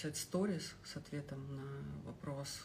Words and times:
записать 0.00 0.16
сторис 0.16 0.74
с 0.82 0.96
ответом 0.96 1.44
на 1.54 1.64
вопрос, 2.06 2.62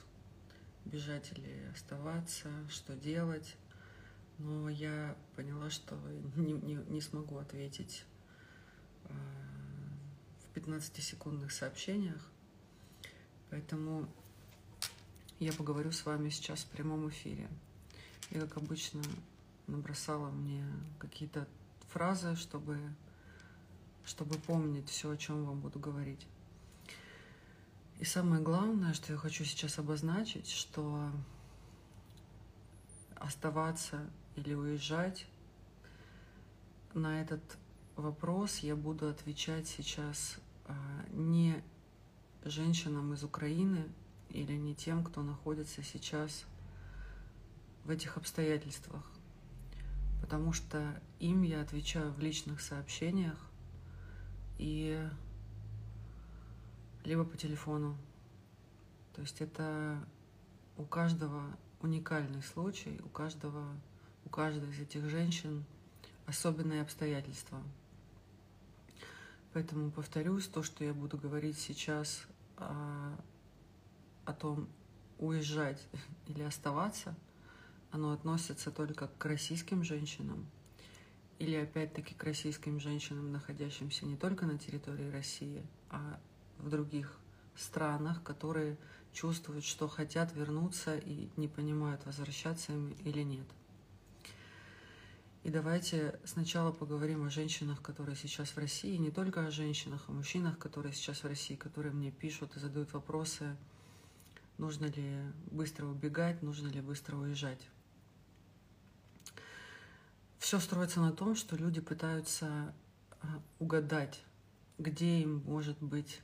бежать 0.85 1.31
или 1.33 1.69
оставаться, 1.73 2.49
что 2.69 2.95
делать. 2.95 3.57
Но 4.37 4.69
я 4.69 5.17
поняла, 5.35 5.69
что 5.69 5.95
не, 6.35 6.53
не, 6.53 6.75
не 6.75 7.01
смогу 7.01 7.37
ответить 7.37 8.05
э, 9.05 9.13
в 10.53 10.57
15-секундных 10.57 11.51
сообщениях. 11.51 12.25
Поэтому 13.49 14.07
я 15.39 15.51
поговорю 15.51 15.91
с 15.91 16.05
вами 16.05 16.29
сейчас 16.29 16.61
в 16.61 16.67
прямом 16.67 17.09
эфире. 17.09 17.49
И, 18.29 18.39
как 18.39 18.57
обычно, 18.57 19.01
набросала 19.67 20.29
мне 20.29 20.65
какие-то 20.99 21.47
фразы, 21.89 22.37
чтобы, 22.37 22.79
чтобы 24.05 24.35
помнить 24.35 24.89
все, 24.89 25.11
о 25.11 25.17
чем 25.17 25.43
вам 25.45 25.59
буду 25.59 25.79
говорить. 25.79 26.25
И 27.99 28.05
самое 28.05 28.41
главное, 28.41 28.93
что 28.93 29.13
я 29.13 29.17
хочу 29.17 29.45
сейчас 29.45 29.79
обозначить, 29.79 30.49
что 30.49 31.09
оставаться 33.15 34.01
или 34.35 34.53
уезжать 34.53 35.27
на 36.93 37.21
этот 37.21 37.41
вопрос 37.95 38.59
я 38.59 38.75
буду 38.75 39.07
отвечать 39.07 39.67
сейчас 39.67 40.37
а, 40.65 40.73
не 41.11 41.63
женщинам 42.43 43.13
из 43.13 43.23
Украины 43.23 43.85
или 44.29 44.53
не 44.53 44.75
тем, 44.75 45.03
кто 45.03 45.21
находится 45.21 45.83
сейчас 45.83 46.45
в 47.83 47.89
этих 47.89 48.17
обстоятельствах, 48.17 49.03
потому 50.21 50.53
что 50.53 51.01
им 51.19 51.43
я 51.43 51.61
отвечаю 51.61 52.11
в 52.11 52.19
личных 52.19 52.61
сообщениях 52.61 53.37
и 54.57 55.07
либо 57.05 57.23
по 57.23 57.37
телефону. 57.37 57.97
То 59.13 59.21
есть 59.21 59.41
это 59.41 60.05
у 60.77 60.83
каждого 60.83 61.57
уникальный 61.81 62.41
случай, 62.41 62.99
у 63.03 63.09
каждого, 63.09 63.63
у 64.25 64.29
каждой 64.29 64.69
из 64.69 64.79
этих 64.79 65.09
женщин 65.09 65.63
особенные 66.25 66.81
обстоятельства. 66.81 67.61
Поэтому 69.53 69.91
повторюсь, 69.91 70.47
то, 70.47 70.63
что 70.63 70.83
я 70.83 70.93
буду 70.93 71.17
говорить 71.17 71.57
сейчас 71.57 72.25
о, 72.57 73.15
о 74.25 74.33
том, 74.33 74.67
уезжать 75.17 75.87
или 76.27 76.41
оставаться, 76.41 77.15
оно 77.91 78.11
относится 78.11 78.71
только 78.71 79.07
к 79.07 79.25
российским 79.25 79.83
женщинам 79.83 80.45
или 81.39 81.55
опять-таки 81.55 82.13
к 82.13 82.23
российским 82.23 82.79
женщинам, 82.79 83.31
находящимся 83.31 84.05
не 84.05 84.17
только 84.17 84.45
на 84.45 84.57
территории 84.57 85.09
России, 85.09 85.65
а 85.89 86.19
в 86.59 86.69
других 86.69 87.17
странах, 87.55 88.23
которые 88.23 88.77
чувствуют, 89.13 89.63
что 89.63 89.87
хотят 89.87 90.33
вернуться 90.33 90.97
и 90.97 91.29
не 91.37 91.47
понимают, 91.47 92.05
возвращаться 92.05 92.73
им 92.73 92.95
или 93.03 93.21
нет. 93.21 93.47
И 95.43 95.49
давайте 95.49 96.19
сначала 96.25 96.71
поговорим 96.71 97.23
о 97.23 97.29
женщинах, 97.29 97.81
которые 97.81 98.15
сейчас 98.15 98.49
в 98.49 98.57
России, 98.57 98.97
не 98.97 99.11
только 99.11 99.45
о 99.45 99.51
женщинах, 99.51 100.09
о 100.09 100.11
мужчинах, 100.11 100.57
которые 100.57 100.91
сейчас 100.91 101.23
в 101.23 101.27
России, 101.27 101.55
которые 101.55 101.93
мне 101.93 102.11
пишут 102.11 102.55
и 102.55 102.59
задают 102.59 102.91
вопросы, 102.93 103.55
нужно 104.57 104.87
ли 104.87 105.21
быстро 105.51 105.85
убегать, 105.85 106.41
нужно 106.41 106.67
ли 106.67 106.81
быстро 106.81 107.15
уезжать. 107.17 107.61
Все 110.39 110.59
строится 110.59 110.99
на 110.99 111.11
том, 111.11 111.35
что 111.35 111.55
люди 111.55 111.79
пытаются 111.79 112.73
а, 113.21 113.27
угадать, 113.59 114.23
где 114.77 115.21
им 115.21 115.43
может 115.45 115.77
быть 115.81 116.21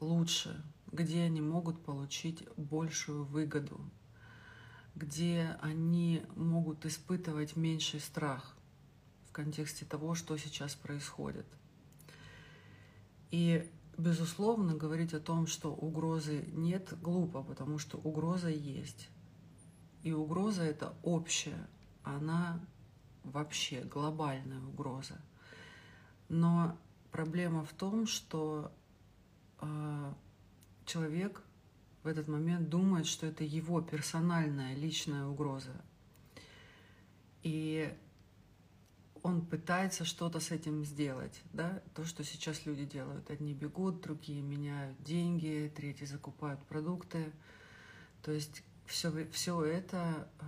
лучше, 0.00 0.62
где 0.92 1.22
они 1.22 1.40
могут 1.40 1.84
получить 1.84 2.46
большую 2.56 3.24
выгоду, 3.24 3.80
где 4.94 5.56
они 5.60 6.24
могут 6.34 6.84
испытывать 6.86 7.56
меньший 7.56 8.00
страх 8.00 8.56
в 9.28 9.32
контексте 9.32 9.84
того, 9.84 10.14
что 10.14 10.36
сейчас 10.36 10.74
происходит. 10.74 11.46
И, 13.30 13.70
безусловно, 13.96 14.74
говорить 14.74 15.14
о 15.14 15.20
том, 15.20 15.46
что 15.46 15.72
угрозы 15.72 16.44
нет, 16.52 16.92
глупо, 17.00 17.42
потому 17.42 17.78
что 17.78 17.98
угроза 17.98 18.48
есть. 18.48 19.08
И 20.02 20.12
угроза 20.12 20.62
это 20.62 20.94
общая, 21.02 21.68
она 22.02 22.60
вообще 23.22 23.82
глобальная 23.82 24.60
угроза. 24.60 25.20
Но 26.28 26.76
проблема 27.12 27.64
в 27.64 27.72
том, 27.72 28.06
что 28.06 28.72
человек 30.86 31.42
в 32.02 32.06
этот 32.06 32.28
момент 32.28 32.68
думает, 32.68 33.06
что 33.06 33.26
это 33.26 33.44
его 33.44 33.80
персональная, 33.80 34.74
личная 34.74 35.26
угроза. 35.26 35.74
И 37.42 37.94
он 39.22 39.44
пытается 39.44 40.04
что-то 40.04 40.40
с 40.40 40.50
этим 40.50 40.84
сделать, 40.84 41.42
да, 41.52 41.82
то, 41.94 42.04
что 42.04 42.24
сейчас 42.24 42.64
люди 42.64 42.86
делают. 42.86 43.30
Одни 43.30 43.52
бегут, 43.52 44.00
другие 44.00 44.42
меняют 44.42 45.02
деньги, 45.02 45.72
третьи 45.74 46.04
закупают 46.06 46.62
продукты. 46.64 47.32
То 48.22 48.32
есть 48.32 48.62
все, 48.86 49.26
все 49.30 49.62
это 49.62 50.28
э, 50.40 50.46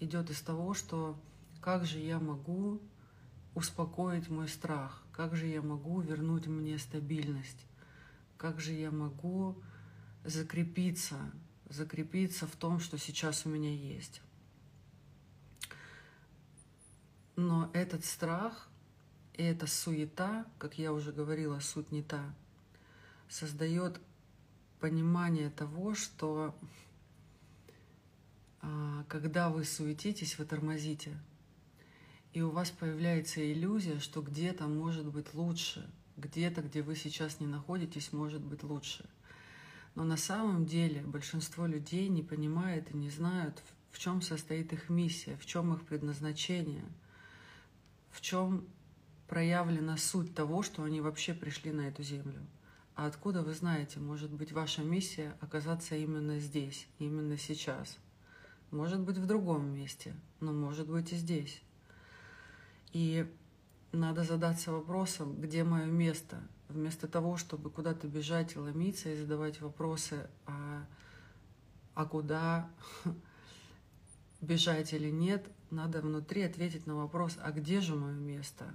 идет 0.00 0.30
из 0.30 0.40
того, 0.40 0.74
что 0.74 1.18
как 1.60 1.84
же 1.84 1.98
я 1.98 2.18
могу 2.18 2.80
успокоить 3.54 4.28
мой 4.28 4.48
страх, 4.48 5.04
как 5.12 5.34
же 5.34 5.46
я 5.46 5.62
могу 5.62 6.00
вернуть 6.00 6.46
мне 6.46 6.78
стабильность, 6.78 7.66
как 8.38 8.60
же 8.60 8.72
я 8.72 8.90
могу 8.90 9.60
закрепиться, 10.24 11.16
закрепиться 11.68 12.46
в 12.46 12.56
том, 12.56 12.80
что 12.80 12.96
сейчас 12.96 13.44
у 13.44 13.48
меня 13.50 13.74
есть. 13.74 14.22
Но 17.36 17.70
этот 17.74 18.04
страх 18.04 18.68
и 19.34 19.42
эта 19.42 19.66
суета, 19.66 20.46
как 20.58 20.78
я 20.78 20.92
уже 20.92 21.12
говорила, 21.12 21.60
суть 21.60 21.92
не 21.92 22.02
та, 22.02 22.34
создает 23.28 24.00
понимание 24.80 25.50
того, 25.50 25.94
что 25.94 26.54
а, 28.60 29.04
когда 29.08 29.50
вы 29.50 29.64
суетитесь, 29.64 30.38
вы 30.38 30.44
тормозите. 30.44 31.16
И 32.32 32.42
у 32.42 32.50
вас 32.50 32.70
появляется 32.70 33.40
иллюзия, 33.52 34.00
что 34.00 34.22
где-то 34.22 34.66
может 34.66 35.06
быть 35.06 35.32
лучше, 35.34 35.88
где-то, 36.18 36.62
где 36.62 36.82
вы 36.82 36.96
сейчас 36.96 37.40
не 37.40 37.46
находитесь, 37.46 38.12
может 38.12 38.42
быть 38.42 38.62
лучше– 38.62 39.08
но 39.98 40.04
на 40.04 40.16
самом 40.16 40.64
деле 40.64 41.02
большинство 41.02 41.66
людей 41.66 42.08
не 42.08 42.22
понимает 42.22 42.88
и 42.92 42.96
не 42.96 43.10
знают, 43.10 43.60
в 43.90 43.98
чем 43.98 44.22
состоит 44.22 44.72
их 44.72 44.90
миссия, 44.90 45.36
в 45.38 45.44
чем 45.44 45.74
их 45.74 45.82
предназначение, 45.82 46.84
в 48.12 48.20
чем 48.20 48.64
проявлена 49.26 49.96
суть 49.96 50.36
того, 50.36 50.62
что 50.62 50.84
они 50.84 51.00
вообще 51.00 51.34
пришли 51.34 51.72
на 51.72 51.88
эту 51.88 52.04
землю. 52.04 52.46
А 52.94 53.06
откуда 53.06 53.42
вы 53.42 53.54
знаете, 53.54 53.98
может 53.98 54.30
быть, 54.30 54.52
ваша 54.52 54.82
миссия 54.82 55.36
оказаться 55.40 55.96
именно 55.96 56.38
здесь, 56.38 56.86
именно 57.00 57.36
сейчас? 57.36 57.98
Может 58.70 59.00
быть, 59.00 59.18
в 59.18 59.26
другом 59.26 59.74
месте, 59.74 60.14
но 60.38 60.52
может 60.52 60.88
быть 60.88 61.12
и 61.12 61.16
здесь. 61.16 61.60
И 62.92 63.26
надо 63.92 64.24
задаться 64.24 64.72
вопросом, 64.72 65.40
где 65.40 65.64
мое 65.64 65.86
место, 65.86 66.40
вместо 66.68 67.08
того, 67.08 67.36
чтобы 67.36 67.70
куда-то 67.70 68.06
бежать 68.06 68.54
и 68.54 68.58
ломиться 68.58 69.10
и 69.10 69.16
задавать 69.16 69.60
вопросы, 69.60 70.28
а, 70.46 70.84
а 71.94 72.04
куда 72.04 72.68
бежать 74.40 74.92
или 74.92 75.10
нет, 75.10 75.46
надо 75.70 76.00
внутри 76.00 76.42
ответить 76.42 76.86
на 76.86 76.96
вопрос, 76.96 77.38
а 77.42 77.50
где 77.52 77.80
же 77.80 77.94
мое 77.94 78.14
место? 78.14 78.74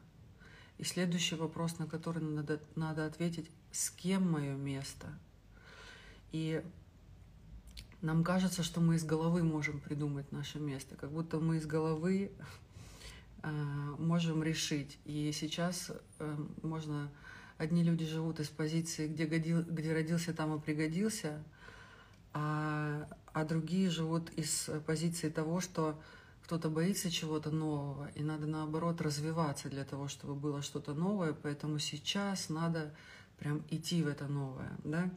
И 0.77 0.83
следующий 0.83 1.35
вопрос, 1.35 1.77
на 1.77 1.87
который 1.87 2.23
надо, 2.23 2.59
надо 2.75 3.05
ответить, 3.05 3.49
с 3.71 3.89
кем 3.91 4.31
мое 4.31 4.55
место? 4.55 5.07
И 6.31 6.63
нам 8.01 8.23
кажется, 8.23 8.63
что 8.63 8.81
мы 8.81 8.95
из 8.95 9.05
головы 9.05 9.43
можем 9.43 9.79
придумать 9.79 10.31
наше 10.31 10.59
место, 10.59 10.95
как 10.95 11.11
будто 11.11 11.39
мы 11.39 11.57
из 11.57 11.65
головы 11.65 12.31
можем 13.99 14.43
решить. 14.43 14.97
И 15.05 15.31
сейчас 15.33 15.91
э, 16.19 16.37
можно 16.61 17.11
Одни 17.57 17.83
люди 17.83 18.05
живут 18.05 18.39
из 18.39 18.49
позиции, 18.49 19.07
где, 19.07 19.25
годил, 19.25 19.63
где 19.63 19.93
родился, 19.93 20.33
там 20.33 20.55
и 20.55 20.59
пригодился, 20.59 21.43
а, 22.33 23.07
а 23.31 23.45
другие 23.45 23.89
живут 23.89 24.31
из 24.31 24.69
позиции 24.87 25.29
того, 25.29 25.61
что 25.61 26.01
кто-то 26.43 26.69
боится 26.69 27.11
чего-то 27.11 27.51
нового, 27.51 28.09
и 28.15 28.23
надо 28.23 28.47
наоборот 28.47 29.01
развиваться 29.01 29.69
для 29.69 29.85
того, 29.85 30.07
чтобы 30.07 30.35
было 30.35 30.61
что-то 30.61 30.93
новое, 30.93 31.33
поэтому 31.33 31.79
сейчас 31.79 32.49
надо 32.49 32.93
прям 33.37 33.63
идти 33.69 34.03
в 34.03 34.07
это 34.07 34.25
новое, 34.25 34.75
да. 34.83 35.09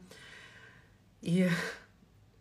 И 1.21 1.49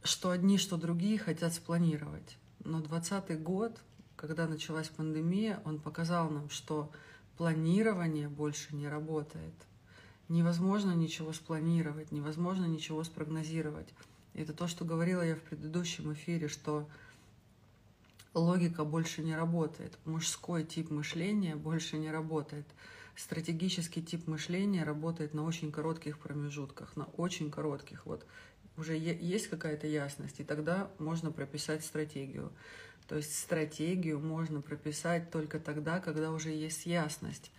что 0.05 0.31
одни, 0.31 0.59
что 0.59 0.77
другие 0.77 1.19
хотят 1.19 1.55
спланировать. 1.55 2.37
Но 2.63 2.81
2020 2.81 3.43
год, 3.43 3.81
когда 4.17 4.47
началась 4.47 4.89
пандемия, 4.89 5.61
он 5.65 5.79
показал 5.79 6.31
нам, 6.31 6.51
что 6.51 6.91
планирование 7.37 8.29
больше 8.29 8.75
не 8.75 8.89
работает– 8.89 9.55
Невозможно 10.29 10.93
ничего 10.93 11.33
спланировать, 11.33 12.11
невозможно 12.11 12.65
ничего 12.65 13.05
спрогнозировать. 13.05 13.89
Это 14.35 14.53
то, 14.53 14.67
что 14.67 14.85
говорила 14.85 15.23
я 15.23 15.37
в 15.37 15.41
предыдущем 15.41 16.13
эфире, 16.15 16.49
что 16.49 16.89
логика 18.35 18.85
больше 18.85 19.23
не 19.23 19.37
работает, 19.37 19.97
мужской 20.05 20.65
тип 20.65 20.91
мышления 20.91 21.55
больше 21.55 21.97
не 21.97 22.11
работает. 22.11 22.67
Стратегический 23.15 24.03
тип 24.03 24.27
мышления 24.27 24.83
работает 24.83 25.33
на 25.33 25.45
очень 25.45 25.71
коротких 25.71 26.19
промежутках, 26.19 26.97
на 26.97 27.05
очень 27.17 27.51
коротких. 27.51 28.05
Вот 28.05 28.27
уже 28.77 28.97
есть 28.97 29.47
какая-то 29.47 29.87
ясность, 29.87 30.41
и 30.41 30.45
тогда 30.45 30.91
можно 30.99 31.31
прописать 31.31 31.85
стратегию. 31.85 32.53
То 33.09 33.17
есть 33.17 33.39
стратегию 33.39 34.19
можно 34.19 34.61
прописать 34.61 35.31
только 35.31 35.61
тогда, 35.61 36.01
когда 36.01 36.33
уже 36.33 36.51
есть 36.51 36.87
ясность. 36.87 37.51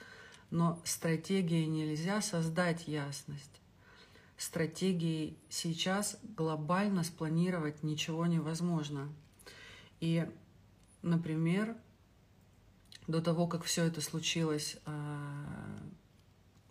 Но 0.50 0.82
стратегией 0.84 1.68
нельзя 1.68 2.22
создать 2.22 2.88
ясность. 2.88 3.62
Стратегией 4.38 5.38
сейчас 5.50 6.18
глобально 6.22 7.04
спланировать 7.04 7.84
ничего 7.84 8.26
невозможно. 8.26 9.10
И, 10.00 10.30
например, 11.02 11.76
до 13.08 13.22
того, 13.22 13.48
как 13.48 13.64
все 13.64 13.86
это 13.86 14.02
случилось, 14.02 14.78
а, 14.86 15.80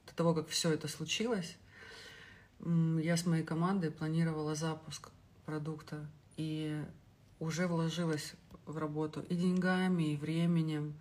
до 0.07 0.15
того, 0.15 0.35
как 0.35 0.49
все 0.49 0.71
это 0.71 0.87
случилось, 0.87 1.57
я 2.61 3.17
с 3.17 3.27
моей 3.27 3.43
командой 3.43 3.91
планировала 3.91 4.55
запуск 4.55 5.11
продукта 5.45 6.07
и 6.37 6.83
уже 7.39 7.67
вложилась 7.67 8.35
в 8.67 8.77
работу 8.79 9.21
и 9.29 9.35
деньгами, 9.35 10.13
и 10.13 10.17
временем. 10.17 10.95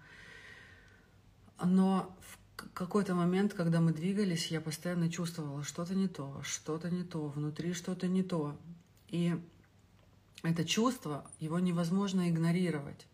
Но 1.64 2.16
в 2.22 2.74
какой-то 2.74 3.16
момент, 3.16 3.54
когда 3.54 3.82
мы 3.82 3.94
двигались, 3.94 4.48
я 4.48 4.62
постоянно 4.62 5.10
чувствовала 5.10 5.64
что-то 5.64 5.96
не 5.96 6.08
то, 6.08 6.42
что-то 6.44 6.90
не 6.90 7.04
то, 7.04 7.28
внутри 7.28 7.74
что-то 7.74 8.08
не 8.08 8.24
то. 8.24 8.58
И 9.10 9.36
это 10.44 10.66
чувство, 10.66 11.26
его 11.40 11.60
невозможно 11.60 12.30
игнорировать. 12.30 13.08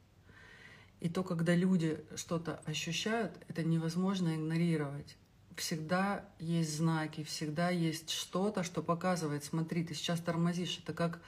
И 0.99 1.09
то, 1.09 1.23
когда 1.23 1.55
люди 1.55 2.03
что-то 2.15 2.61
ощущают, 2.65 3.33
это 3.47 3.63
невозможно 3.63 4.35
игнорировать. 4.35 5.17
Всегда 5.55 6.25
есть 6.39 6.77
знаки, 6.77 7.23
всегда 7.23 7.69
есть 7.69 8.09
что-то, 8.09 8.63
что 8.63 8.83
показывает, 8.83 9.43
смотри, 9.43 9.83
ты 9.83 9.93
сейчас 9.93 10.19
тормозишь. 10.19 10.79
Это 10.83 10.93
как, 10.93 11.19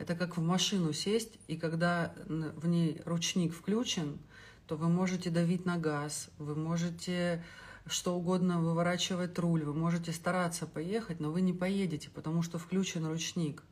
это 0.00 0.16
как 0.16 0.38
в 0.38 0.42
машину 0.42 0.94
сесть, 0.94 1.38
и 1.46 1.58
когда 1.58 2.14
в 2.26 2.66
ней 2.66 3.02
ручник 3.04 3.52
включен, 3.54 4.18
то 4.66 4.76
вы 4.76 4.88
можете 4.88 5.28
давить 5.28 5.66
на 5.66 5.76
газ, 5.76 6.30
вы 6.38 6.56
можете 6.56 7.44
что 7.86 8.14
угодно 8.14 8.60
выворачивать 8.60 9.38
руль, 9.38 9.62
вы 9.62 9.74
можете 9.74 10.12
стараться 10.12 10.66
поехать, 10.66 11.20
но 11.20 11.30
вы 11.30 11.42
не 11.42 11.52
поедете, 11.52 12.08
потому 12.08 12.42
что 12.42 12.58
включен 12.58 13.06
ручник. 13.06 13.62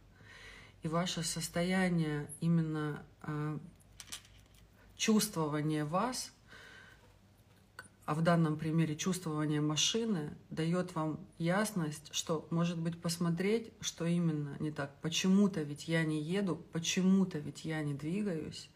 И 0.83 0.89
ваше 0.89 1.23
состояние 1.23 2.29
именно 2.41 3.03
э, 3.23 3.59
чувствования 4.97 5.87
вас, 5.87 6.31
а 8.09 8.15
в 8.15 8.23
данном 8.23 8.57
примере 8.57 8.97
чувствование 8.97 9.61
машины, 9.61 10.31
дает 10.49 10.95
вам 10.95 11.21
ясность, 11.37 12.09
что, 12.13 12.49
может 12.49 12.79
быть, 12.79 12.99
посмотреть, 12.99 13.71
что 13.83 14.07
именно 14.07 14.57
не 14.61 14.71
так. 14.71 14.95
Почему-то 15.03 15.61
ведь 15.61 15.89
я 15.89 16.03
не 16.05 16.23
еду, 16.23 16.57
почему-то 16.73 17.39
ведь 17.39 17.67
я 17.67 17.83
не 17.83 17.93
двигаюсь. 17.93 18.71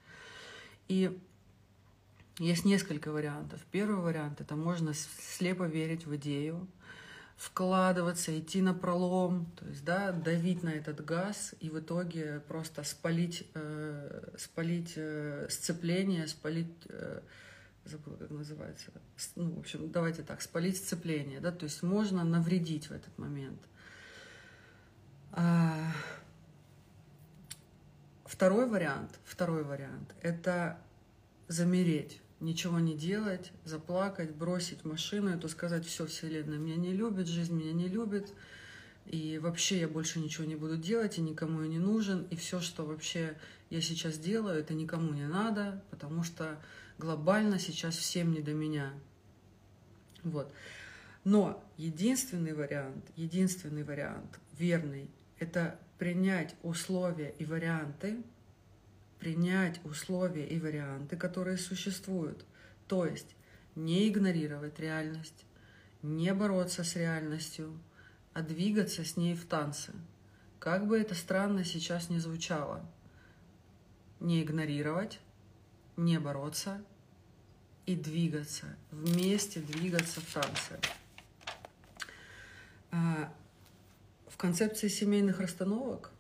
И 0.88 1.19
есть 2.38 2.67
несколько 2.67 3.11
вариантов. 3.11 3.58
Первый 3.70 4.02
вариант– 4.02 4.40
это 4.43 4.55
можно 4.55 4.93
слепо 4.93 5.64
верить 5.64 6.05
в 6.05 6.14
идею, 6.17 6.69
вкладываться, 7.38 8.38
идти 8.38 8.61
на 8.61 8.75
пролом, 8.75 9.46
то 9.58 9.67
есть 9.67 9.82
да, 9.82 10.12
давить 10.12 10.62
на 10.62 10.75
этот 10.75 11.02
газ 11.02 11.55
и 11.58 11.70
в 11.70 11.81
итоге 11.81 12.43
просто 12.49 12.82
спалить, 12.82 13.49
э, 13.55 14.34
спалить 14.37 14.93
э, 14.96 15.46
сцепление, 15.49 16.29
спалить, 16.29 16.76
э, 16.90 17.23
забыла, 17.84 18.17
как 18.17 18.31
называется, 18.31 18.93
ну, 19.34 19.56
в 19.56 19.58
общем, 19.58 19.90
давайте 19.90 20.23
так, 20.23 20.40
спалить 20.40 20.76
сцепление, 20.76 21.40
да, 21.40 21.52
то 21.52 21.64
есть 21.64 21.82
можно 21.82 22.25
навредить 22.25 22.88
в 22.88 22.93
этот 22.93 23.17
момент. 23.19 23.61
А... 25.32 25.93
Второй 28.25 28.67
вариант, 28.67 29.20
второй 29.25 29.62
вариант– 29.62 30.14
это 30.23 30.79
замереть 31.49 32.20
ничего 32.40 32.81
не 32.81 32.96
делать, 32.96 33.52
заплакать, 33.64 34.34
бросить 34.34 34.84
машину, 34.84 35.31
это 35.31 35.49
сказать, 35.49 35.87
все, 35.87 36.06
Вселенная 36.06 36.58
меня 36.58 36.76
не 36.76 36.93
любит, 36.93 37.29
жизнь 37.29 37.55
меня 37.55 37.73
не 37.73 37.88
любит, 37.88 38.32
и 39.06 39.38
вообще 39.38 39.81
я 39.81 39.88
больше 39.88 40.19
ничего 40.19 40.46
не 40.46 40.56
буду 40.56 40.76
делать, 40.76 41.19
и 41.19 41.23
никому 41.23 41.62
я 41.62 41.69
не 41.69 41.79
нужен, 41.79 42.26
и 42.31 42.37
все, 42.37 42.61
что 42.61 42.84
вообще 42.84 43.37
я 43.70 43.81
сейчас 43.81 44.19
делаю, 44.19 44.58
это 44.58 44.75
никому 44.75 45.12
не 45.12 45.26
надо, 45.26 45.82
потому 45.90 46.25
что 46.25 46.58
глобально 46.98 47.58
сейчас 47.58 47.96
всем 47.96 48.32
не 48.32 48.40
до 48.40 48.52
меня. 48.52 48.92
Вот. 50.22 50.52
Но 51.24 51.62
единственный 51.76 52.52
вариант, 52.52 53.04
единственный 53.16 53.84
вариант, 53.84 54.40
верный, 54.58 55.10
это 55.38 55.78
принять 55.98 56.54
условия 56.62 57.34
и 57.38 57.44
варианты, 57.44 58.22
принять 59.18 59.80
условия 59.84 60.46
и 60.46 60.58
варианты, 60.58 61.16
которые 61.16 61.58
существуют. 61.58 62.44
То 62.88 63.06
есть 63.06 63.36
не 63.76 64.08
игнорировать 64.08 64.80
реальность, 64.80 65.44
не 66.02 66.34
бороться 66.34 66.82
с 66.82 66.96
реальностью, 66.96 67.78
а 68.32 68.42
двигаться 68.42 69.04
с 69.04 69.16
ней 69.16 69.34
в 69.34 69.46
танце. 69.46 69.92
Как 70.58 70.86
бы 70.86 70.98
это 70.98 71.14
странно 71.14 71.64
сейчас 71.64 72.10
не 72.10 72.18
звучало. 72.18 72.84
Не 74.20 74.42
игнорировать, 74.42 75.20
не 75.96 76.18
бороться 76.18 76.82
и 77.86 77.94
двигаться, 77.94 78.76
вместе 78.90 79.60
двигаться 79.60 80.20
в 80.20 80.32
танце. 80.32 80.80
А, 82.90 83.32
в 84.28 84.36
концепции 84.36 84.88
семейных 84.88 85.40
расстановок 85.40 86.10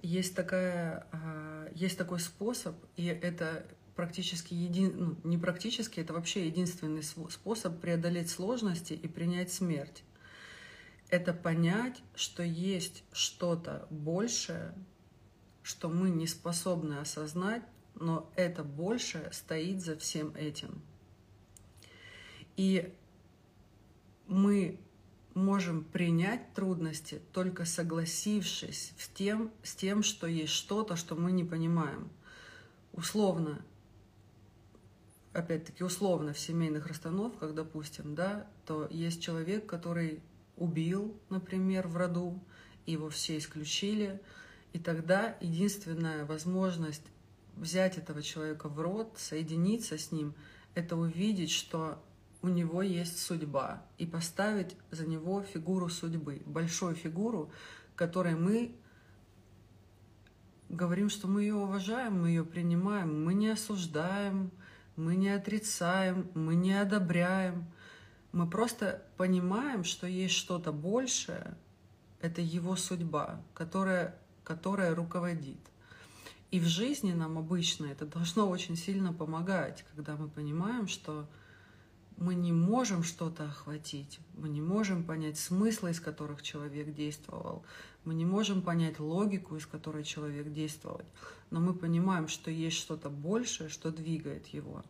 есть, 0.00 0.34
такая, 0.34 1.06
а, 1.12 1.68
есть 1.74 1.98
такой 1.98 2.20
способ, 2.20 2.76
и 2.96 3.06
это 3.06 3.66
практически 3.94 4.54
един, 4.54 4.92
ну, 4.96 5.16
не 5.24 5.38
практически, 5.38 6.00
это 6.00 6.12
вообще 6.12 6.46
единственный 6.46 7.02
способ 7.02 7.80
преодолеть 7.80 8.30
сложности 8.30 8.94
и 8.94 9.08
принять 9.08 9.52
смерть. 9.52 10.02
Это 11.10 11.34
понять, 11.34 12.02
что 12.14 12.42
есть 12.42 13.04
что-то 13.12 13.86
большее, 13.90 14.74
что 15.62 15.88
мы 15.88 16.08
не 16.08 16.26
способны 16.26 16.94
осознать, 16.94 17.62
но 18.02 18.28
это 18.34 18.64
большее 18.64 19.32
стоит 19.32 19.80
за 19.80 19.96
всем 19.96 20.34
этим. 20.34 20.82
И 22.56 22.92
мы 24.26 24.78
можем 25.34 25.84
принять 25.84 26.52
трудности, 26.52 27.22
только 27.32 27.64
согласившись 27.64 28.92
с 28.98 29.08
тем, 29.08 29.52
с 29.62 29.74
тем, 29.74 30.02
что 30.02 30.26
есть 30.26 30.52
что-то, 30.52 30.96
что 30.96 31.14
мы 31.14 31.32
не 31.32 31.44
понимаем. 31.44 32.10
Условно, 32.92 33.64
опять-таки 35.32 35.84
условно 35.84 36.32
в 36.32 36.38
семейных 36.38 36.88
расстановках, 36.88 37.54
допустим, 37.54 38.14
да, 38.14 38.46
то 38.66 38.86
есть 38.90 39.22
человек, 39.22 39.64
который 39.66 40.20
убил, 40.56 41.16
например, 41.30 41.86
в 41.86 41.96
роду, 41.96 42.38
его 42.84 43.08
все 43.08 43.38
исключили, 43.38 44.20
и 44.72 44.78
тогда 44.78 45.36
единственная 45.40 46.24
возможность 46.24 47.04
взять 47.56 47.98
этого 47.98 48.22
человека 48.22 48.68
в 48.68 48.80
род, 48.80 49.14
соединиться 49.16 49.98
с 49.98 50.12
ним, 50.12 50.34
это 50.74 50.96
увидеть, 50.96 51.50
что 51.50 52.02
у 52.42 52.48
него 52.48 52.82
есть 52.82 53.20
судьба, 53.20 53.82
и 53.98 54.06
поставить 54.06 54.76
за 54.90 55.06
него 55.06 55.42
фигуру 55.42 55.88
судьбы, 55.88 56.42
большую 56.44 56.94
фигуру, 56.94 57.50
которой 57.94 58.34
мы 58.34 58.74
говорим, 60.68 61.10
что 61.10 61.28
мы 61.28 61.42
ее 61.42 61.54
уважаем, 61.54 62.20
мы 62.22 62.30
ее 62.30 62.44
принимаем, 62.44 63.24
мы 63.24 63.34
не 63.34 63.48
осуждаем, 63.48 64.50
мы 64.96 65.14
не 65.16 65.28
отрицаем, 65.28 66.30
мы 66.34 66.54
не 66.54 66.72
одобряем. 66.72 67.66
Мы 68.32 68.48
просто 68.48 69.02
понимаем, 69.16 69.84
что 69.84 70.06
есть 70.06 70.34
что-то 70.34 70.72
большее, 70.72 71.54
это 72.20 72.40
его 72.40 72.76
судьба, 72.76 73.42
которая, 73.52 74.16
которая 74.42 74.94
руководит. 74.94 75.58
И 76.52 76.60
в 76.60 76.66
жизни 76.66 77.14
нам 77.14 77.38
обычно 77.38 77.86
это 77.86 78.04
должно 78.04 78.46
очень 78.46 78.76
сильно 78.76 79.14
помогать, 79.14 79.86
когда 79.90 80.16
мы 80.16 80.28
понимаем, 80.28 80.86
что 80.86 81.26
мы 82.18 82.34
не 82.34 82.52
можем 82.52 83.04
что-то 83.04 83.46
охватить, 83.46 84.20
мы 84.34 84.50
не 84.50 84.60
можем 84.60 85.02
понять 85.02 85.38
смысла, 85.38 85.88
из 85.88 85.98
которых 85.98 86.42
человек 86.42 86.94
действовал, 86.94 87.64
мы 88.04 88.14
не 88.14 88.26
можем 88.26 88.60
понять 88.60 89.00
логику, 89.00 89.56
из 89.56 89.64
которой 89.64 90.04
человек 90.04 90.52
действовал, 90.52 91.00
но 91.50 91.58
мы 91.58 91.72
понимаем, 91.72 92.28
что 92.28 92.50
есть 92.50 92.76
что-то 92.76 93.08
большее, 93.08 93.70
что 93.70 93.90
двигает 93.90 94.46
его. 94.48 94.84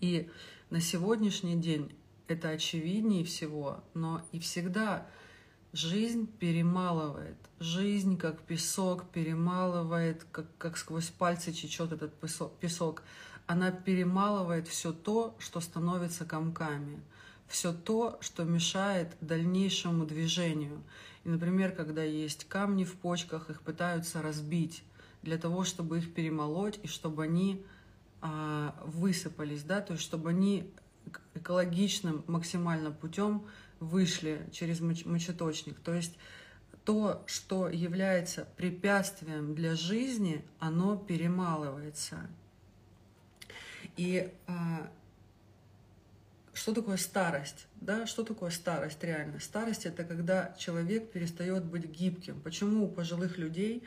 И 0.00 0.28
на 0.70 0.80
сегодняшний 0.80 1.54
день 1.54 1.94
это 2.26 2.48
очевиднее 2.48 3.24
всего, 3.24 3.84
но 3.94 4.22
и 4.32 4.40
всегда 4.40 5.06
жизнь 5.72 6.26
перемалывает. 6.26 7.36
Жизнь, 7.58 8.16
как 8.16 8.40
песок, 8.40 9.08
перемалывает, 9.10 10.26
как, 10.32 10.46
как 10.58 10.76
сквозь 10.76 11.10
пальцы 11.10 11.52
течет 11.52 11.92
этот 11.92 12.12
песок. 12.60 13.02
Она 13.46 13.70
перемалывает 13.70 14.68
все 14.68 14.92
то, 14.92 15.34
что 15.38 15.60
становится 15.60 16.24
комками, 16.24 17.00
все 17.48 17.72
то, 17.72 18.18
что 18.20 18.44
мешает 18.44 19.16
дальнейшему 19.20 20.06
движению. 20.06 20.82
И, 21.24 21.28
например, 21.28 21.72
когда 21.72 22.02
есть 22.02 22.48
камни 22.48 22.84
в 22.84 22.94
почках, 22.94 23.50
их 23.50 23.60
пытаются 23.62 24.22
разбить 24.22 24.82
для 25.22 25.36
того, 25.36 25.64
чтобы 25.64 25.98
их 25.98 26.14
перемолоть 26.14 26.78
и 26.82 26.86
чтобы 26.86 27.24
они 27.24 27.62
а, 28.22 28.74
высыпались, 28.84 29.62
да, 29.62 29.80
то 29.80 29.92
есть 29.92 30.04
чтобы 30.04 30.30
они 30.30 30.72
экологичным 31.34 32.24
максимально 32.26 32.90
путем 32.90 33.46
вышли 33.80 34.46
через 34.52 34.80
мочеточник. 34.80 35.80
То 35.80 35.94
есть 35.94 36.16
то, 36.84 37.22
что 37.26 37.68
является 37.68 38.46
препятствием 38.56 39.54
для 39.54 39.74
жизни, 39.74 40.44
оно 40.58 40.96
перемалывается. 40.96 42.28
И 43.96 44.32
а, 44.46 44.90
что 46.52 46.74
такое 46.74 46.96
старость? 46.96 47.66
Да, 47.80 48.06
что 48.06 48.22
такое 48.22 48.50
старость 48.50 49.02
реально? 49.02 49.40
Старость 49.40 49.86
это 49.86 50.04
когда 50.04 50.54
человек 50.58 51.10
перестает 51.10 51.64
быть 51.64 51.86
гибким. 51.86 52.40
Почему 52.40 52.84
у 52.84 52.88
пожилых 52.88 53.38
людей 53.38 53.82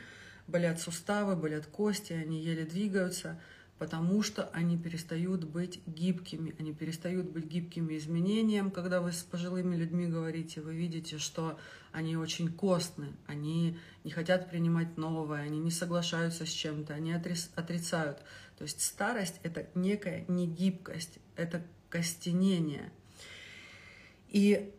болят 0.46 0.80
суставы, 0.80 1.36
болят 1.36 1.66
кости, 1.66 2.12
они 2.12 2.42
еле 2.42 2.64
двигаются? 2.64 3.40
Потому 3.78 4.22
что 4.22 4.48
они 4.52 4.78
перестают 4.78 5.44
быть 5.44 5.80
гибкими, 5.86 6.54
они 6.58 6.72
перестают 6.72 7.30
быть 7.30 7.46
гибкими 7.46 7.96
изменениям. 7.96 8.70
Когда 8.70 9.00
вы 9.00 9.12
с 9.12 9.22
пожилыми 9.22 9.76
людьми 9.76 10.06
говорите, 10.06 10.60
вы 10.60 10.74
видите, 10.74 11.18
что 11.18 11.58
они 11.92 12.16
очень 12.16 12.52
костны, 12.52 13.12
они 13.26 13.78
не 14.04 14.10
хотят 14.10 14.50
принимать 14.50 14.96
новое, 14.96 15.42
они 15.42 15.58
не 15.58 15.70
соглашаются 15.70 16.46
с 16.46 16.50
чем-то, 16.50 16.94
они 16.94 17.12
отрицают. 17.12 18.18
То 18.56 18.62
есть 18.62 18.80
старость— 18.80 19.40
это 19.42 19.68
некая 19.74 20.24
негибкость, 20.28 21.18
это 21.36 21.62
костенение. 21.88 22.92
И 24.28 24.72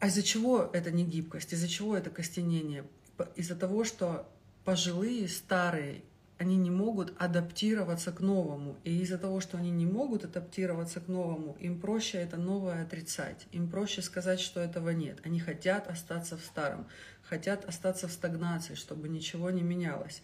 а 0.00 0.06
из-за 0.06 0.22
чего 0.22 0.70
это 0.72 0.90
негибкость, 0.90 1.52
из-за 1.52 1.68
чего 1.68 1.96
это 1.96 2.10
костенение? 2.10 2.86
Из-за 3.34 3.56
того, 3.56 3.82
что 3.84 4.30
пожилые, 4.64 5.26
старые 5.26 6.02
они 6.38 6.56
не 6.56 6.70
могут 6.70 7.12
адаптироваться 7.20 8.12
к 8.12 8.20
новому. 8.20 8.76
И 8.84 9.00
из-за 9.00 9.18
того, 9.18 9.40
что 9.40 9.58
они 9.58 9.70
не 9.70 9.86
могут 9.86 10.24
адаптироваться 10.24 11.00
к 11.00 11.08
новому, 11.08 11.56
им 11.58 11.80
проще 11.80 12.18
это 12.18 12.36
новое 12.36 12.82
отрицать. 12.82 13.46
Им 13.50 13.68
проще 13.68 14.02
сказать, 14.02 14.38
что 14.38 14.60
этого 14.60 14.90
нет. 14.90 15.18
Они 15.24 15.40
хотят 15.40 15.88
остаться 15.88 16.36
в 16.36 16.40
старом, 16.40 16.86
хотят 17.22 17.64
остаться 17.64 18.06
в 18.06 18.12
стагнации, 18.12 18.74
чтобы 18.74 19.08
ничего 19.08 19.50
не 19.50 19.62
менялось. 19.62 20.22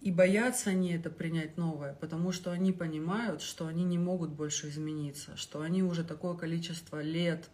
И 0.00 0.12
боятся 0.12 0.70
они 0.70 0.92
это 0.92 1.10
принять 1.10 1.56
новое, 1.56 1.94
потому 1.94 2.30
что 2.30 2.52
они 2.52 2.70
понимают, 2.70 3.42
что 3.42 3.66
они 3.66 3.82
не 3.82 3.98
могут 3.98 4.30
больше 4.30 4.68
измениться, 4.68 5.36
что 5.36 5.62
они 5.62 5.82
уже 5.82 6.04
такое 6.04 6.34
количество 6.36 7.02
лет 7.02 7.50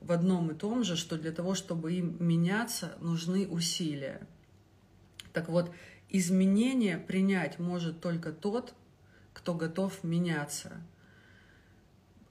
в 0.00 0.10
одном 0.10 0.50
и 0.50 0.54
том 0.54 0.82
же, 0.82 0.96
что 0.96 1.16
для 1.16 1.30
того, 1.30 1.54
чтобы 1.54 1.92
им 1.92 2.16
меняться, 2.18 2.96
нужны 3.00 3.46
усилия. 3.46 4.26
Так 5.32 5.48
вот, 5.48 5.70
изменения 6.16 6.96
принять 6.96 7.58
может 7.58 8.00
только 8.00 8.32
тот, 8.32 8.72
кто 9.32 9.52
готов 9.52 10.04
меняться. 10.04 10.80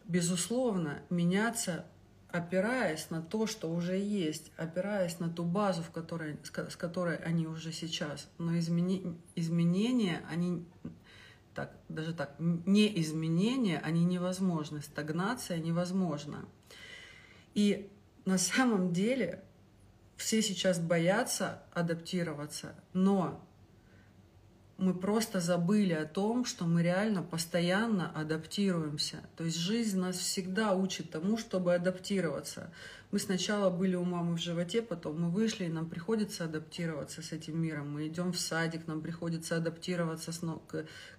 Безусловно, 0.06 1.02
меняться, 1.10 1.86
опираясь 2.30 3.10
на 3.10 3.22
то, 3.22 3.46
что 3.46 3.70
уже 3.70 3.98
есть, 3.98 4.54
опираясь 4.56 5.20
на 5.20 5.30
ту 5.30 5.44
базу, 5.44 5.84
в 5.84 5.92
которой, 5.92 6.38
с 6.44 6.78
которой 6.78 7.18
они 7.18 7.46
уже 7.46 7.74
сейчас. 7.74 8.30
Но 8.38 8.58
измени, 8.58 9.18
изменения, 9.36 10.22
они 10.30 10.66
так, 11.54 11.76
даже 11.90 12.14
так, 12.14 12.36
не 12.40 13.02
изменения, 13.02 13.80
они 13.80 14.06
невозможны, 14.06 14.82
стагнация 14.82 15.58
невозможна. 15.58 16.46
И 17.54 17.92
на 18.24 18.38
самом 18.38 18.94
деле 18.94 19.44
все 20.16 20.42
сейчас 20.42 20.80
боятся 20.80 21.64
адаптироваться, 21.74 22.76
но 22.94 23.46
мы 24.84 24.94
просто 24.94 25.40
забыли 25.40 25.94
о 25.94 26.06
том, 26.06 26.44
что 26.44 26.66
мы 26.66 26.84
реально 26.84 27.24
постоянно 27.24 28.12
адаптируемся. 28.12 29.24
То 29.38 29.46
есть 29.46 29.58
жизнь 29.58 29.98
нас 29.98 30.18
всегда 30.18 30.74
учит 30.74 31.10
тому, 31.10 31.38
чтобы 31.38 31.74
адаптироваться. 31.74 32.70
Мы 33.12 33.20
сначала 33.20 33.70
были 33.70 33.96
у 33.96 34.04
мамы 34.04 34.36
в 34.36 34.42
животе, 34.42 34.82
потом 34.82 35.22
мы 35.22 35.30
вышли, 35.30 35.66
и 35.66 35.70
нам 35.70 35.90
приходится 35.90 36.46
адаптироваться 36.46 37.22
с 37.22 37.32
этим 37.32 37.62
миром. 37.62 37.94
Мы 37.94 38.08
идем 38.08 38.34
в 38.34 38.40
садик, 38.40 38.86
нам 38.88 39.02
приходится 39.02 39.56
адаптироваться 39.56 40.32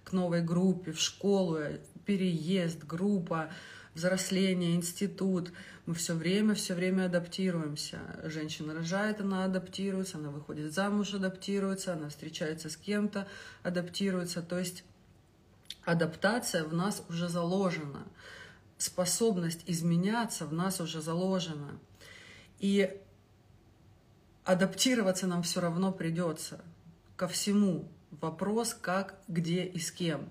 к 0.03 0.11
новой 0.11 0.41
группе, 0.41 0.91
в 0.91 0.99
школу, 0.99 1.59
переезд, 2.05 2.83
группа, 2.83 3.49
взросление, 3.95 4.75
институт. 4.75 5.51
Мы 5.87 5.95
все 5.95 6.13
время, 6.13 6.53
все 6.53 6.75
время 6.75 7.05
адаптируемся. 7.05 7.99
Женщина 8.25 8.75
рожает, 8.75 9.21
она 9.21 9.45
адаптируется, 9.45 10.17
она 10.17 10.29
выходит 10.29 10.73
замуж, 10.73 11.13
адаптируется, 11.13 11.93
она 11.93 12.09
встречается 12.09 12.69
с 12.69 12.77
кем-то, 12.77 13.27
адаптируется. 13.63 14.43
То 14.43 14.59
есть 14.59 14.83
адаптация 15.83 16.65
в 16.65 16.73
нас 16.73 17.03
уже 17.09 17.29
заложена. 17.29 18.05
Способность 18.77 19.63
изменяться 19.65 20.45
в 20.45 20.53
нас 20.53 20.81
уже 20.81 21.01
заложена. 21.01 21.79
И 22.59 22.95
адаптироваться 24.43 25.25
нам 25.25 25.41
все 25.43 25.61
равно 25.61 25.91
придется 25.91 26.61
ко 27.15 27.27
всему. 27.27 27.87
Вопрос, 28.11 28.73
как, 28.73 29.19
где 29.27 29.63
и 29.63 29.79
с 29.79 29.91
кем 29.91 30.29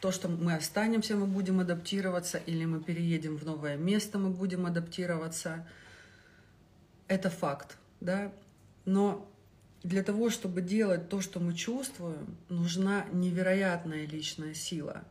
то, 0.00 0.12
что 0.12 0.28
мы 0.28 0.54
останемся, 0.54 1.16
мы 1.16 1.26
будем 1.26 1.60
адаптироваться, 1.60 2.38
или 2.38 2.64
мы 2.64 2.80
переедем 2.80 3.36
в 3.36 3.44
новое 3.44 3.76
место, 3.76 4.18
мы 4.18 4.30
будем 4.30 4.66
адаптироваться. 4.66 5.66
Это 7.08 7.30
факт, 7.30 7.76
да. 8.00 8.32
Но 8.84 9.28
для 9.82 10.02
того, 10.02 10.30
чтобы 10.30 10.60
делать 10.60 11.08
то, 11.08 11.20
что 11.20 11.40
мы 11.40 11.54
чувствуем, 11.54 12.36
нужна 12.48 13.06
невероятная 13.12 14.06
личная 14.06 14.54
сила. 14.54 15.04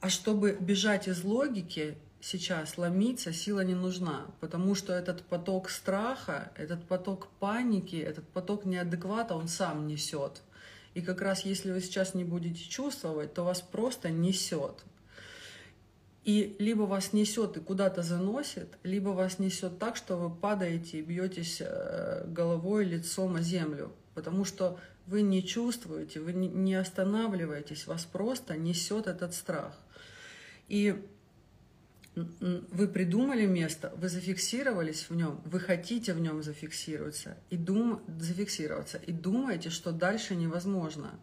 А 0.00 0.08
чтобы 0.08 0.56
бежать 0.60 1.08
из 1.08 1.24
логики, 1.24 1.96
сейчас 2.20 2.78
ломиться 2.78 3.32
сила 3.32 3.60
не 3.60 3.74
нужна, 3.74 4.26
потому 4.40 4.74
что 4.74 4.92
этот 4.92 5.22
поток 5.22 5.70
страха, 5.70 6.52
этот 6.54 6.84
поток 6.86 7.28
паники, 7.38 7.96
этот 7.96 8.28
поток 8.28 8.64
неадеквата 8.64 9.34
он 9.34 9.48
сам 9.48 9.86
несет. 9.86 10.42
И 10.96 11.02
как 11.02 11.20
раз 11.20 11.44
если 11.44 11.72
вы 11.72 11.82
сейчас 11.82 12.14
не 12.14 12.24
будете 12.24 12.64
чувствовать, 12.64 13.34
то 13.34 13.44
вас 13.44 13.60
просто 13.60 14.08
несет. 14.08 14.82
И 16.24 16.56
либо 16.58 16.84
вас 16.84 17.12
несет 17.12 17.58
и 17.58 17.60
куда-то 17.60 18.00
заносит, 18.00 18.78
либо 18.82 19.10
вас 19.10 19.38
несет 19.38 19.78
так, 19.78 19.96
что 19.96 20.16
вы 20.16 20.34
падаете 20.34 21.00
и 21.00 21.02
бьетесь 21.02 21.58
э, 21.60 22.24
головой, 22.26 22.86
лицом 22.86 23.36
о 23.36 23.42
землю. 23.42 23.92
Потому 24.14 24.46
что 24.46 24.80
вы 25.06 25.20
не 25.20 25.44
чувствуете, 25.44 26.20
вы 26.20 26.32
не 26.32 26.74
останавливаетесь, 26.74 27.86
вас 27.86 28.06
просто 28.06 28.56
несет 28.56 29.06
этот 29.06 29.34
страх. 29.34 29.78
И 30.68 31.04
вы 32.16 32.88
придумали 32.88 33.44
место, 33.44 33.92
вы 33.98 34.08
зафиксировались 34.08 35.10
в 35.10 35.14
нем, 35.14 35.42
вы 35.44 35.60
хотите 35.60 36.14
в 36.14 36.20
нем 36.20 36.42
зафиксироваться 36.42 37.36
и 37.50 37.58
дум, 37.58 38.02
зафиксироваться 38.18 38.96
и 38.96 39.12
думаете, 39.12 39.68
что 39.68 39.92
дальше 39.92 40.34
невозможно. 40.34 41.20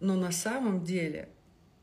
Но 0.00 0.16
на 0.16 0.32
самом 0.32 0.84
деле 0.84 1.28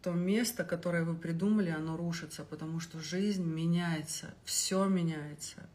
то 0.02 0.12
место, 0.12 0.66
которое 0.66 1.04
вы 1.04 1.16
придумали, 1.16 1.70
оно 1.70 1.96
рушится, 1.96 2.44
потому 2.44 2.82
что 2.82 3.00
жизнь 3.00 3.44
меняется, 3.44 4.34
все 4.44 4.86
меняется. 4.86 5.70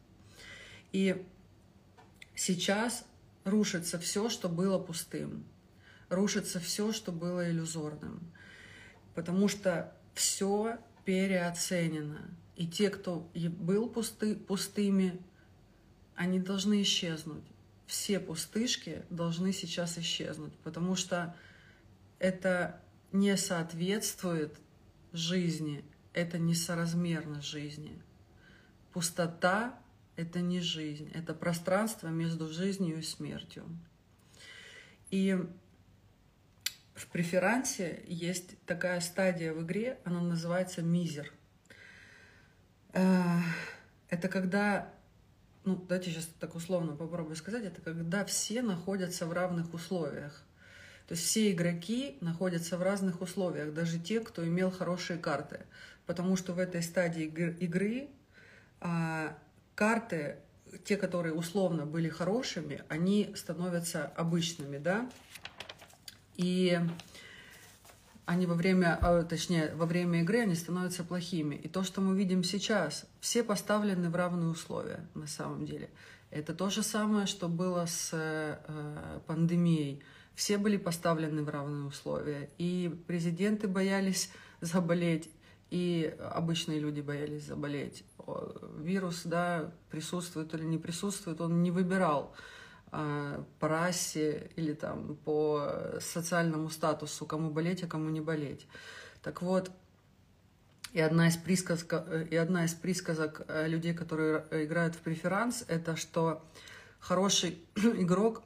И 0.93 1.25
сейчас 2.35 3.05
рушится 3.45 3.99
все, 3.99 4.29
что 4.29 4.51
было 4.51 4.79
пустым, 4.79 5.45
рушится 6.11 6.61
все, 6.61 6.93
что 6.93 7.13
было 7.13 7.51
иллюзорным, 7.51 8.21
потому 9.15 9.49
что 9.49 9.95
все 10.15 10.79
переоценено. 11.05 12.31
И 12.57 12.67
те, 12.67 12.91
кто 12.91 13.29
был 13.35 13.89
пусты, 13.89 14.37
пустыми, 14.37 15.19
они 16.15 16.39
должны 16.39 16.83
исчезнуть. 16.83 17.45
Все 17.87 18.21
пустышки 18.21 19.03
должны 19.11 19.53
сейчас 19.53 19.99
исчезнуть, 19.99 20.53
потому 20.65 20.95
что 20.95 21.35
это 22.19 22.81
не 23.11 23.37
соответствует 23.37 24.57
жизни, 25.13 25.85
это 26.13 26.39
несоразмерно 26.39 27.43
жизни. 27.43 28.01
Пустота— 28.93 29.79
это 30.17 30.41
не 30.41 30.61
жизнь, 30.61 31.11
это 31.15 31.35
пространство 31.35 32.09
между 32.09 32.49
жизнью 32.49 32.99
и 32.99 33.03
смертью. 33.03 33.65
И 35.11 35.39
в 36.95 37.07
преферансе 37.07 38.03
есть 38.07 38.59
такая 38.67 39.01
стадия 39.01 39.53
в 39.53 39.63
игре, 39.63 39.99
она 40.05 40.21
называется 40.21 40.83
мизер. 40.83 41.33
Э, 42.93 43.39
это 44.09 44.29
когда, 44.29 44.93
ну, 45.65 45.77
давайте 45.77 46.11
сейчас 46.11 46.29
так 46.39 46.55
условно 46.55 46.95
попробую 46.95 47.37
сказать, 47.37 47.65
это 47.65 47.81
когда 47.81 48.25
все 48.25 48.63
находятся 48.63 49.27
в 49.27 49.33
равных 49.33 49.73
условиях. 49.75 50.43
То 51.09 51.15
есть 51.15 51.27
все 51.27 51.51
игроки 51.51 52.17
находятся 52.21 52.77
в 52.77 52.83
разных 52.83 53.21
условиях, 53.21 53.75
даже 53.75 53.99
те, 53.99 54.21
кто 54.21 54.47
имел 54.47 54.71
хорошие 54.71 55.19
карты. 55.19 55.61
Потому 56.07 56.37
что 56.37 56.53
в 56.53 56.59
этой 56.59 56.83
стадии 56.83 57.25
игры 57.25 58.09
а, 58.81 59.37
карты, 59.75 60.37
те, 60.85 60.97
которые 60.97 61.35
условно 61.35 61.87
были 61.87 62.09
хорошими, 62.09 62.83
они 62.89 63.33
становятся 63.37 64.07
обычными, 64.17 64.79
да? 64.79 65.11
И 66.37 66.79
они 68.25 68.47
во 68.47 68.55
время, 68.55 68.99
а, 69.01 69.23
точнее, 69.25 69.75
во 69.75 69.87
время 69.87 70.23
игры 70.23 70.41
они 70.41 70.55
становятся 70.55 71.05
плохими. 71.05 71.55
И 71.57 71.69
то, 71.69 71.83
что 71.83 72.01
мы 72.01 72.17
видим 72.17 72.45
сейчас, 72.45 73.05
все 73.21 73.43
поставлены 73.43 74.11
в 74.11 74.17
равные 74.17 74.51
условия 74.51 75.07
на 75.15 75.27
самом 75.27 75.67
деле. 75.67 75.91
Это 76.31 76.55
то 76.55 76.71
же 76.71 76.83
самое, 76.83 77.27
что 77.27 77.49
было 77.49 77.85
с 77.87 78.11
э, 78.13 79.21
пандемией. 79.27 80.03
Все 80.35 80.57
были 80.57 80.79
поставлены 80.79 81.43
в 81.43 81.49
равные 81.51 81.85
условия. 81.85 82.49
И 82.57 82.91
президенты 83.07 83.69
боялись 83.69 84.31
заболеть, 84.63 85.29
и 85.71 86.17
обычные 86.33 86.79
люди 86.79 87.01
боялись 87.01 87.45
заболеть. 87.45 88.05
Вирус, 88.79 89.23
да, 89.25 89.73
присутствует 89.91 90.55
или 90.55 90.65
не 90.65 90.79
присутствует, 90.79 91.41
он 91.41 91.63
не 91.63 91.71
выбирал 91.71 92.35
по 92.93 93.69
расе 93.69 94.51
или 94.57 94.75
там 94.75 95.17
по 95.25 95.97
социальному 96.01 96.69
статусу, 96.69 97.25
кому 97.25 97.51
болеть, 97.51 97.83
а 97.83 97.87
кому 97.87 98.11
не 98.11 98.21
болеть. 98.21 98.67
Так 99.23 99.41
вот, 99.41 99.71
и 100.93 101.01
одна 101.01 101.29
из 101.29 101.37
присказок, 101.39 102.07
и 102.31 102.37
одна 102.37 102.67
из 102.67 102.75
присказок 102.75 103.43
э, 103.49 103.67
людей, 103.67 103.95
которые 103.95 104.45
играют 104.51 104.95
в 104.95 104.99
преферанс, 104.99 105.65
это 105.69 105.97
что 105.97 106.45
хороший 107.01 107.59
игрок, 107.77 108.43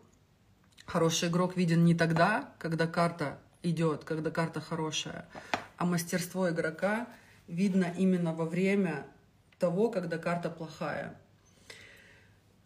хороший 0.87 1.29
игрок 1.29 1.57
виден 1.57 1.85
не 1.85 1.97
тогда, 1.97 2.53
когда 2.59 2.87
карта 2.87 3.39
идет, 3.65 4.05
когда 4.05 4.31
карта 4.31 4.61
хорошая, 4.61 5.27
а 5.77 5.87
мастерство 5.87 6.49
игрока 6.49 7.09
видно 7.49 7.93
именно 7.99 8.33
во 8.33 8.45
время 8.45 9.07
того, 9.59 9.91
когда 9.91 10.19
карта 10.19 10.49
плохая. 10.49 11.19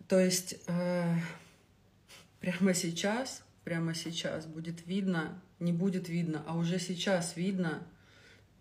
То 0.09 0.19
есть 0.19 0.57
э, 0.67 1.15
прямо 2.41 2.75
сейчас, 2.75 3.43
прямо 3.65 3.95
сейчас 3.95 4.47
будет 4.47 4.87
видно, 4.87 5.41
не 5.59 5.73
будет 5.73 6.09
видно, 6.09 6.43
а 6.47 6.57
уже 6.57 6.79
сейчас 6.79 7.37
видно 7.37 7.87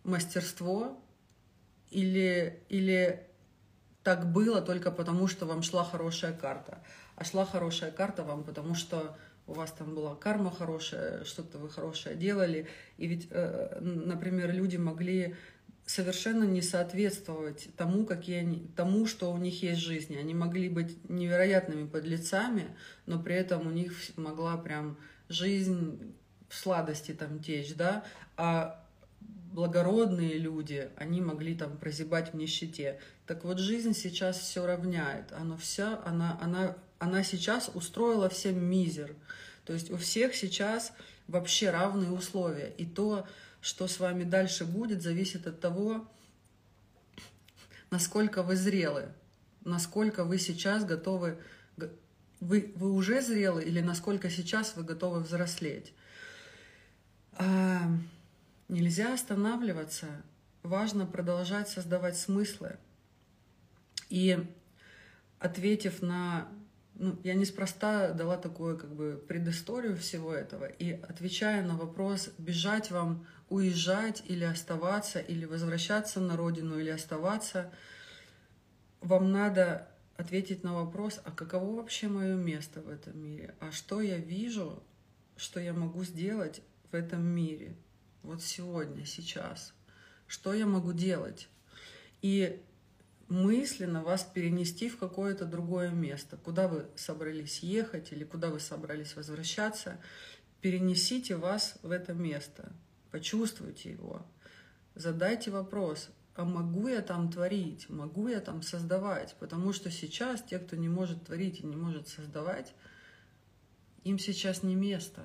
мастерство 0.04 1.02
или, 1.90 2.62
или 2.70 3.26
так 4.04 4.32
было 4.32 4.62
только 4.62 4.92
потому, 4.92 5.28
что 5.28 5.46
вам 5.46 5.64
шла 5.64 5.84
хорошая 5.84 6.34
карта. 6.34 6.84
А 7.16 7.24
шла 7.24 7.46
хорошая 7.46 7.92
карта 7.92 8.24
вам, 8.24 8.44
потому 8.44 8.76
что 8.76 9.18
у 9.48 9.54
вас 9.54 9.72
там 9.72 9.96
была 9.96 10.16
карма 10.16 10.52
хорошая, 10.52 11.24
что-то 11.24 11.58
вы 11.58 11.70
хорошее 11.70 12.16
делали. 12.16 12.68
И 12.98 13.08
ведь, 13.08 13.28
э, 13.32 13.80
например, 13.82 14.54
люди 14.54 14.78
могли 14.78 15.36
совершенно 15.90 16.44
не 16.44 16.62
соответствовать 16.62 17.70
тому, 17.76 18.06
какие 18.06 18.42
они, 18.42 18.68
тому, 18.76 19.08
что 19.08 19.32
у 19.32 19.38
них 19.38 19.64
есть 19.64 19.82
в 19.82 19.86
жизни. 19.86 20.18
Они 20.18 20.36
могли 20.36 20.70
быть 20.70 21.10
невероятными 21.10 21.88
подлецами, 21.88 22.68
но 23.08 23.20
при 23.20 23.34
этом 23.34 23.66
у 23.66 23.72
них 23.72 23.92
могла 24.16 24.56
прям 24.58 25.00
жизнь 25.30 26.14
в 26.48 26.56
сладости 26.56 27.14
там 27.14 27.40
течь, 27.40 27.74
да, 27.74 28.06
а 28.38 28.86
благородные 29.52 30.38
люди, 30.38 30.90
они 30.96 31.22
могли 31.22 31.56
там 31.56 31.76
прозябать 31.76 32.34
в 32.34 32.36
нищете. 32.36 33.00
Так 33.26 33.44
вот, 33.44 33.58
жизнь 33.58 33.96
сейчас 33.96 34.38
все 34.38 34.68
равняет. 34.68 35.32
Она 35.32 35.58
вся, 35.58 36.00
она, 36.06 36.38
она, 36.40 36.78
она 37.00 37.24
сейчас 37.24 37.72
устроила 37.74 38.30
всем 38.30 38.64
мизер. 38.64 39.16
То 39.66 39.74
есть 39.74 39.90
у 39.90 39.98
всех 39.98 40.36
сейчас 40.36 40.94
вообще 41.28 41.72
равные 41.72 42.12
условия. 42.12 42.76
И 42.78 42.86
то, 42.86 43.26
что 43.62 43.88
с 43.88 44.00
вами 44.00 44.24
дальше 44.24 44.66
будет, 44.66 45.02
зависит 45.02 45.48
от 45.48 45.60
того, 45.60 46.08
насколько 47.92 48.44
вы 48.44 48.56
зрелы, 48.56 49.10
насколько 49.64 50.24
вы 50.24 50.38
сейчас 50.38 50.86
готовы, 50.86 51.38
вы, 52.40 52.72
вы 52.76 52.92
уже 52.92 53.22
зрелы 53.22 53.64
или 53.64 53.82
насколько 53.82 54.30
сейчас 54.30 54.76
вы 54.76 54.84
готовы 54.84 55.20
взрослеть. 55.22 55.94
А, 57.34 57.90
нельзя 58.68 59.14
останавливаться, 59.14 60.08
важно 60.64 61.06
продолжать 61.06 61.70
создавать 61.70 62.18
смыслы. 62.18 62.78
И 64.10 64.38
ответив 65.40 66.02
на 66.02 66.48
ну, 67.00 67.18
я 67.24 67.34
неспроста 67.34 68.12
дала 68.12 68.38
такую 68.38 68.78
как 68.78 68.94
бы 68.94 69.24
предысторию 69.26 69.96
всего 69.98 70.34
этого. 70.34 70.66
И 70.66 70.92
отвечая 70.92 71.64
на 71.64 71.78
вопрос, 71.78 72.30
бежать 72.38 72.92
вам, 72.92 73.26
уезжать 73.48 74.22
или 74.26 74.44
оставаться, 74.44 75.20
или 75.20 75.46
возвращаться 75.46 76.20
на 76.20 76.36
родину, 76.36 76.78
или 76.78 76.90
оставаться, 76.90 77.72
вам 79.00 79.32
надо 79.32 79.88
ответить 80.18 80.64
на 80.64 80.74
вопрос, 80.74 81.22
а 81.24 81.32
каково 81.32 81.78
вообще 81.78 82.10
мое 82.10 82.36
место 82.36 82.82
в 82.82 82.90
этом 82.90 83.18
мире? 83.18 83.56
А 83.62 83.72
что 83.72 84.02
я 84.02 84.18
вижу, 84.18 84.84
что 85.38 85.62
я 85.62 85.72
могу 85.72 86.04
сделать 86.04 86.62
в 86.92 86.96
этом 86.96 87.26
мире? 87.26 87.78
Вот 88.24 88.44
сегодня, 88.44 89.06
сейчас. 89.06 89.74
Что 90.28 90.54
я 90.54 90.66
могу 90.66 90.92
делать? 90.92 91.48
И 92.22 92.62
мысленно 93.30 94.04
вас 94.04 94.24
перенести 94.24 94.90
в 94.90 94.98
какое-то 94.98 95.46
другое 95.46 95.92
место, 95.92 96.36
куда 96.38 96.68
вы 96.68 96.88
собрались 96.96 97.60
ехать 97.60 98.12
или 98.12 98.24
куда 98.24 98.50
вы 98.50 98.60
собрались 98.60 99.16
возвращаться, 99.16 100.00
перенесите 100.62 101.36
вас 101.36 101.78
в 101.84 101.92
это 101.92 102.14
место, 102.14 102.74
почувствуйте 103.12 103.92
его, 103.92 104.26
задайте 104.96 105.52
вопрос, 105.52 106.10
а 106.36 106.44
могу 106.44 106.88
я 106.88 107.02
там 107.02 107.32
творить, 107.32 107.88
могу 107.90 108.28
я 108.28 108.40
там 108.40 108.64
создавать, 108.64 109.36
потому 109.40 109.74
что 109.74 109.92
сейчас 109.92 110.42
те, 110.42 110.58
кто 110.58 110.76
не 110.76 110.90
может 110.90 111.26
творить 111.26 111.60
и 111.60 111.66
не 111.68 111.76
может 111.76 112.08
создавать, 112.08 112.74
им 114.04 114.18
сейчас 114.18 114.64
не 114.64 114.76
место. 114.76 115.22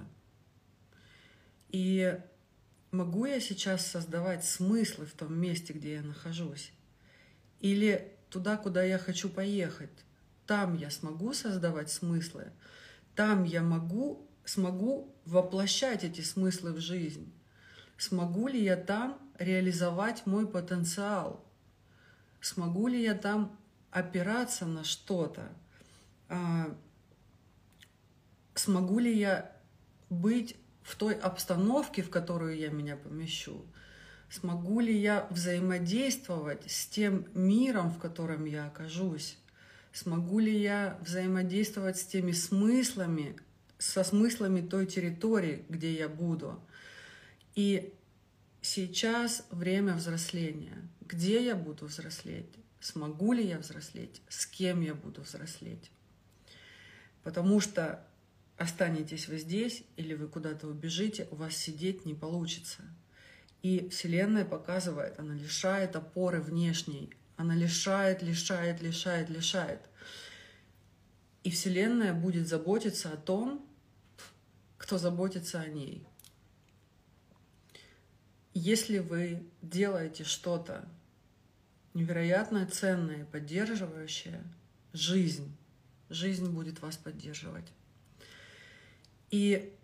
И 1.71 2.21
могу 2.91 3.25
я 3.25 3.41
сейчас 3.41 3.87
создавать 3.87 4.45
смыслы 4.45 5.07
в 5.07 5.13
том 5.13 5.35
месте, 5.35 5.73
где 5.73 5.95
я 5.95 6.03
нахожусь? 6.03 6.74
Или 7.61 8.17
туда, 8.31 8.57
куда 8.57 8.83
я 8.83 8.99
хочу 8.99 9.29
поехать. 9.29 10.05
Там 10.47 10.77
я 10.77 10.91
смогу 10.91 11.33
создавать 11.33 11.91
смыслы, 11.91 12.53
там 13.15 13.45
я 13.45 13.63
могу, 13.63 14.29
смогу 14.45 15.15
воплощать 15.25 16.05
эти 16.05 16.21
смыслы 16.21 16.73
в 16.73 16.81
жизнь. 16.81 17.33
Смогу 17.97 18.49
ли 18.49 18.63
я 18.63 18.77
там 18.77 19.19
реализовать 19.39 20.27
мой 20.27 20.47
потенциал? 20.47 21.45
Смогу 22.41 22.89
ли 22.89 23.03
я 23.03 23.15
там 23.15 23.57
опираться 23.91 24.67
на 24.67 24.85
что-то? 24.85 25.49
А, 26.29 26.77
смогу 28.55 28.99
ли 28.99 29.17
я 29.17 29.53
быть 30.11 30.57
в 30.83 30.97
той 30.97 31.15
обстановке, 31.15 32.03
в 32.03 32.11
которую 32.11 32.59
я 32.59 32.71
меня 32.71 32.97
помещу? 32.97 33.65
Смогу 34.35 34.81
ли 34.81 34.97
я 34.99 35.27
взаимодействовать 35.31 36.69
с 36.71 36.87
тем 36.87 37.27
миром, 37.35 37.91
в 37.91 37.99
котором 37.99 38.45
я 38.47 38.67
окажусь, 38.67 39.39
смогу 39.93 40.41
ли 40.41 40.61
я 40.61 40.99
взаимодействовать 41.03 41.99
с 41.99 42.05
теми 42.05 42.33
смыслами, 42.33 43.37
со 43.79 44.03
смыслами 44.03 44.67
той 44.67 44.87
территории, 44.87 45.65
где 45.69 45.95
я 45.95 46.09
буду. 46.09 46.61
И 47.55 47.95
сейчас 48.61 49.47
время 49.51 49.95
взросления. 49.95 50.89
Где 51.01 51.45
я 51.45 51.55
буду 51.55 51.87
взрослеть? 51.87 52.51
Смогу 52.81 53.33
ли 53.33 53.47
я 53.47 53.59
взрослеть? 53.59 54.21
С 54.29 54.47
кем 54.47 54.81
я 54.81 54.95
буду 54.95 55.23
взрослеть? 55.23 55.93
Потому 57.23 57.61
что 57.61 58.05
останетесь 58.57 59.29
вы 59.29 59.39
здесь 59.39 59.85
или 59.97 60.15
вы 60.15 60.27
куда-то 60.27 60.67
убежите, 60.67 61.29
у 61.31 61.37
вас 61.37 61.57
сидеть 61.57 62.05
не 62.05 62.15
получится. 62.15 62.83
И 63.65 63.89
Вселенная 63.89 64.45
показывает, 64.45 65.19
она 65.19 65.33
лишает 65.33 65.97
опоры 65.97 66.43
внешней, 66.43 67.09
она 67.39 67.55
лишает, 67.55 68.21
лишает, 68.21 68.83
лишает, 68.83 69.31
лишает. 69.31 69.81
И 71.45 71.51
Вселенная 71.51 72.13
будет 72.13 72.47
заботиться 72.47 73.11
о 73.11 73.17
том, 73.17 73.67
кто 74.77 74.99
заботится 74.99 75.63
о 75.63 75.67
ней. 75.67 76.07
Если 78.53 78.99
вы 78.99 79.43
делаете 79.63 80.25
что-то 80.25 80.87
невероятно 81.95 82.67
ценное, 82.67 83.25
поддерживающее, 83.25 84.45
жизнь, 84.93 85.57
жизнь 86.11 86.51
будет 86.51 86.83
вас 86.83 86.99
поддерживать. 86.99 87.73
И 89.31 89.75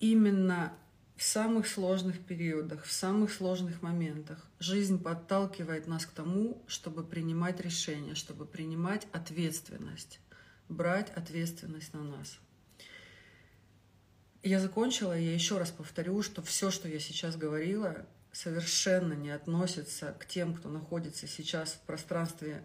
именно 0.00 0.76
в 1.22 1.24
самых 1.24 1.68
сложных 1.68 2.18
периодах, 2.18 2.84
в 2.84 2.90
самых 2.90 3.32
сложных 3.32 3.80
моментах 3.80 4.44
жизнь 4.58 5.00
подталкивает 5.00 5.86
нас 5.86 6.04
к 6.04 6.10
тому, 6.10 6.60
чтобы 6.66 7.04
принимать 7.04 7.60
решения, 7.60 8.16
чтобы 8.16 8.44
принимать 8.44 9.06
ответственность, 9.12 10.18
брать 10.68 11.10
ответственность 11.10 11.94
на 11.94 12.02
нас. 12.02 12.40
Я 14.42 14.58
закончила, 14.58 15.16
я 15.16 15.32
еще 15.32 15.58
раз 15.58 15.70
повторю, 15.70 16.22
что 16.22 16.42
все, 16.42 16.72
что 16.72 16.88
я 16.88 16.98
сейчас 16.98 17.36
говорила, 17.36 18.04
совершенно 18.32 19.12
не 19.12 19.30
относится 19.30 20.16
к 20.18 20.26
тем, 20.26 20.56
кто 20.56 20.70
находится 20.70 21.28
сейчас 21.28 21.74
в 21.74 21.86
пространстве 21.86 22.64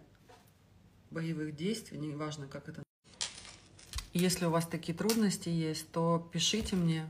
боевых 1.12 1.56
действий, 1.56 2.00
неважно, 2.00 2.48
как 2.48 2.70
это. 2.70 2.82
Если 4.14 4.46
у 4.46 4.50
вас 4.50 4.66
такие 4.66 4.98
трудности 4.98 5.50
есть, 5.50 5.92
то 5.92 6.28
пишите 6.34 6.76
мне, 6.76 7.08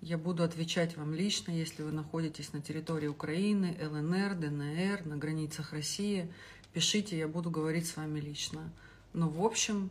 я 0.00 0.18
буду 0.18 0.42
отвечать 0.42 0.96
вам 0.96 1.14
лично, 1.14 1.50
если 1.50 1.82
вы 1.82 1.90
находитесь 1.90 2.52
на 2.52 2.60
территории 2.60 3.06
Украины, 3.06 3.76
ЛНР, 3.80 4.34
ДНР, 4.34 5.06
на 5.06 5.16
границах 5.16 5.72
России. 5.72 6.32
Пишите, 6.72 7.18
я 7.18 7.26
буду 7.26 7.50
говорить 7.50 7.86
с 7.86 7.96
вами 7.96 8.20
лично. 8.20 8.70
Но 9.12 9.28
в 9.28 9.44
общем, 9.44 9.90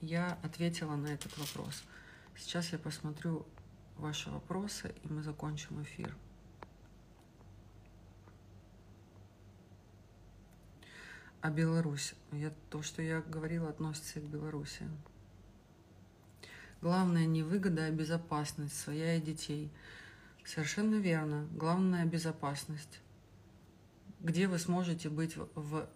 я 0.00 0.38
ответила 0.42 0.94
на 0.96 1.08
этот 1.08 1.36
вопрос. 1.38 1.82
Сейчас 2.36 2.72
я 2.72 2.78
посмотрю 2.78 3.46
ваши 3.96 4.30
вопросы, 4.30 4.94
и 5.02 5.12
мы 5.12 5.22
закончим 5.22 5.82
эфир. 5.82 6.14
А 11.40 11.50
Беларусь? 11.50 12.14
Я, 12.32 12.52
то, 12.68 12.82
что 12.82 13.00
я 13.00 13.22
говорила, 13.22 13.70
относится 13.70 14.18
и 14.18 14.22
к 14.22 14.26
Беларуси. 14.26 14.86
Главное 16.82 17.26
не 17.26 17.42
выгода, 17.42 17.86
а 17.86 17.90
безопасность 17.90 18.78
своя 18.78 19.16
и 19.16 19.20
детей. 19.20 19.70
Совершенно 20.44 20.96
верно. 20.96 21.46
Главное 21.52 22.04
безопасность. 22.06 23.00
Где 24.20 24.48
вы 24.48 24.58
сможете 24.58 25.08
быть 25.08 25.36
в... 25.54 25.88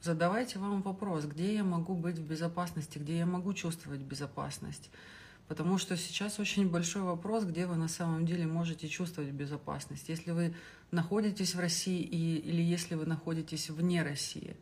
Задавайте 0.00 0.58
вам 0.58 0.82
вопрос, 0.82 1.24
где 1.24 1.54
я 1.54 1.64
могу 1.64 1.94
быть 1.94 2.18
в 2.18 2.26
безопасности, 2.26 2.98
где 2.98 3.18
я 3.18 3.26
могу 3.26 3.54
чувствовать 3.54 4.00
безопасность. 4.00 4.90
Потому 5.48 5.78
что 5.78 5.96
сейчас 5.96 6.38
очень 6.38 6.70
большой 6.70 7.02
вопрос, 7.02 7.44
где 7.44 7.66
вы 7.66 7.76
на 7.76 7.88
самом 7.88 8.24
деле 8.24 8.46
можете 8.46 8.88
чувствовать 8.88 9.30
безопасность. 9.30 10.08
Если 10.08 10.30
вы 10.30 10.54
находитесь 10.90 11.54
в 11.54 11.60
России 11.60 12.00
и, 12.00 12.38
или 12.38 12.62
если 12.62 12.94
вы 12.94 13.06
находитесь 13.06 13.70
вне 13.70 14.02
России. 14.02 14.56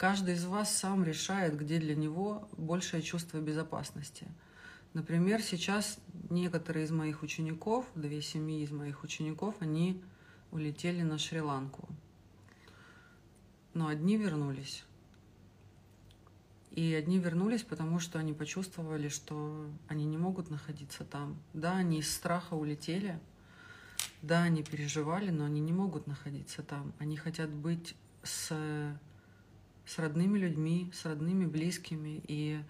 Каждый 0.00 0.32
из 0.32 0.46
вас 0.46 0.74
сам 0.74 1.04
решает, 1.04 1.58
где 1.58 1.78
для 1.78 1.94
него 1.94 2.48
большее 2.56 3.02
чувство 3.02 3.36
безопасности. 3.36 4.26
Например, 4.94 5.42
сейчас 5.42 5.98
некоторые 6.30 6.86
из 6.86 6.90
моих 6.90 7.22
учеников, 7.22 7.84
две 7.94 8.22
семьи 8.22 8.62
из 8.62 8.70
моих 8.70 9.04
учеников, 9.04 9.56
они 9.60 10.02
улетели 10.52 11.02
на 11.02 11.18
Шри-Ланку. 11.18 11.86
Но 13.74 13.88
одни 13.88 14.16
вернулись. 14.16 14.84
И 16.70 16.94
одни 16.94 17.18
вернулись, 17.18 17.62
потому 17.62 17.98
что 17.98 18.18
они 18.18 18.32
почувствовали, 18.32 19.08
что 19.08 19.66
они 19.86 20.06
не 20.06 20.16
могут 20.16 20.48
находиться 20.48 21.04
там. 21.04 21.36
Да, 21.52 21.76
они 21.76 21.98
из 21.98 22.10
страха 22.10 22.54
улетели, 22.54 23.20
да, 24.22 24.44
они 24.44 24.62
переживали, 24.62 25.28
но 25.28 25.44
они 25.44 25.60
не 25.60 25.74
могут 25.74 26.06
находиться 26.06 26.62
там. 26.62 26.94
Они 26.98 27.18
хотят 27.18 27.50
быть 27.50 27.94
с 28.22 28.98
с 29.90 29.98
родными 29.98 30.38
людьми, 30.38 30.88
с 30.94 31.04
родными 31.04 31.46
близкими, 31.46 32.22
и 32.28 32.62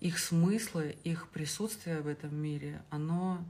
их 0.00 0.20
смыслы, 0.20 0.96
их 1.02 1.28
присутствие 1.28 2.00
в 2.02 2.06
этом 2.06 2.36
мире, 2.36 2.82
оно, 2.88 3.44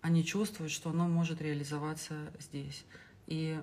они 0.00 0.24
чувствуют, 0.24 0.70
что 0.70 0.90
оно 0.90 1.08
может 1.08 1.42
реализоваться 1.42 2.32
здесь. 2.38 2.84
И 3.26 3.60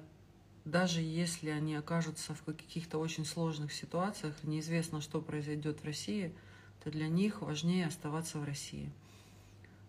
даже 0.65 0.99
если 0.99 1.49
они 1.49 1.75
окажутся 1.75 2.35
в 2.35 2.43
каких-то 2.43 2.97
очень 2.97 3.23
сложных 3.23 3.71
ситуациях, 3.71 4.35
неизвестно, 4.43 4.99
что 4.99 5.21
произойдет 5.21 5.79
в 5.79 5.85
России, 5.85 6.33
то 6.83 6.91
для 6.91 7.07
них 7.07 7.41
важнее 7.41 7.87
оставаться 7.87 8.37
в 8.37 8.43
России. 8.43 8.91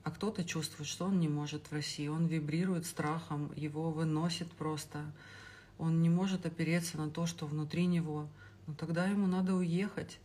А 0.05 0.12
кто-то 0.12 0.45
чувствует, 0.45 0.88
что 0.88 1.07
он 1.07 1.19
не 1.19 1.29
может 1.29 1.66
в 1.66 1.73
России, 1.73 2.07
он 2.07 2.27
вибрирует 2.27 2.87
страхом, 2.87 3.53
его 3.57 3.90
выносит 3.90 4.53
просто 4.53 5.05
он 5.81 6.03
не 6.03 6.11
может 6.11 6.47
опереться 6.47 6.99
на 6.99 7.11
то, 7.11 7.27
что 7.27 7.47
внутри 7.47 7.87
него, 7.87 8.29
но 8.66 8.75
тогда 8.75 9.07
ему 9.07 9.27
надо 9.27 9.55
уехать. 9.55 10.19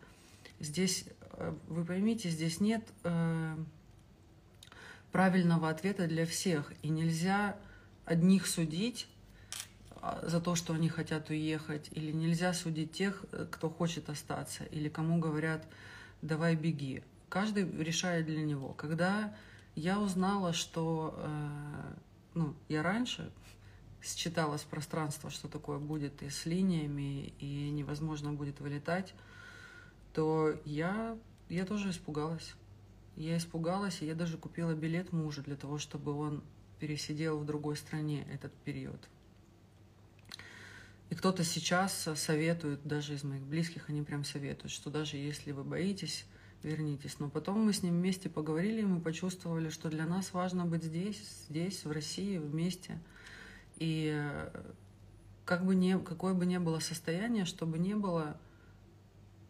Здесь, 0.60 1.06
э, 1.32 1.56
вы 1.68 1.86
поймите, 1.86 2.30
здесь 2.30 2.60
нет 2.60 2.84
э, 3.04 3.56
правильного 5.12 5.70
ответа 5.70 6.08
для 6.08 6.26
всех, 6.26 6.74
и 6.82 6.89
нельзя 6.89 7.58
одних 8.04 8.48
судить 8.48 9.08
а, 10.02 10.24
за 10.28 10.41
то, 10.41 10.56
что 10.56 10.74
они 10.74 10.89
хотят 10.89 11.30
уехать, 11.30 11.88
или 11.91 12.12
нельзя 12.12 12.54
судить 12.54 12.91
тех, 12.91 13.24
э, 13.32 13.48
кто 13.50 13.70
хочет 13.70 14.10
остаться, 14.10 14.65
или 14.65 14.89
кому 14.89 15.20
говорят 15.20 15.65
«давай 16.22 16.56
беги». 16.56 17.02
Каждый 17.30 17.63
решает 17.82 18.26
для 18.26 18.44
него. 18.44 18.74
Когда 18.74 19.34
я 19.76 20.00
узнала, 20.00 20.54
что 20.54 21.15
э, 21.18 21.94
ну, 22.34 22.54
я 22.68 22.84
раньше 22.84 23.32
считалось 24.06 24.62
пространство, 24.62 25.30
что 25.30 25.48
такое 25.48 25.80
будет 25.80 26.22
и 26.22 26.30
с 26.30 26.46
линиями, 26.46 27.34
и 27.39 27.70
невозможно 27.72 28.34
будет 28.34 28.60
вылетать, 28.60 29.13
то 30.13 30.60
я, 30.65 31.18
я 31.50 31.65
тоже 31.65 31.89
испугалась. 31.89 32.54
Я 33.15 33.38
испугалась, 33.38 34.02
и 34.02 34.06
я 34.06 34.13
даже 34.13 34.38
купила 34.38 34.74
билет 34.74 35.12
мужу 35.12 35.41
для 35.41 35.56
того, 35.56 35.78
чтобы 35.78 36.13
он 36.13 36.44
пересидел 36.80 37.39
в 37.39 37.46
другой 37.46 37.78
стране 37.78 38.28
этот 38.32 38.54
период. 38.54 39.00
И 41.10 41.15
кто-то 41.15 41.44
сейчас 41.44 42.10
советует, 42.15 42.86
даже 42.86 43.13
из 43.13 43.24
моих 43.24 43.44
близких, 43.44 43.89
они 43.89 44.02
прям 44.02 44.24
советуют, 44.24 44.72
что 44.72 44.89
даже 44.89 45.18
если 45.18 45.52
вы 45.52 45.63
боитесь, 45.63 46.26
вернитесь. 46.63 47.20
Но 47.20 47.30
потом 47.30 47.63
мы 47.63 47.74
с 47.74 47.84
ним 47.84 47.94
вместе 47.94 48.30
поговорили, 48.30 48.82
и 48.82 48.86
мы 48.86 49.00
почувствовали, 49.00 49.70
что 49.70 49.89
для 49.89 50.06
нас 50.06 50.34
важно 50.34 50.65
быть 50.65 50.84
здесь, 50.84 51.46
здесь, 51.48 51.86
в 51.86 51.91
России, 51.91 52.38
вместе– 52.38 53.00
и 53.77 54.49
как 55.45 55.65
бы 55.65 55.75
не, 55.75 55.99
какое 55.99 56.33
бы 56.33 56.45
ни 56.45 56.57
было 56.57 56.79
состояние, 56.79 57.45
чтобы 57.45 57.77
не 57.77 57.95
было 57.95 58.38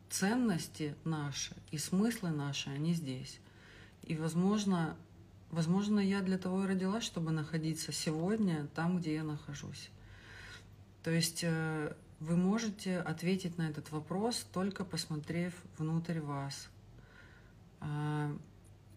ценности 0.09 0.95
наши 1.03 1.55
и 1.71 1.77
смыслы 1.77 2.29
наши, 2.29 2.69
они 2.69 2.93
здесь. 2.93 3.39
И, 4.03 4.15
возможно, 4.15 4.95
возможно, 5.51 5.99
я 5.99 6.21
для 6.21 6.38
того 6.38 6.63
и 6.63 6.67
родилась, 6.67 7.03
чтобы 7.03 7.31
находиться 7.31 7.91
сегодня 7.91 8.67
там, 8.75 8.99
где 8.99 9.15
я 9.15 9.23
нахожусь. 9.23 9.89
То 11.03 11.11
есть 11.11 11.43
э, 11.43 11.95
вы 12.19 12.35
можете 12.35 12.99
ответить 12.99 13.57
на 13.57 13.69
этот 13.69 13.91
вопрос, 13.91 14.45
только 14.53 14.83
посмотрев 14.83 15.53
внутрь 15.77 16.19
вас. 16.19 16.69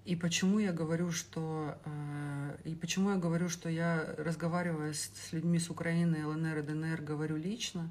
И 0.09 0.17
почему 0.17 0.59
я 0.59 0.73
говорю, 0.73 1.13
что 1.13 1.77
э, 1.85 2.57
и 2.65 2.75
почему 2.75 3.11
я 3.11 3.17
говорю, 3.17 3.51
что 3.51 3.69
я 3.69 4.15
разговаривая 4.17 4.95
с, 4.95 5.11
с 5.15 5.33
людьми 5.35 5.59
с 5.59 5.69
Украины, 5.69 6.27
ЛНР 6.27 6.61
и 6.61 6.63
ДНР, 6.63 7.03
говорю 7.03 7.37
лично, 7.37 7.91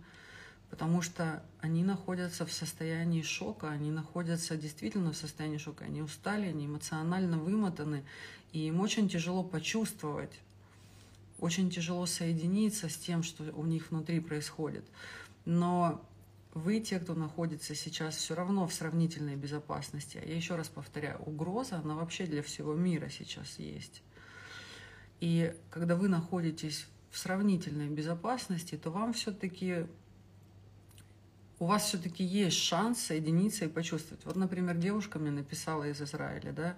потому 0.72 1.04
что 1.04 1.44
они 1.62 1.84
находятся 1.84 2.48
в 2.48 2.52
состоянии 2.52 3.22
шока, 3.22 3.70
они 3.70 3.92
находятся 3.92 4.58
действительно 4.58 5.14
в 5.14 5.16
состоянии 5.16 5.60
шока, 5.60 5.86
они 5.86 6.02
устали, 6.02 6.48
они 6.48 6.66
эмоционально 6.66 7.38
вымотаны, 7.38 8.04
и 8.52 8.66
им 8.66 8.80
очень 8.80 9.08
тяжело 9.08 9.44
почувствовать, 9.44 10.40
очень 11.38 11.70
тяжело 11.70 12.08
соединиться 12.08 12.90
с 12.90 12.96
тем, 12.96 13.22
что 13.22 13.44
у 13.56 13.64
них 13.64 13.92
внутри 13.92 14.22
происходит. 14.22 14.86
Но 15.46 16.04
вы, 16.58 16.80
те, 16.80 17.00
кто 17.00 17.14
находится 17.16 17.76
сейчас 17.76 18.16
все 18.16 18.36
равно 18.36 18.68
в 18.68 18.74
сравнительной 18.74 19.36
безопасности, 19.36 20.22
я 20.24 20.36
еще 20.36 20.56
раз 20.56 20.68
повторяю, 20.68 21.20
угроза, 21.20 21.78
она 21.78 21.96
вообще 21.96 22.26
для 22.26 22.42
всего 22.42 22.74
мира 22.74 23.10
сейчас 23.10 23.60
есть. 23.60 24.04
И 25.20 25.56
когда 25.70 25.96
вы 25.96 26.10
находитесь 26.10 26.88
в 27.10 27.18
сравнительной 27.18 27.90
безопасности, 27.90 28.78
то 28.78 28.92
вам 28.92 29.14
все-таки 29.14 29.86
у 31.60 31.66
вас 31.66 31.86
все-таки 31.86 32.24
есть 32.24 32.58
шанс 32.58 33.02
соединиться 33.02 33.66
и 33.66 33.68
почувствовать. 33.68 34.24
Вот, 34.26 34.36
например, 34.36 34.78
девушка 34.78 35.18
мне 35.18 35.32
написала 35.32 35.86
из 35.86 36.02
Израиля, 36.02 36.52
да, 36.52 36.78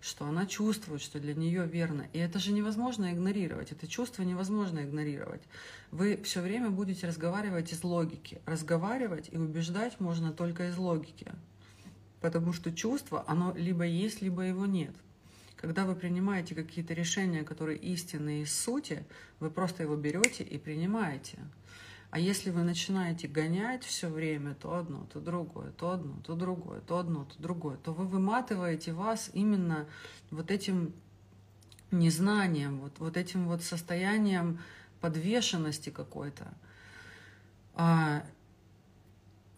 что 0.00 0.26
она 0.26 0.46
чувствует, 0.46 1.00
что 1.00 1.20
для 1.20 1.34
нее 1.34 1.66
верно. 1.66 2.06
И 2.12 2.18
это 2.18 2.38
же 2.38 2.52
невозможно 2.52 3.12
игнорировать, 3.12 3.72
это 3.72 3.86
чувство 3.86 4.22
невозможно 4.22 4.80
игнорировать. 4.80 5.42
Вы 5.90 6.20
все 6.24 6.40
время 6.40 6.70
будете 6.70 7.06
разговаривать 7.06 7.72
из 7.72 7.82
логики. 7.82 8.40
Разговаривать 8.46 9.28
и 9.32 9.38
убеждать 9.38 10.00
можно 10.00 10.32
только 10.32 10.68
из 10.68 10.76
логики. 10.76 11.32
Потому 12.20 12.52
что 12.52 12.72
чувство, 12.72 13.24
оно 13.26 13.54
либо 13.56 13.84
есть, 13.84 14.22
либо 14.22 14.42
его 14.42 14.66
нет. 14.66 14.94
Когда 15.56 15.86
вы 15.86 15.94
принимаете 15.94 16.54
какие-то 16.54 16.92
решения, 16.92 17.42
которые 17.42 17.78
истинные 17.78 18.42
из 18.42 18.52
сути, 18.52 19.04
вы 19.40 19.50
просто 19.50 19.82
его 19.82 19.96
берете 19.96 20.44
и 20.44 20.58
принимаете. 20.58 21.38
А 22.16 22.18
если 22.18 22.48
вы 22.48 22.62
начинаете 22.62 23.28
гонять 23.28 23.84
все 23.84 24.08
время 24.08 24.54
то 24.54 24.74
одно, 24.74 25.06
то 25.12 25.20
другое, 25.20 25.70
то 25.72 25.90
одно, 25.90 26.16
то 26.24 26.34
другое, 26.34 26.80
то 26.80 26.96
одно, 26.96 27.26
то 27.26 27.38
другое, 27.38 27.76
то 27.76 27.92
вы 27.92 28.06
выматываете 28.06 28.94
вас 28.94 29.28
именно 29.34 29.86
вот 30.30 30.50
этим 30.50 30.94
незнанием, 31.90 32.80
вот, 32.80 33.00
вот 33.00 33.18
этим 33.18 33.46
вот 33.46 33.62
состоянием 33.62 34.60
подвешенности 35.02 35.90
какой-то. 35.90 36.54
А, 37.74 38.24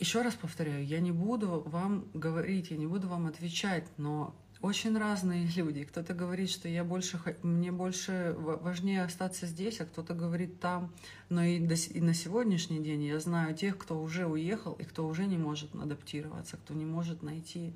еще 0.01 0.23
раз 0.23 0.35
повторяю, 0.35 0.85
я 0.85 0.99
не 0.99 1.12
буду 1.12 1.61
вам 1.64 2.07
говорить, 2.12 2.73
я 2.73 2.77
не 2.77 2.88
буду 2.88 3.07
вам 3.07 3.29
отвечать, 3.29 3.87
но 3.99 4.35
очень 4.61 4.97
разные 4.97 5.47
люди. 5.57 5.85
Кто-то 5.85 6.14
говорит, 6.14 6.51
что 6.51 6.68
я 6.68 6.85
больше, 6.85 7.18
мне 7.42 7.73
больше 7.73 8.35
важнее 8.38 9.03
остаться 9.05 9.47
здесь, 9.47 9.81
а 9.81 9.87
кто-то 9.87 10.14
говорит 10.14 10.61
там. 10.61 10.92
Но 11.29 11.42
и, 11.42 11.59
до, 11.59 11.75
и 11.75 12.01
на 12.01 12.14
сегодняшний 12.14 12.81
день 12.81 13.05
я 13.05 13.21
знаю 13.21 13.55
тех, 13.55 13.79
кто 13.79 14.01
уже 14.01 14.27
уехал 14.27 14.73
и 14.75 14.85
кто 14.85 15.07
уже 15.07 15.27
не 15.27 15.38
может 15.38 15.75
адаптироваться, 15.75 16.57
кто 16.57 16.75
не 16.75 16.85
может 16.85 17.23
найти 17.23 17.73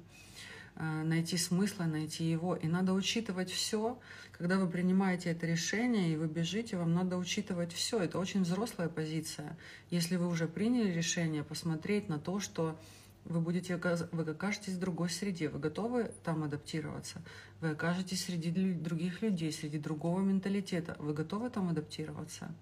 Э, 0.77 1.03
найти 1.03 1.37
смысл, 1.37 1.83
найти 1.85 2.25
его. 2.25 2.57
И 2.57 2.66
надо 2.66 2.92
учитывать 2.95 3.51
все, 3.51 3.99
когда 4.33 4.59
вы 4.59 4.68
принимаете 4.68 5.31
это 5.31 5.47
решение 5.47 6.12
и 6.12 6.16
вы 6.16 6.27
бежите, 6.27 6.77
вам 6.77 6.95
надо 6.95 7.16
учитывать 7.16 7.73
все. 7.73 8.01
Это 8.01 8.18
очень 8.18 8.42
взрослая 8.42 8.88
позиция. 8.88 9.57
Если 9.90 10.16
вы 10.16 10.29
уже 10.29 10.49
приняли 10.49 10.90
решение, 10.90 11.45
посмотреть 11.45 12.09
на 12.09 12.18
то, 12.18 12.40
что 12.40 12.79
вы 13.24 13.40
будете 13.40 13.76
вы 13.76 14.22
окажетесь 14.22 14.74
в 14.74 14.78
другой 14.78 15.11
среде, 15.11 15.48
вы 15.48 15.58
готовы 15.58 16.11
там 16.24 16.42
адаптироваться, 16.44 17.22
вы 17.61 17.70
окажетесь 17.70 18.24
среди 18.24 18.50
других 18.74 19.22
людей, 19.22 19.52
среди 19.52 19.78
другого 19.78 20.20
менталитета, 20.20 20.96
вы 20.98 21.14
готовы 21.14 21.50
там 21.50 21.68
адаптироваться. 21.68 22.52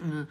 Э, 0.00 0.26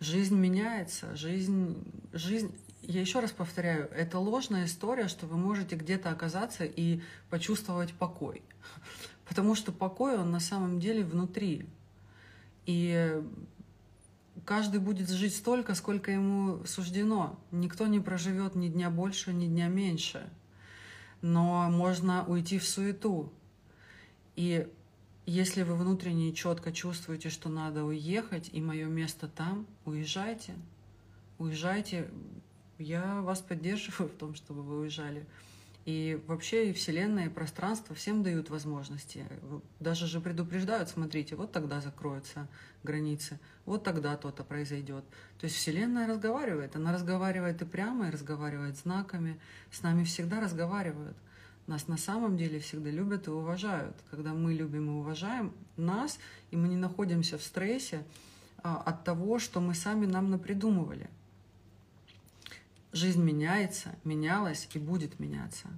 жизнь 0.00 0.36
меняется, 0.36 1.14
жизнь, 1.16 1.76
жизнь 2.12 2.54
я 2.82 3.00
еще 3.00 3.20
раз 3.20 3.32
повторяю, 3.32 3.90
это 3.90 4.18
ложная 4.18 4.64
история, 4.64 5.08
что 5.08 5.26
вы 5.26 5.36
можете 5.36 5.76
где-то 5.76 6.10
оказаться 6.10 6.64
и 6.64 7.00
почувствовать 7.28 7.92
покой. 7.92 8.42
Потому 9.28 9.54
что 9.54 9.72
покой, 9.72 10.16
он 10.16 10.30
на 10.30 10.40
самом 10.40 10.80
деле 10.80 11.04
внутри. 11.04 11.66
И 12.64 13.22
каждый 14.48 14.80
будет 14.80 15.10
жить 15.10 15.36
столько, 15.36 15.74
сколько 15.74 16.10
ему 16.10 16.64
суждено. 16.64 17.38
Никто 17.50 17.86
не 17.86 18.00
проживет 18.00 18.54
ни 18.54 18.68
дня 18.68 18.88
больше, 18.88 19.34
ни 19.34 19.46
дня 19.46 19.68
меньше. 19.68 20.26
Но 21.20 21.68
можно 21.68 22.24
уйти 22.26 22.58
в 22.58 22.66
суету. 22.66 23.30
И 24.36 24.66
если 25.26 25.64
вы 25.64 25.74
внутренне 25.74 26.32
четко 26.32 26.72
чувствуете, 26.72 27.28
что 27.28 27.50
надо 27.50 27.84
уехать, 27.84 28.48
и 28.50 28.62
мое 28.62 28.86
место 28.86 29.28
там, 29.28 29.66
уезжайте. 29.84 30.54
Уезжайте, 31.36 32.08
я 32.78 33.20
вас 33.20 33.42
поддерживаю 33.42 34.08
в 34.08 34.16
том, 34.16 34.34
чтобы 34.34 34.62
вы 34.62 34.80
уезжали. 34.80 35.26
И 35.88 36.20
вообще 36.26 36.68
и 36.68 36.74
Вселенная, 36.74 37.28
и 37.28 37.30
пространство 37.30 37.94
всем 37.94 38.22
дают 38.22 38.50
возможности. 38.50 39.24
Даже 39.80 40.06
же 40.06 40.20
предупреждают, 40.20 40.90
смотрите, 40.90 41.34
вот 41.34 41.50
тогда 41.50 41.80
закроются 41.80 42.46
границы, 42.82 43.40
вот 43.64 43.84
тогда 43.84 44.14
то-то 44.18 44.44
произойдет. 44.44 45.02
То 45.38 45.44
есть 45.44 45.56
Вселенная 45.56 46.06
разговаривает. 46.06 46.76
Она 46.76 46.92
разговаривает 46.92 47.62
и 47.62 47.64
прямо, 47.64 48.08
и 48.08 48.10
разговаривает 48.10 48.76
знаками. 48.76 49.40
С 49.72 49.80
нами 49.80 50.04
всегда 50.04 50.42
разговаривают. 50.42 51.16
Нас 51.66 51.88
на 51.88 51.96
самом 51.96 52.36
деле 52.36 52.60
всегда 52.60 52.90
любят 52.90 53.26
и 53.26 53.30
уважают. 53.30 53.96
Когда 54.10 54.34
мы 54.34 54.52
любим 54.52 54.88
и 54.90 55.00
уважаем 55.00 55.54
нас, 55.78 56.18
и 56.50 56.56
мы 56.58 56.68
не 56.68 56.76
находимся 56.76 57.38
в 57.38 57.42
стрессе 57.42 58.04
а, 58.62 58.76
от 58.76 59.04
того, 59.04 59.38
что 59.38 59.62
мы 59.62 59.72
сами 59.74 60.04
нам 60.04 60.28
напридумывали. 60.28 61.08
Жизнь 62.92 63.22
меняется, 63.22 63.94
менялась 64.04 64.68
и 64.72 64.78
будет 64.78 65.20
меняться. 65.20 65.68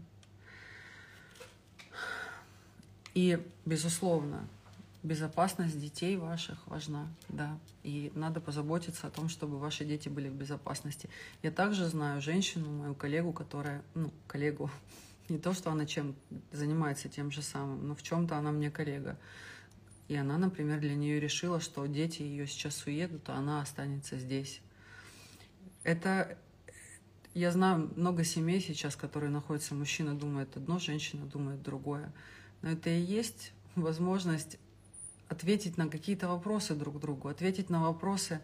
И, 3.14 3.44
безусловно, 3.64 4.46
безопасность 5.02 5.80
детей 5.80 6.16
ваших 6.16 6.66
важна, 6.66 7.08
да. 7.28 7.58
И 7.82 8.12
надо 8.14 8.40
позаботиться 8.40 9.06
о 9.06 9.10
том, 9.10 9.28
чтобы 9.28 9.58
ваши 9.58 9.84
дети 9.84 10.08
были 10.08 10.28
в 10.28 10.34
безопасности. 10.34 11.08
Я 11.42 11.50
также 11.50 11.86
знаю 11.88 12.20
женщину, 12.20 12.70
мою 12.70 12.94
коллегу, 12.94 13.32
которая, 13.32 13.82
ну, 13.94 14.12
коллегу, 14.26 14.70
не 15.28 15.38
то, 15.38 15.52
что 15.52 15.70
она 15.70 15.86
чем 15.86 16.14
занимается 16.52 17.08
тем 17.08 17.30
же 17.30 17.42
самым, 17.42 17.88
но 17.88 17.94
в 17.94 18.02
чем-то 18.02 18.36
она 18.36 18.52
мне 18.52 18.70
коллега. 18.70 19.18
И 20.08 20.16
она, 20.16 20.38
например, 20.38 20.80
для 20.80 20.94
нее 20.94 21.20
решила, 21.20 21.60
что 21.60 21.86
дети 21.86 22.22
ее 22.22 22.46
сейчас 22.46 22.84
уедут, 22.84 23.28
а 23.28 23.36
она 23.36 23.62
останется 23.62 24.18
здесь. 24.18 24.60
Это 25.84 26.36
я 27.34 27.52
знаю 27.52 27.90
много 27.96 28.24
семей 28.24 28.60
сейчас, 28.60 28.96
которые 28.96 29.30
находятся, 29.30 29.74
мужчина 29.74 30.14
думает 30.14 30.56
одно, 30.56 30.78
женщина 30.78 31.26
думает 31.26 31.62
другое. 31.62 32.12
Но 32.62 32.70
это 32.70 32.90
и 32.90 33.00
есть 33.00 33.52
возможность 33.76 34.58
ответить 35.28 35.78
на 35.78 35.88
какие-то 35.88 36.28
вопросы 36.28 36.74
друг 36.74 36.98
другу, 37.00 37.28
ответить 37.28 37.70
на 37.70 37.80
вопросы, 37.80 38.40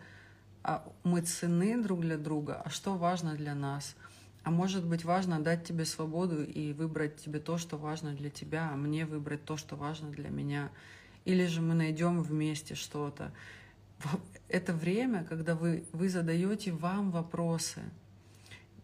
а 0.63 0.89
мы 1.03 1.21
цены 1.23 1.83
друг 1.83 2.01
для 2.01 2.17
друга, 2.17 2.63
а 2.65 2.71
что 2.71 2.97
важно 2.97 3.35
для 3.35 3.55
нас. 3.55 3.97
А 4.45 4.51
может 4.53 4.87
быть 4.87 5.05
важно 5.05 5.41
дать 5.41 5.65
тебе 5.65 5.85
свободу 5.85 6.45
и 6.45 6.73
выбрать 6.73 7.17
тебе 7.17 7.41
то, 7.41 7.59
что 7.59 7.77
важно 7.77 8.15
для 8.15 8.31
тебя, 8.31 8.71
а 8.73 8.77
мне 8.77 9.05
выбрать 9.05 9.45
то, 9.45 9.57
что 9.57 9.75
важно 9.75 10.11
для 10.11 10.29
меня. 10.29 10.71
Или 11.25 11.47
же 11.47 11.61
мы 11.61 11.75
найдем 11.75 12.23
вместе 12.23 12.77
что-то. 12.77 13.33
Это 14.49 14.73
время, 14.73 15.25
когда 15.25 15.57
вы, 15.57 15.85
вы 15.93 16.09
задаете 16.09 16.71
вам 16.71 17.11
вопросы, 17.11 17.81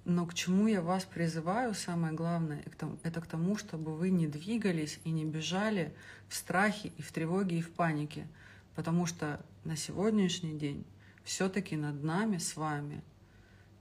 но 0.05 0.27
к 0.27 0.35
чему 0.35 0.67
я 0.67 0.83
вас 0.83 1.05
призываю, 1.05 1.75
самое 1.75 2.13
главное, 2.13 2.65
это 3.03 3.21
к 3.21 3.27
тому, 3.27 3.57
чтобы 3.57 3.97
вы 3.97 4.11
не 4.11 4.27
двигались 4.27 4.99
и 5.05 5.11
не 5.11 5.25
бежали 5.25 5.95
в 6.29 6.35
страхе 6.35 6.93
и 6.97 7.03
в 7.03 7.13
тревоге 7.13 7.59
и 7.59 7.63
в 7.63 7.71
панике. 7.73 8.27
Потому 8.75 9.07
что 9.07 9.45
на 9.65 9.77
сегодняшний 9.77 10.59
день 10.59 10.85
все-таки 11.23 11.77
над 11.77 12.03
нами 12.03 12.39
с 12.39 12.57
вами 12.57 13.03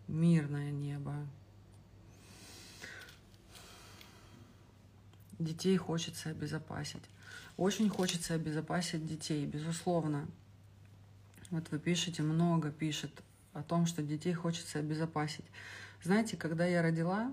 мирное 0.08 0.70
небо. 0.70 1.16
Детей 5.40 5.76
хочется 5.78 6.30
обезопасить. 6.30 7.02
Очень 7.58 7.90
хочется 7.90 8.36
обезопасить 8.36 9.08
детей, 9.08 9.46
безусловно. 9.48 10.28
Вот 11.50 11.70
вы 11.72 11.80
пишете, 11.80 12.22
много 12.22 12.70
пишет 12.70 13.12
о 13.54 13.64
том, 13.64 13.88
что 13.88 14.04
детей 14.04 14.34
хочется 14.34 14.80
обезопасить. 14.80 15.46
Знаете, 16.04 16.36
когда 16.36 16.66
я 16.66 16.82
родила, 16.82 17.32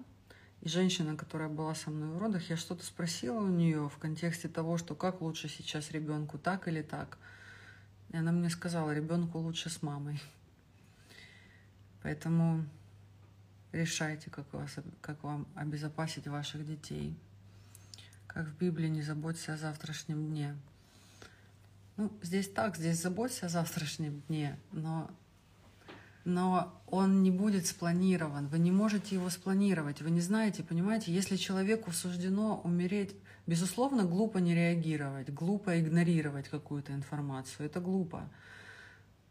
и 0.61 0.69
женщина, 0.69 1.17
которая 1.17 1.49
была 1.49 1.75
со 1.75 1.91
мной 1.91 2.11
в 2.11 2.19
родах, 2.19 2.51
я 2.51 2.57
что-то 2.57 2.85
спросила 2.85 3.39
у 3.39 3.49
нее 3.49 3.89
в 3.89 3.97
контексте 3.99 4.49
того, 4.49 4.77
что 4.77 4.95
как 4.95 5.21
лучше 5.21 5.49
сейчас 5.49 5.91
ребенку, 5.91 6.37
так 6.37 6.69
или 6.69 6.83
так. 6.83 7.19
И 8.11 8.17
она 8.17 8.33
мне 8.33 8.51
сказала, 8.51 8.93
ребенку 8.93 9.39
лучше 9.39 9.71
с 9.71 9.83
мамой. 9.83 10.21
Поэтому 12.03 12.65
решайте, 13.73 14.31
как, 14.31 14.53
вас, 14.53 14.77
как 15.01 15.23
вам 15.23 15.47
обезопасить 15.55 16.27
ваших 16.27 16.67
детей. 16.67 17.17
Как 18.27 18.47
в 18.47 18.59
Библии 18.59 18.89
не 18.89 19.03
заботься 19.03 19.55
о 19.55 19.57
завтрашнем 19.57 20.29
дне. 20.29 20.57
Ну, 21.97 22.13
здесь 22.23 22.49
так, 22.49 22.77
здесь 22.77 23.01
заботься 23.01 23.47
о 23.47 23.49
завтрашнем 23.49 24.23
дне, 24.29 24.59
но 24.73 25.11
но 26.25 26.81
он 26.87 27.23
не 27.23 27.31
будет 27.31 27.67
спланирован. 27.67 28.49
Вы 28.49 28.59
не 28.59 28.71
можете 28.71 29.15
его 29.15 29.31
спланировать. 29.31 30.03
Вы 30.03 30.11
не 30.11 30.21
знаете, 30.21 30.63
понимаете, 30.63 31.13
если 31.13 31.37
человеку 31.37 31.93
суждено 31.93 32.61
умереть, 32.65 33.15
безусловно, 33.47 34.05
глупо 34.05 34.39
не 34.39 34.55
реагировать, 34.55 35.31
глупо 35.33 35.81
игнорировать 35.81 36.49
какую-то 36.49 36.93
информацию. 36.93 37.67
Это 37.67 37.81
глупо. 37.81 38.29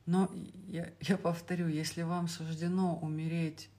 Но 0.05 0.31
я, 0.67 0.89
я 1.01 1.17
повторю, 1.17 1.67
если 1.67 2.01
вам 2.01 2.27
суждено 2.27 2.97
умереть 2.97 3.69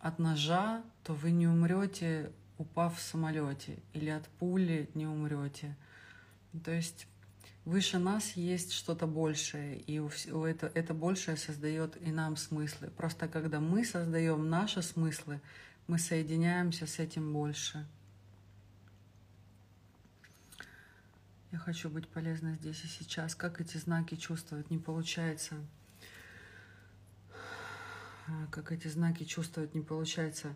от 0.00 0.18
ножа, 0.18 0.82
то 1.04 1.14
вы 1.14 1.30
не 1.30 1.46
умрете, 1.46 2.32
упав 2.58 2.98
в 2.98 3.02
самолете, 3.02 3.78
или 3.92 4.10
от 4.10 4.26
пули 4.38 4.90
не 4.94 5.06
умрете. 5.06 5.76
То 6.64 6.70
есть 6.70 7.06
выше 7.64 7.98
нас 7.98 8.32
есть 8.32 8.72
что-то 8.72 9.06
большее, 9.06 9.78
и 9.78 9.98
у, 9.98 10.10
это, 10.44 10.70
это 10.74 10.94
большее 10.94 11.36
создает 11.36 11.96
и 12.00 12.10
нам 12.10 12.36
смыслы. 12.36 12.88
Просто 12.90 13.28
когда 13.28 13.60
мы 13.60 13.84
создаем 13.84 14.48
наши 14.48 14.82
смыслы, 14.82 15.40
мы 15.86 15.98
соединяемся 15.98 16.86
с 16.86 16.98
этим 16.98 17.32
больше. 17.32 17.86
Я 21.52 21.58
хочу 21.58 21.90
быть 21.90 22.08
полезна 22.08 22.54
здесь 22.56 22.82
и 22.84 22.86
сейчас. 22.86 23.34
Как 23.34 23.60
эти 23.60 23.76
знаки 23.76 24.16
чувствовать? 24.16 24.70
Не 24.70 24.78
получается. 24.78 25.56
Как 28.50 28.72
эти 28.72 28.88
знаки 28.88 29.24
чувствовать 29.24 29.74
не 29.74 29.82
получается. 29.82 30.54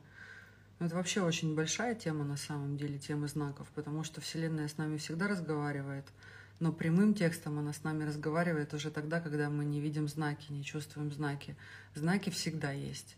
Это 0.79 0.95
вообще 0.95 1.21
очень 1.23 1.55
большая 1.55 1.95
тема 1.95 2.25
на 2.25 2.37
самом 2.37 2.77
деле, 2.77 2.99
тема 2.99 3.29
знаков, 3.29 3.69
потому 3.75 4.05
что 4.05 4.21
Вселенная 4.21 4.69
с 4.69 4.77
нами 4.77 4.97
всегда 4.97 5.29
разговаривает– 5.29 6.07
но 6.59 6.73
прямым 6.73 7.15
текстом 7.15 7.59
она 7.59 7.73
с 7.73 7.85
нами 7.85 8.05
разговаривает 8.05 8.73
уже 8.73 8.91
тогда, 8.91 9.21
когда 9.21 9.51
мы 9.51 9.65
не 9.65 9.81
видим 9.81 10.09
знаки, 10.09 10.53
не 10.53 10.65
чувствуем 10.65 11.13
знаки. 11.13 11.57
Знаки 11.95 12.31
всегда 12.31 12.73
есть. 12.73 13.17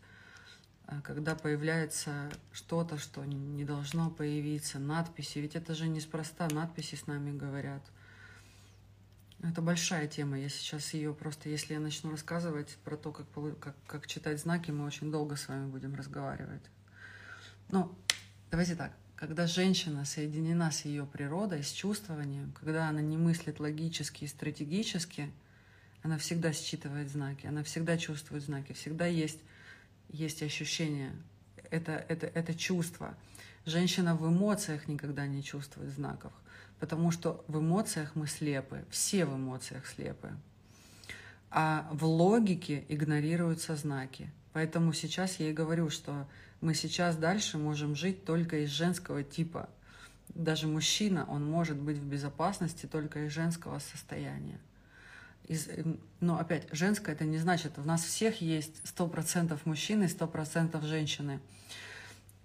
А 0.86 1.00
когда 1.02 1.34
появляется 1.34 2.30
что-то, 2.52 2.98
что 2.98 3.24
не 3.24 3.64
должно 3.64 4.10
появиться, 4.10 4.78
надписи, 4.78 5.38
ведь 5.38 5.54
это 5.54 5.74
же 5.74 5.86
неспроста, 5.86 6.48
надписи 6.50 6.94
с 6.94 7.06
нами 7.06 7.36
говорят. 7.36 7.82
Это 9.42 9.62
большая 9.62 10.08
тема. 10.08 10.38
Я 10.38 10.48
сейчас 10.48 10.94
ее 10.94 11.14
просто, 11.14 11.48
если 11.48 11.74
я 11.74 11.80
начну 11.80 12.10
рассказывать 12.10 12.76
про 12.84 12.96
то, 12.96 13.12
как, 13.12 13.26
как, 13.60 13.76
как 13.86 14.06
читать 14.06 14.40
знаки, 14.40 14.72
мы 14.72 14.84
очень 14.84 15.12
долго 15.12 15.36
с 15.36 15.46
вами 15.46 15.68
будем 15.68 15.94
разговаривать. 15.94 16.62
Ну, 17.70 17.94
давайте 18.50 18.74
так. 18.74 18.92
Когда 19.18 19.46
женщина 19.46 20.04
соединена 20.04 20.70
с 20.70 20.84
ее 20.84 21.04
природой, 21.04 21.64
с 21.64 21.72
чувствованием, 21.72 22.52
когда 22.52 22.88
она 22.88 23.00
не 23.00 23.16
мыслит 23.16 23.58
логически 23.58 24.24
и 24.24 24.28
стратегически, 24.28 25.30
она 26.02 26.18
всегда 26.18 26.52
считывает 26.52 27.10
знаки, 27.10 27.46
она 27.46 27.62
всегда 27.64 27.98
чувствует 27.98 28.44
знаки, 28.44 28.72
всегда 28.72 29.06
есть, 29.06 29.40
есть 30.08 30.42
ощущение, 30.42 31.12
это, 31.70 31.92
это, 32.08 32.26
это 32.26 32.54
чувство. 32.54 33.16
Женщина 33.66 34.14
в 34.14 34.26
эмоциях 34.28 34.86
никогда 34.86 35.26
не 35.26 35.42
чувствует 35.42 35.90
знаков 35.90 36.32
потому 36.80 37.10
что 37.10 37.44
в 37.48 37.58
эмоциях 37.58 38.14
мы 38.14 38.26
слепы, 38.26 38.84
все 38.90 39.24
в 39.24 39.34
эмоциях 39.36 39.86
слепы. 39.86 40.30
А 41.50 41.88
в 41.92 42.04
логике 42.04 42.84
игнорируются 42.88 43.74
знаки. 43.76 44.30
Поэтому 44.52 44.92
сейчас 44.92 45.40
я 45.40 45.50
и 45.50 45.52
говорю, 45.52 45.90
что 45.90 46.28
мы 46.60 46.74
сейчас 46.74 47.16
дальше 47.16 47.58
можем 47.58 47.94
жить 47.94 48.24
только 48.24 48.64
из 48.64 48.70
женского 48.70 49.22
типа. 49.22 49.68
Даже 50.34 50.66
мужчина, 50.66 51.24
он 51.28 51.48
может 51.48 51.76
быть 51.76 51.98
в 51.98 52.04
безопасности 52.04 52.86
только 52.86 53.26
из 53.26 53.32
женского 53.32 53.78
состояния. 53.78 54.60
Из, 55.46 55.68
но 56.20 56.38
опять, 56.38 56.66
женское 56.72 57.12
это 57.12 57.24
не 57.24 57.38
значит, 57.38 57.78
у 57.78 57.82
нас 57.82 58.02
всех 58.04 58.40
есть 58.42 58.82
100% 58.84 59.58
мужчины 59.64 60.04
и 60.04 60.06
100% 60.06 60.84
женщины. 60.84 61.40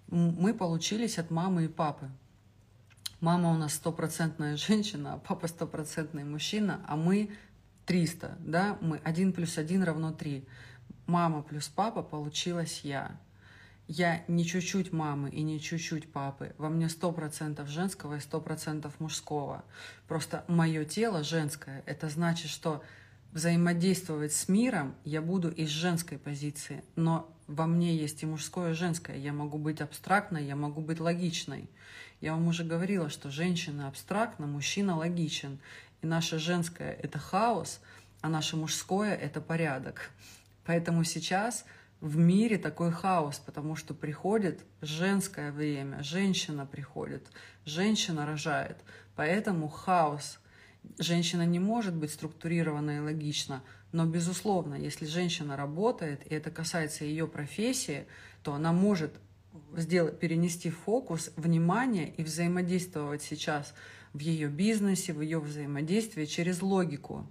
Мы 0.08 0.54
получились 0.54 1.18
от 1.18 1.30
мамы 1.30 1.66
и 1.66 1.68
папы. 1.68 2.08
Мама 3.20 3.50
у 3.52 3.56
нас 3.56 3.74
стопроцентная 3.74 4.56
женщина, 4.58 5.14
а 5.14 5.18
папа 5.18 5.48
стопроцентный 5.48 6.24
мужчина, 6.24 6.80
а 6.86 6.96
мы 6.96 7.30
300, 7.86 8.36
да, 8.40 8.78
мы 8.80 8.98
1 8.98 9.32
плюс 9.32 9.58
1 9.58 9.82
равно 9.82 10.12
3. 10.12 10.46
Мама 11.06 11.42
плюс 11.42 11.68
папа 11.68 12.02
получилась 12.02 12.80
я. 12.82 13.18
Я 13.86 14.24
не 14.28 14.46
чуть-чуть 14.46 14.92
мамы 14.92 15.28
и 15.28 15.42
не 15.42 15.60
чуть-чуть 15.60 16.10
папы. 16.10 16.54
Во 16.56 16.70
мне 16.70 16.86
100% 16.86 17.66
женского 17.66 18.14
и 18.14 18.18
100% 18.18 18.90
мужского. 18.98 19.64
Просто 20.08 20.44
мое 20.48 20.84
тело 20.84 21.22
женское. 21.22 21.82
Это 21.84 22.08
значит, 22.08 22.50
что 22.50 22.82
взаимодействовать 23.32 24.32
с 24.32 24.48
миром 24.48 24.94
я 25.04 25.20
буду 25.20 25.50
из 25.50 25.68
женской 25.68 26.16
позиции. 26.16 26.82
Но 26.96 27.30
во 27.46 27.66
мне 27.66 27.94
есть 27.94 28.22
и 28.22 28.26
мужское, 28.26 28.70
и 28.70 28.74
женское. 28.74 29.18
Я 29.18 29.34
могу 29.34 29.58
быть 29.58 29.82
абстрактной, 29.82 30.46
я 30.46 30.56
могу 30.56 30.80
быть 30.80 30.98
логичной. 30.98 31.68
Я 32.22 32.32
вам 32.32 32.48
уже 32.48 32.64
говорила, 32.64 33.10
что 33.10 33.30
женщина 33.30 33.88
абстрактна, 33.88 34.46
мужчина 34.46 34.96
логичен. 34.96 35.58
И 36.00 36.06
наше 36.06 36.38
женское— 36.38 36.92
это 37.02 37.18
хаос, 37.18 37.80
а 38.22 38.30
наше 38.30 38.56
мужское— 38.56 39.14
это 39.16 39.42
порядок. 39.42 40.10
Поэтому 40.64 41.04
сейчас 41.04 41.66
в 42.04 42.18
мире 42.18 42.58
такой 42.58 42.92
хаос, 42.92 43.38
потому 43.38 43.76
что 43.76 43.94
приходит 43.94 44.60
женское 44.82 45.50
время, 45.50 46.02
женщина 46.02 46.66
приходит, 46.66 47.26
женщина 47.64 48.26
рожает. 48.26 48.76
Поэтому 49.16 49.68
хаос. 49.68 50.38
Женщина 50.98 51.46
не 51.46 51.58
может 51.58 51.94
быть 51.94 52.12
структурирована 52.12 52.98
и 52.98 53.00
логична, 53.00 53.62
но, 53.92 54.04
безусловно, 54.04 54.74
если 54.74 55.06
женщина 55.06 55.56
работает, 55.56 56.30
и 56.30 56.34
это 56.34 56.50
касается 56.50 57.06
ее 57.06 57.26
профессии, 57.26 58.06
то 58.42 58.52
она 58.52 58.74
может 58.74 59.18
сделать, 59.74 60.20
перенести 60.20 60.68
фокус, 60.68 61.30
внимание 61.36 62.12
и 62.14 62.22
взаимодействовать 62.22 63.22
сейчас 63.22 63.72
в 64.12 64.18
ее 64.18 64.48
бизнесе, 64.48 65.14
в 65.14 65.22
ее 65.22 65.40
взаимодействии 65.40 66.26
через 66.26 66.60
логику. 66.60 67.26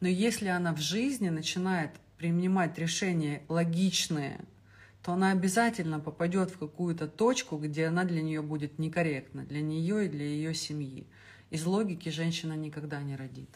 Но 0.00 0.08
если 0.08 0.48
она 0.48 0.74
в 0.74 0.80
жизни 0.80 1.28
начинает 1.28 1.90
принимать 2.18 2.78
решения 2.78 3.42
логичные, 3.48 4.40
то 5.02 5.12
она 5.12 5.32
обязательно 5.32 6.00
попадет 6.00 6.50
в 6.50 6.58
какую-то 6.58 7.06
точку, 7.08 7.58
где 7.58 7.86
она 7.86 8.04
для 8.04 8.22
нее 8.22 8.40
будет 8.40 8.78
некорректна, 8.78 9.44
для 9.44 9.60
нее 9.60 10.06
и 10.06 10.08
для 10.08 10.24
ее 10.24 10.54
семьи. 10.54 11.06
Из 11.50 11.64
логики 11.66 12.08
женщина 12.08 12.54
никогда 12.54 13.02
не 13.02 13.14
родит. 13.14 13.50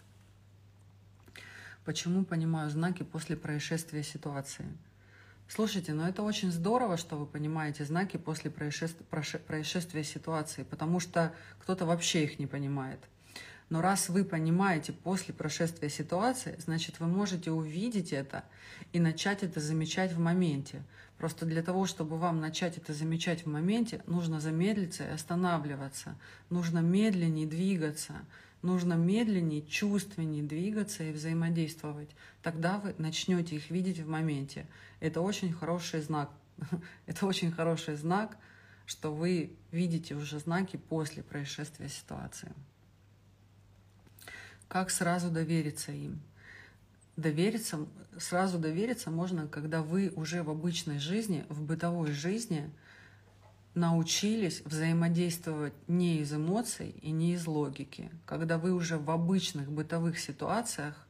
Почему 1.84 2.24
понимаю 2.24 2.68
знаки 2.68 3.02
после 3.02 3.34
происшествия 3.34 4.02
ситуации? 4.02 4.66
Слушайте, 5.48 5.94
ну 5.94 6.02
это 6.02 6.22
очень 6.22 6.52
здорово, 6.52 6.98
что 6.98 7.16
вы 7.16 7.24
понимаете 7.24 7.86
знаки 7.86 8.18
после 8.18 8.50
происшествия, 8.50 9.06
происшествия 9.06 10.04
ситуации, 10.04 10.64
потому 10.64 11.00
что 11.00 11.32
кто-то 11.60 11.86
вообще 11.86 12.24
их 12.24 12.38
не 12.38 12.46
понимает. 12.46 13.00
Но 13.70 13.82
раз 13.82 14.08
вы 14.08 14.24
понимаете 14.24 14.92
после 14.92 15.34
прошествия 15.34 15.90
ситуации, 15.90 16.56
значит, 16.58 17.00
вы 17.00 17.06
можете 17.06 17.50
увидеть 17.50 18.12
это 18.12 18.44
и 18.92 19.00
начать 19.00 19.42
это 19.42 19.60
замечать 19.60 20.12
в 20.12 20.18
моменте. 20.18 20.82
Просто 21.18 21.44
для 21.44 21.62
того, 21.62 21.84
чтобы 21.84 22.16
вам 22.16 22.40
начать 22.40 22.78
это 22.78 22.94
замечать 22.94 23.44
в 23.44 23.48
моменте, 23.48 24.02
нужно 24.06 24.40
замедлиться 24.40 25.04
и 25.04 25.12
останавливаться. 25.12 26.16
Нужно 26.48 26.78
медленнее 26.78 27.46
двигаться. 27.46 28.14
Нужно 28.62 28.94
медленнее, 28.94 29.62
чувственнее 29.62 30.42
двигаться 30.42 31.04
и 31.04 31.12
взаимодействовать. 31.12 32.08
Тогда 32.42 32.78
вы 32.78 32.94
начнете 32.98 33.56
их 33.56 33.70
видеть 33.70 33.98
в 33.98 34.08
моменте. 34.08 34.66
Это 35.00 35.20
очень 35.20 35.52
хороший 35.52 36.00
знак. 36.00 36.30
Это 37.06 37.26
очень 37.26 37.52
хороший 37.52 37.96
знак, 37.96 38.36
что 38.86 39.12
вы 39.12 39.52
видите 39.70 40.14
уже 40.14 40.38
знаки 40.38 40.76
после 40.76 41.22
происшествия 41.22 41.88
ситуации. 41.88 42.52
Как 44.68 44.90
сразу 44.90 45.30
довериться 45.30 45.92
им? 45.92 46.20
Довериться, 47.16 47.86
сразу 48.18 48.58
довериться 48.58 49.10
можно, 49.10 49.48
когда 49.48 49.82
вы 49.82 50.12
уже 50.14 50.42
в 50.42 50.50
обычной 50.50 50.98
жизни, 50.98 51.44
в 51.48 51.62
бытовой 51.62 52.12
жизни– 52.12 52.70
научились 53.78 54.62
взаимодействовать 54.64 55.72
не 55.86 56.18
из 56.18 56.32
эмоций 56.32 56.94
и 57.00 57.10
не 57.10 57.34
из 57.34 57.46
логики, 57.46 58.10
когда 58.26 58.58
вы 58.58 58.72
уже 58.72 58.98
в 58.98 59.10
обычных 59.10 59.70
бытовых 59.70 60.18
ситуациях 60.18 61.06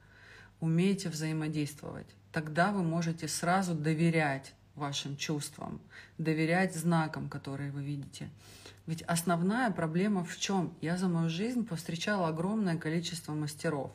умеете 0.61 1.09
взаимодействовать. 1.09 2.07
Тогда 2.33 2.73
вы 2.73 2.83
можете 2.83 3.27
сразу 3.27 3.75
доверять 3.75 4.53
вашим 4.75 5.17
чувствам, 5.17 5.81
доверять 6.19 6.75
знакам, 6.75 7.29
которые 7.29 7.71
вы 7.71 7.83
видите. 7.83 8.29
Ведь 8.89 9.03
основная 9.03 9.71
проблема 9.71 10.25
в 10.25 10.39
чем? 10.39 10.73
Я 10.81 10.97
за 10.97 11.09
мою 11.09 11.29
жизнь 11.29 11.67
повстречала 11.67 12.29
огромное 12.29 12.79
количество 12.79 13.35
мастеров, 13.35 13.93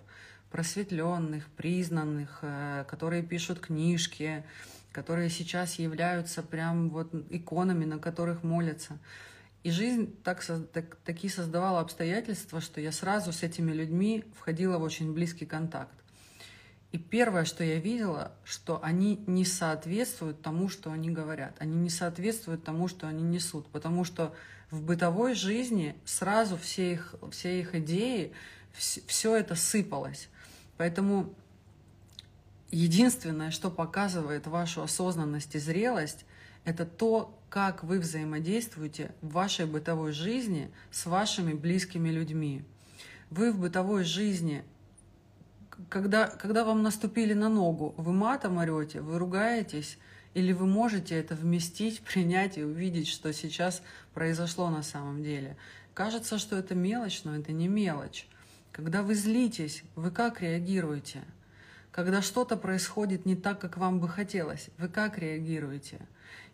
просветленных, 0.52 1.48
признанных, 1.48 2.38
э, 2.44 2.86
которые 2.88 3.24
пишут 3.24 3.60
книжки, 3.60 4.44
которые 4.92 5.32
сейчас 5.32 5.80
являются 5.80 6.44
прям 6.44 6.92
вот 6.92 7.12
иконами, 7.32 7.86
на 7.86 7.98
которых 7.98 8.44
молятся. 8.44 9.00
И 9.64 9.72
жизнь 9.72 10.16
так, 10.24 10.46
так, 10.72 10.96
такие 11.04 11.34
создавала 11.34 11.80
обстоятельства, 11.80 12.62
что 12.62 12.80
я 12.80 12.92
сразу 12.92 13.34
с 13.34 13.42
этими 13.42 13.72
людьми 13.72 14.24
входила 14.38 14.78
в 14.78 14.84
очень 14.84 15.12
близкий 15.12 15.48
контакт. 15.48 15.98
И 16.92 17.00
первое, 17.00 17.46
что 17.46 17.64
я 17.64 17.80
видела, 17.80 18.34
что 18.44 18.80
они 18.84 19.24
не 19.26 19.44
соответствуют 19.44 20.44
тому, 20.44 20.70
что 20.70 20.92
они 20.92 21.10
говорят. 21.10 21.56
Они 21.58 21.76
не 21.78 21.90
соответствуют 21.90 22.64
тому, 22.64 22.88
что 22.88 23.08
они 23.08 23.24
несут. 23.24 23.66
Потому 23.70 24.04
что 24.04 24.36
в 24.74 24.82
бытовой 24.82 25.36
жизни 25.36 25.96
сразу 26.04 26.58
все 26.58 26.94
их, 26.94 27.16
все 27.32 27.60
их 27.60 27.76
идеи, 27.76 28.34
все 28.74 29.36
это 29.36 29.56
сыпалось. 29.56 30.30
Поэтому 30.78 31.34
Единственное, 32.76 33.52
что 33.52 33.70
показывает 33.70 34.47
вашу 34.47 34.82
осознанность 34.82 35.54
и 35.54 35.60
зрелость, 35.60 36.26
это 36.66 36.88
то, 36.88 37.39
как 37.52 37.84
вы 37.84 38.00
взаимодействуете 38.00 39.12
в 39.22 39.34
вашей 39.34 39.68
бытовой 39.68 40.12
жизни 40.12 40.72
с 40.89 41.06
вашими 41.06 41.54
близкими 41.54 42.10
людьми. 42.10 42.64
Вы 43.30 43.52
в 43.52 43.60
бытовой 43.60 44.04
жизни, 44.04 44.64
когда, 45.88 46.26
когда 46.26 46.66
вам 46.66 46.82
наступили 46.82 47.36
на 47.36 47.47
ногу, 47.47 47.93
вы 47.95 48.12
матом 48.12 48.58
орете, 48.58 49.02
вы 49.02 49.20
ругаетесь, 49.20 50.00
или 50.34 50.52
вы 50.52 50.66
можете 50.66 51.16
это 51.16 51.36
вместить, 51.36 52.02
принять 52.14 52.58
и 52.58 52.64
увидеть, 52.64 53.08
что 53.08 53.32
сейчас 53.34 53.82
произошло 54.14 54.70
на 54.70 54.84
самом 54.84 55.24
деле. 55.24 55.58
Кажется, 55.94 56.38
что 56.38 56.58
это 56.58 56.76
мелочь, 56.76 57.24
но 57.24 57.36
это 57.36 57.52
не 57.52 57.68
мелочь. 57.68 58.28
Когда 58.72 59.04
вы 59.04 59.14
злитесь, 59.14 59.84
вы 59.96 60.10
как 60.10 60.42
реагируете? 60.42 61.22
Когда 61.92 62.24
что-то 62.24 62.58
происходит 62.58 63.28
не 63.28 63.36
так, 63.36 63.62
как 63.62 63.78
вам 63.78 64.00
бы 64.00 64.10
хотелось, 64.10 64.70
вы 64.80 64.90
как 64.90 65.20
реагируете? 65.20 66.00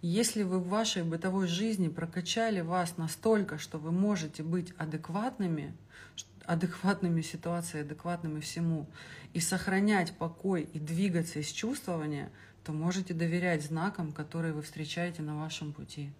Если 0.01 0.43
вы 0.43 0.59
в 0.59 0.67
вашей 0.67 1.03
бытовой 1.03 1.47
жизни 1.47 1.87
прокачали 1.87 2.59
вас 2.59 2.97
настолько, 2.97 3.57
что 3.57 3.77
вы 3.77 3.93
можете 3.93 4.43
быть 4.43 4.73
адекватными, 4.77 5.73
адекватными 6.45 7.21
ситуации, 7.21 7.81
адекватными 7.81 8.41
всему, 8.41 8.87
и 9.33 9.39
сохранять 9.39 10.11
покой 10.17 10.69
и 10.73 10.79
двигаться 10.79 11.39
из 11.39 11.47
чувствования, 11.47 12.31
то 12.63 12.73
можете 12.73 13.13
доверять 13.13 13.63
знакам, 13.63 14.11
которые 14.11 14.53
вы 14.53 14.61
встречаете 14.61 15.21
на 15.21 15.35
вашем 15.37 15.73
пути. 15.73 16.11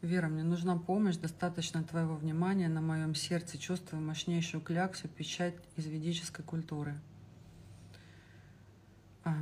Вера, 0.00 0.28
мне 0.28 0.44
нужна 0.44 0.76
помощь, 0.76 1.16
достаточно 1.16 1.82
твоего 1.82 2.14
внимания. 2.14 2.68
На 2.68 2.80
моем 2.80 3.14
сердце 3.16 3.58
чувствую 3.58 4.00
мощнейшую 4.00 4.62
кляксу, 4.62 5.08
печать 5.08 5.54
из 5.76 5.86
ведической 5.86 6.44
культуры. 6.44 6.98
А, 9.24 9.34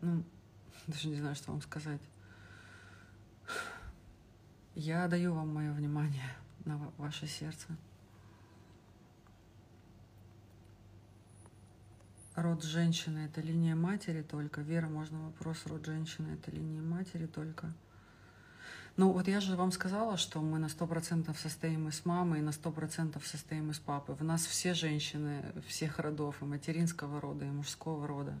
ну, 0.00 0.22
даже 0.86 1.08
не 1.08 1.16
знаю, 1.16 1.34
что 1.34 1.50
вам 1.50 1.60
сказать. 1.60 2.00
Я 4.76 5.08
даю 5.08 5.34
вам 5.34 5.52
мое 5.52 5.72
внимание 5.72 6.30
на 6.64 6.78
ваше 6.96 7.26
сердце. 7.26 7.66
Род 12.40 12.64
женщины– 12.64 13.18
это 13.26 13.42
линия 13.42 13.74
матери 13.74 14.22
только. 14.22 14.62
Вера, 14.62 14.88
можно 14.88 15.26
вопрос, 15.26 15.66
род 15.66 15.84
женщины– 15.84 16.38
это 16.40 16.50
линия 16.50 16.80
матери 16.80 17.26
только. 17.26 17.70
Ну, 18.96 19.12
вот 19.12 19.28
я 19.28 19.40
же 19.40 19.56
вам 19.56 19.72
сказала, 19.72 20.16
что 20.16 20.40
мы 20.40 20.58
на 20.58 20.66
100% 20.66 21.36
состоим 21.36 21.88
из 21.88 22.06
мамы 22.06 22.38
и 22.38 22.40
на 22.40 22.48
100% 22.48 23.22
состоим 23.22 23.70
из 23.70 23.78
папы. 23.78 24.14
В 24.14 24.24
нас 24.24 24.46
все 24.46 24.72
женщины 24.72 25.52
всех 25.66 25.98
родов, 25.98 26.40
и 26.40 26.46
материнского 26.46 27.20
рода, 27.20 27.44
и 27.44 27.50
мужского 27.50 28.06
рода. 28.06 28.38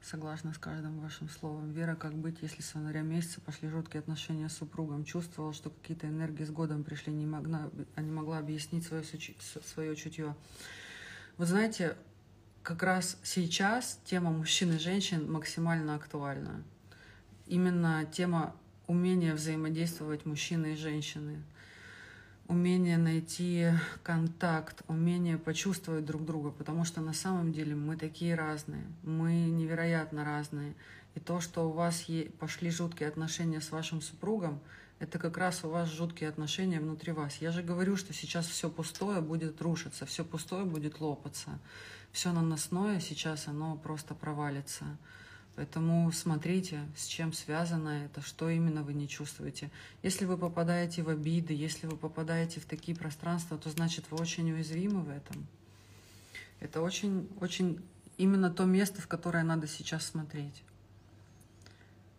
Согласна 0.00 0.54
с 0.54 0.58
каждым 0.58 1.00
вашим 1.00 1.28
словом. 1.28 1.72
Вера, 1.72 1.94
как 1.94 2.14
быть, 2.14 2.38
если 2.40 2.62
с 2.62 2.74
января 2.74 3.02
месяца 3.02 3.42
пошли 3.42 3.68
жуткие 3.68 4.00
отношения 4.00 4.48
с 4.48 4.56
супругом? 4.56 5.04
Чувствовала, 5.04 5.52
что 5.52 5.68
какие-то 5.68 6.08
энергии 6.08 6.44
с 6.44 6.50
годом 6.50 6.84
пришли, 6.84 7.12
не 7.12 7.26
могла, 7.26 7.68
а 7.96 8.00
не 8.00 8.10
могла 8.10 8.38
объяснить 8.38 8.86
свое, 8.86 9.04
свое 9.04 9.94
чутье. 9.94 10.34
Вы 11.38 11.46
знаете, 11.46 11.96
как 12.62 12.82
раз 12.82 13.16
сейчас 13.22 14.00
тема 14.04 14.30
мужчин 14.30 14.74
и 14.74 14.78
женщин 14.78 15.30
максимально 15.30 15.94
актуальна. 15.94 16.62
Именно 17.46 18.04
тема 18.12 18.54
умения 18.86 19.34
взаимодействовать 19.34 20.26
мужчины 20.26 20.74
и 20.74 20.76
женщины– 20.76 21.42
умение 22.48 22.96
найти 22.96 23.66
контакт, 24.02 24.82
умение 24.88 25.38
почувствовать 25.38 26.06
друг 26.06 26.24
друга, 26.24 26.50
потому 26.50 26.84
что 26.84 27.00
на 27.00 27.12
самом 27.12 27.52
деле 27.52 27.74
мы 27.74 27.96
такие 27.96 28.34
разные, 28.34 28.84
мы 29.02 29.34
невероятно 29.34 30.24
разные. 30.24 30.74
И 31.14 31.20
то, 31.20 31.40
что 31.40 31.68
у 31.68 31.72
вас 31.72 32.06
пошли 32.38 32.70
жуткие 32.70 33.08
отношения 33.08 33.60
с 33.60 33.70
вашим 33.70 34.00
супругом, 34.00 34.60
это 34.98 35.18
как 35.18 35.38
раз 35.38 35.64
у 35.64 35.68
вас 35.68 35.88
жуткие 35.88 36.28
отношения 36.28 36.80
внутри 36.80 37.12
вас. 37.12 37.36
Я 37.40 37.52
же 37.52 37.62
говорю, 37.62 37.96
что 37.96 38.12
сейчас 38.12 38.46
все 38.46 38.68
пустое 38.68 39.20
будет 39.20 39.60
рушиться, 39.62 40.06
все 40.06 40.24
пустое 40.24 40.64
будет 40.64 41.00
лопаться, 41.00 41.58
все 42.12 42.32
наносное 42.32 43.00
сейчас 43.00 43.46
оно 43.48 43.76
просто 43.76 44.14
провалится. 44.14 44.84
Поэтому 45.54 46.10
смотрите, 46.12 46.80
с 46.96 47.06
чем 47.06 47.32
связано 47.32 48.04
это, 48.04 48.22
что 48.22 48.48
именно 48.48 48.84
вы 48.84 48.94
не 48.94 49.08
чувствуете. 49.08 49.70
Если 50.04 50.24
вы 50.24 50.38
попадаете 50.38 51.02
в 51.02 51.08
обиды, 51.08 51.52
если 51.52 51.86
вы 51.86 51.96
попадаете 51.96 52.60
в 52.60 52.64
такие 52.64 52.96
пространства, 52.96 53.58
то 53.58 53.68
значит 53.70 54.04
вы 54.10 54.18
очень 54.18 54.52
уязвимы 54.52 55.02
в 55.02 55.10
этом. 55.10 55.46
Это 56.60 56.80
очень, 56.80 57.28
очень 57.40 57.82
именно 58.18 58.50
то 58.50 58.66
место, 58.66 59.02
в 59.02 59.08
которое 59.08 59.42
надо 59.42 59.66
сейчас 59.66 60.06
смотреть. 60.06 60.62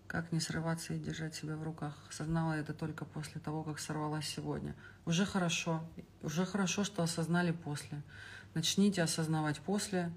Как 0.09 0.33
не 0.33 0.41
срываться 0.41 0.93
и 0.93 0.99
держать 0.99 1.33
себя 1.33 1.55
в 1.55 1.63
руках. 1.63 1.93
Осознала 2.09 2.51
это 2.53 2.73
только 2.73 3.05
после 3.05 3.39
того, 3.39 3.63
как 3.63 3.79
сорвалась 3.79 4.27
сегодня. 4.27 4.75
Уже 5.05 5.25
хорошо. 5.25 5.81
Уже 6.21 6.45
хорошо, 6.45 6.83
что 6.83 7.03
осознали 7.03 7.51
после. 7.51 8.01
Начните 8.53 9.01
осознавать 9.01 9.61
после, 9.61 10.11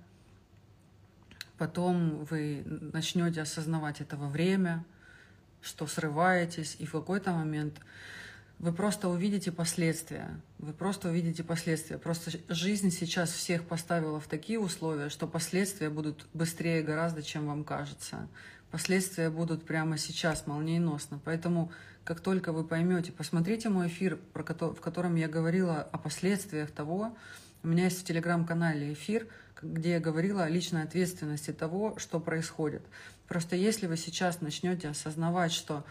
Потом 1.63 2.25
вы 2.25 2.65
начнете 2.67 3.43
осознавать 3.43 4.01
это 4.01 4.17
во 4.17 4.29
время, 4.29 4.85
что 5.61 5.87
срываетесь, 5.87 6.75
и 6.81 6.87
в 6.87 6.91
какой-то 6.91 7.31
момент 7.31 7.79
вы 8.59 8.73
просто 8.73 9.09
увидите 9.09 9.53
последствия. 9.53 10.41
Вы 10.59 10.73
просто 10.73 11.11
увидите 11.11 11.45
последствия. 11.45 11.99
Просто 11.99 12.33
жизнь 12.49 12.91
сейчас 12.91 13.31
всех 13.31 13.63
поставила 13.65 14.19
в 14.19 14.27
такие 14.27 14.59
условия, 14.59 15.09
что 15.09 15.29
последствия 15.29 15.89
будут 15.89 16.27
быстрее 16.35 16.83
гораздо, 16.83 17.23
чем 17.23 17.47
вам 17.47 17.63
кажется. 17.63 18.29
Последствия 18.73 19.31
будут 19.31 19.65
прямо 19.65 19.97
сейчас, 19.97 20.49
молниеносно. 20.49 21.21
Поэтому, 21.25 21.71
как 22.03 22.21
только 22.21 22.53
вы 22.53 22.65
поймете, 22.65 23.13
посмотрите 23.13 23.69
мой 23.69 23.87
эфир, 23.87 24.19
в 24.35 24.81
котором 24.81 25.15
я 25.15 25.29
говорила 25.29 25.81
о 25.81 25.99
последствиях 25.99 26.73
того, 26.73 27.17
у 27.63 27.69
меня 27.69 27.85
есть 27.85 28.01
в 28.01 28.05
телеграм-канале 28.05 28.93
эфир– 28.93 29.29
где 29.63 29.93
я 29.93 30.01
говорила 30.01 30.45
о 30.45 30.49
личной 30.49 30.83
ответственности 30.83 31.53
того, 31.53 31.97
что 31.99 32.21
происходит. 32.21 32.83
Просто 33.29 33.57
если 33.57 33.87
вы 33.87 33.97
сейчас 33.97 34.41
начнете 34.41 34.89
осознавать, 34.89 35.53
что 35.53 35.85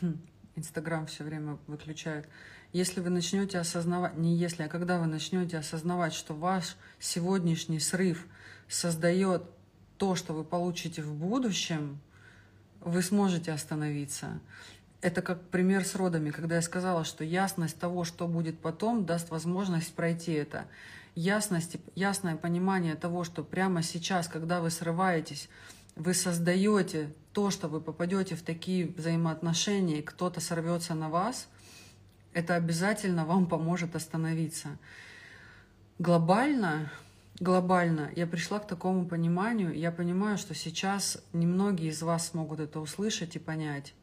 хм, 0.00 0.18
Инстаграм 0.56 1.06
все 1.06 1.22
время 1.22 1.58
выключает. 1.66 2.26
Если 2.72 3.00
вы 3.00 3.10
начнете 3.10 3.58
осознавать, 3.58 4.16
не 4.16 4.36
если, 4.36 4.62
а 4.62 4.68
когда 4.68 4.98
вы 4.98 5.06
начнете 5.06 5.58
осознавать, 5.58 6.14
что 6.14 6.34
ваш 6.34 6.76
сегодняшний 6.98 7.80
срыв 7.80 8.26
создает 8.68 9.44
то, 10.00 10.14
что 10.14 10.32
вы 10.32 10.44
получите 10.44 11.02
в 11.02 11.12
будущем, 11.12 12.00
вы 12.80 13.02
сможете 13.02 13.52
остановиться. 13.52 14.40
Это 15.02 15.20
как 15.20 15.42
пример 15.50 15.84
с 15.84 15.94
родами, 15.94 16.30
когда 16.30 16.56
я 16.56 16.62
сказала, 16.62 17.04
что 17.04 17.22
ясность 17.22 17.78
того, 17.78 18.04
что 18.04 18.26
будет 18.26 18.58
потом, 18.58 19.04
даст 19.04 19.28
возможность 19.28 19.92
пройти 19.92 20.32
это 20.32 20.64
ясность, 21.14 21.76
ясное 21.94 22.36
понимание 22.36 22.94
того, 22.94 23.24
что 23.24 23.44
прямо 23.44 23.82
сейчас, 23.82 24.26
когда 24.26 24.62
вы 24.62 24.70
срываетесь, 24.70 25.50
вы 25.96 26.14
создаете 26.14 27.12
то, 27.34 27.50
что 27.50 27.68
вы 27.68 27.82
попадете 27.82 28.36
в 28.36 28.42
такие 28.42 28.86
взаимоотношения, 28.86 29.98
и 29.98 30.02
кто-то 30.02 30.40
сорвется 30.40 30.94
на 30.94 31.10
вас, 31.10 31.46
это 32.32 32.54
обязательно 32.54 33.26
вам 33.26 33.46
поможет 33.46 33.96
остановиться. 33.96 34.78
Глобально, 35.98 36.90
глобально 37.40 38.10
я 38.14 38.26
пришла 38.26 38.60
к 38.60 38.68
такому 38.68 39.06
пониманию, 39.06 39.74
я 39.74 39.90
понимаю, 39.90 40.38
что 40.38 40.54
сейчас 40.54 41.22
немногие 41.32 41.90
из 41.90 42.02
вас 42.02 42.28
смогут 42.28 42.60
это 42.60 42.78
услышать 42.80 43.36
и 43.36 43.40
понять. 43.40 43.94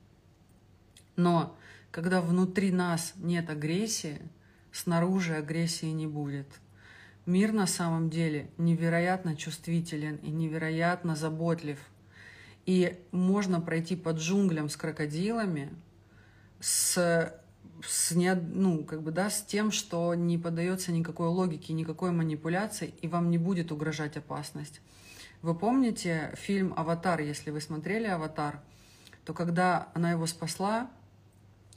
Но 1.16 1.56
когда 1.92 2.22
внутри 2.22 2.72
нас 2.72 3.14
нет 3.16 3.50
агрессии, 3.50 4.22
снаружи 4.72 5.36
агрессии 5.36 5.88
не 5.88 6.08
будет– 6.08 6.48
Мир 7.28 7.52
на 7.52 7.68
самом 7.68 8.10
деле 8.10 8.50
невероятно 8.58 9.36
чувствителен 9.36 10.16
и 10.24 10.30
невероятно 10.30 11.14
заботлив. 11.18 11.78
И 12.66 12.98
можно 13.12 13.60
пройти 13.60 13.98
под 13.98 14.20
джунглям 14.20 14.70
с 14.70 14.78
крокодилами, 14.78 15.70
с, 16.62 17.38
с, 17.86 18.12
не, 18.12 18.34
ну, 18.34 18.84
как 18.84 19.02
бы, 19.02 19.12
да, 19.12 19.30
с 19.30 19.42
тем, 19.42 19.72
что 19.72 20.14
не 20.16 20.38
поддается 20.38 20.92
никакой 20.92 21.28
логике, 21.28 21.74
никакой 21.74 22.12
манипуляции, 22.12 22.94
и 23.02 23.08
вам 23.08 23.30
не 23.30 23.38
будет 23.38 23.72
угрожать 23.72 24.18
опасность. 24.18 24.82
Вы 25.42 25.56
помните 25.56 26.34
фильм 26.36 26.74
«Аватар», 26.76 27.22
если 27.22 27.52
вы 27.52 27.62
смотрели 27.62 28.08
«Аватар», 28.08 28.62
то 29.26 29.34
когда 29.34 29.90
она 29.94 30.12
его 30.12 30.26
спасла, 30.26 30.90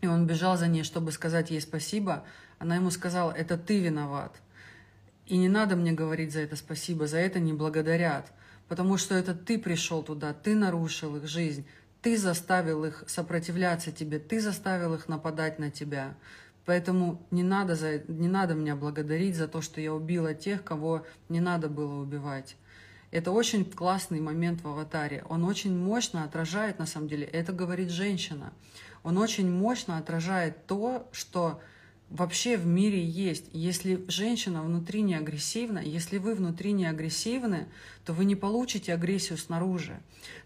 и 0.00 0.06
он 0.06 0.26
бежал 0.26 0.56
за 0.56 0.66
ней, 0.66 0.82
чтобы 0.82 1.12
сказать 1.12 1.50
ей 1.50 1.60
спасибо, 1.60 2.24
она 2.58 2.76
ему 2.76 2.90
сказала, 2.90 3.32
это 3.32 3.58
ты 3.58 3.80
виноват– 3.80 4.32
и 5.30 5.36
не 5.36 5.48
надо 5.48 5.76
мне 5.76 5.92
говорить 5.92 6.32
за 6.32 6.40
это 6.40 6.56
спасибо, 6.56 7.06
за 7.06 7.18
это 7.18 7.38
не 7.38 7.52
благодарят, 7.52 8.32
потому 8.66 8.96
что 8.96 9.14
это 9.14 9.32
ты 9.32 9.60
пришел 9.60 10.02
туда, 10.02 10.34
ты 10.34 10.56
нарушил 10.56 11.14
их 11.14 11.28
жизнь, 11.28 11.64
ты 12.02 12.16
заставил 12.16 12.84
их 12.84 13.04
сопротивляться 13.06 13.92
тебе, 13.92 14.18
ты 14.18 14.40
заставил 14.40 14.94
их 14.94 15.08
нападать 15.08 15.58
на 15.58 15.70
тебя. 15.70 16.14
Поэтому 16.64 17.26
не 17.30 17.42
надо, 17.42 17.74
за, 17.74 17.98
не 18.06 18.28
надо 18.28 18.54
меня 18.54 18.76
благодарить 18.76 19.36
за 19.36 19.48
то, 19.48 19.60
что 19.60 19.80
я 19.80 19.92
убила 19.92 20.34
тех, 20.34 20.62
кого 20.62 21.04
не 21.28 21.40
надо 21.40 21.68
было 21.68 22.00
убивать. 22.00 22.56
Это 23.10 23.32
очень 23.32 23.64
классный 23.64 24.20
момент 24.20 24.62
в 24.62 24.68
аватаре. 24.68 25.24
Он 25.28 25.44
очень 25.44 25.76
мощно 25.76 26.22
отражает, 26.22 26.78
на 26.78 26.86
самом 26.86 27.08
деле, 27.08 27.26
это 27.26 27.52
говорит 27.52 27.90
женщина. 27.90 28.52
Он 29.02 29.18
очень 29.18 29.50
мощно 29.50 29.98
отражает 29.98 30.66
то, 30.66 31.08
что 31.10 31.60
вообще 32.10 32.56
в 32.56 32.66
мире 32.66 33.02
есть. 33.02 33.46
Если 33.52 34.04
женщина 34.08 34.62
внутри 34.62 35.00
не 35.02 35.14
агрессивна, 35.14 35.78
если 35.78 36.18
вы 36.18 36.34
внутри 36.34 36.72
не 36.72 36.86
агрессивны, 36.86 37.68
то 38.04 38.12
вы 38.12 38.24
не 38.24 38.34
получите 38.34 38.92
агрессию 38.92 39.38
снаружи. 39.38 40.00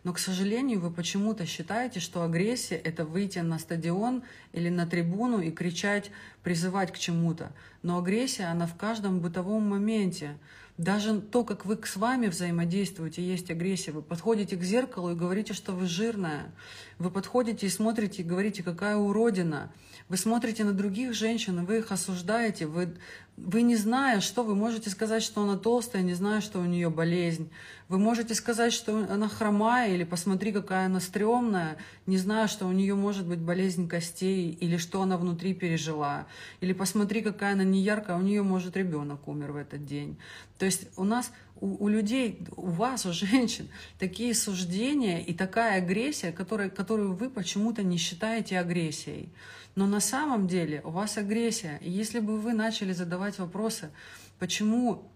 Но, 0.04 0.12
к 0.12 0.18
сожалению, 0.18 0.80
вы 0.80 0.90
почему-то 0.90 1.46
считаете, 1.46 2.00
что 2.00 2.22
агрессия– 2.22 2.76
это 2.84 3.04
выйти 3.04 3.38
на 3.38 3.58
стадион 3.58 4.22
или 4.52 4.68
на 4.68 4.86
трибуну 4.86 5.40
и 5.40 5.50
кричать, 5.50 6.10
призывать 6.42 6.92
к 6.92 6.98
чему-то. 6.98 7.52
Но 7.82 7.98
агрессия, 7.98 8.44
она 8.44 8.66
в 8.66 8.76
каждом 8.76 9.20
бытовом 9.20 9.62
моменте. 9.68 10.36
Даже 10.76 11.20
то, 11.20 11.44
как 11.44 11.64
вы 11.64 11.78
с 11.82 11.96
вами 11.96 12.26
взаимодействуете, 12.26 13.22
есть 13.22 13.50
агрессия. 13.50 13.92
Вы 13.92 14.02
подходите 14.02 14.56
к 14.56 14.62
зеркалу 14.62 15.12
и 15.12 15.14
говорите, 15.14 15.54
что 15.54 15.72
вы 15.72 15.86
жирная. 15.86 16.52
Вы 16.98 17.10
подходите 17.10 17.66
и 17.66 17.70
смотрите 17.70 18.22
и 18.22 18.24
говорите, 18.24 18.62
какая 18.62 18.96
уродина. 18.96 19.72
Вы 20.09 20.18
смотрите 20.18 20.64
на 20.64 20.72
других 20.72 21.14
женщин, 21.14 21.64
вы 21.64 21.78
их 21.78 21.90
осуждаете, 21.90 22.66
вы, 22.66 22.94
вы 23.37 23.62
не 23.62 23.74
зная, 23.74 24.20
что 24.20 24.45
вы 24.45 24.55
можете 24.55 24.91
сказать, 24.91 25.22
что 25.22 25.43
она 25.43 25.57
толстая, 25.57 26.03
не 26.03 26.14
зная, 26.14 26.41
что 26.41 26.61
у 26.61 26.64
нее 26.64 26.89
болезнь. 26.89 27.51
Вы 27.89 27.99
можете 27.99 28.35
сказать, 28.35 28.72
что 28.72 29.07
она 29.11 29.28
хромая, 29.28 29.93
или 29.93 30.05
посмотри, 30.05 30.53
какая 30.53 30.87
она 30.87 31.01
стрёмная, 31.01 31.76
не 32.07 32.16
зная, 32.16 32.47
что 32.47 32.66
у 32.66 32.72
нее 32.72 32.95
может 32.95 33.26
быть 33.26 33.41
болезнь 33.41 33.89
костей, 33.89 34.51
или 34.53 34.76
что 34.76 35.03
она 35.03 35.16
внутри 35.16 35.53
пережила. 35.53 36.26
Или 36.61 36.72
посмотри, 36.72 37.22
какая 37.22 37.55
она 37.55 37.64
неяркая, 37.64 38.16
у 38.16 38.22
нее 38.22 38.43
может 38.43 38.76
ребенок 38.76 39.26
умер 39.26 39.53
в 39.53 39.57
этот 39.57 39.85
день. 39.85 40.16
То 40.59 40.64
есть 40.64 40.87
у 40.97 41.05
нас, 41.05 41.32
у, 41.61 41.85
у 41.85 41.89
людей, 41.89 42.39
у 42.57 42.70
вас, 42.70 43.05
у 43.05 43.12
женщин, 43.12 43.68
такие 43.99 44.35
суждения 44.35 45.20
и 45.20 45.35
такая 45.35 45.78
агрессия, 45.78 46.30
которая, 46.30 46.70
которую 46.70 47.14
вы 47.14 47.28
почему-то 47.30 47.82
не 47.82 47.97
считаете 47.97 48.61
агрессией. 48.61 49.28
Но 49.74 49.87
на 49.87 50.01
самом 50.01 50.47
деле 50.47 50.80
у 50.85 50.91
вас 50.91 51.18
агрессия. 51.18 51.80
И 51.82 51.91
если 51.91 52.20
бы 52.20 52.39
вы 52.39 52.53
начали 52.53 52.93
задавать 52.93 53.24
вопросы, 53.39 53.91
почему, 54.39 55.11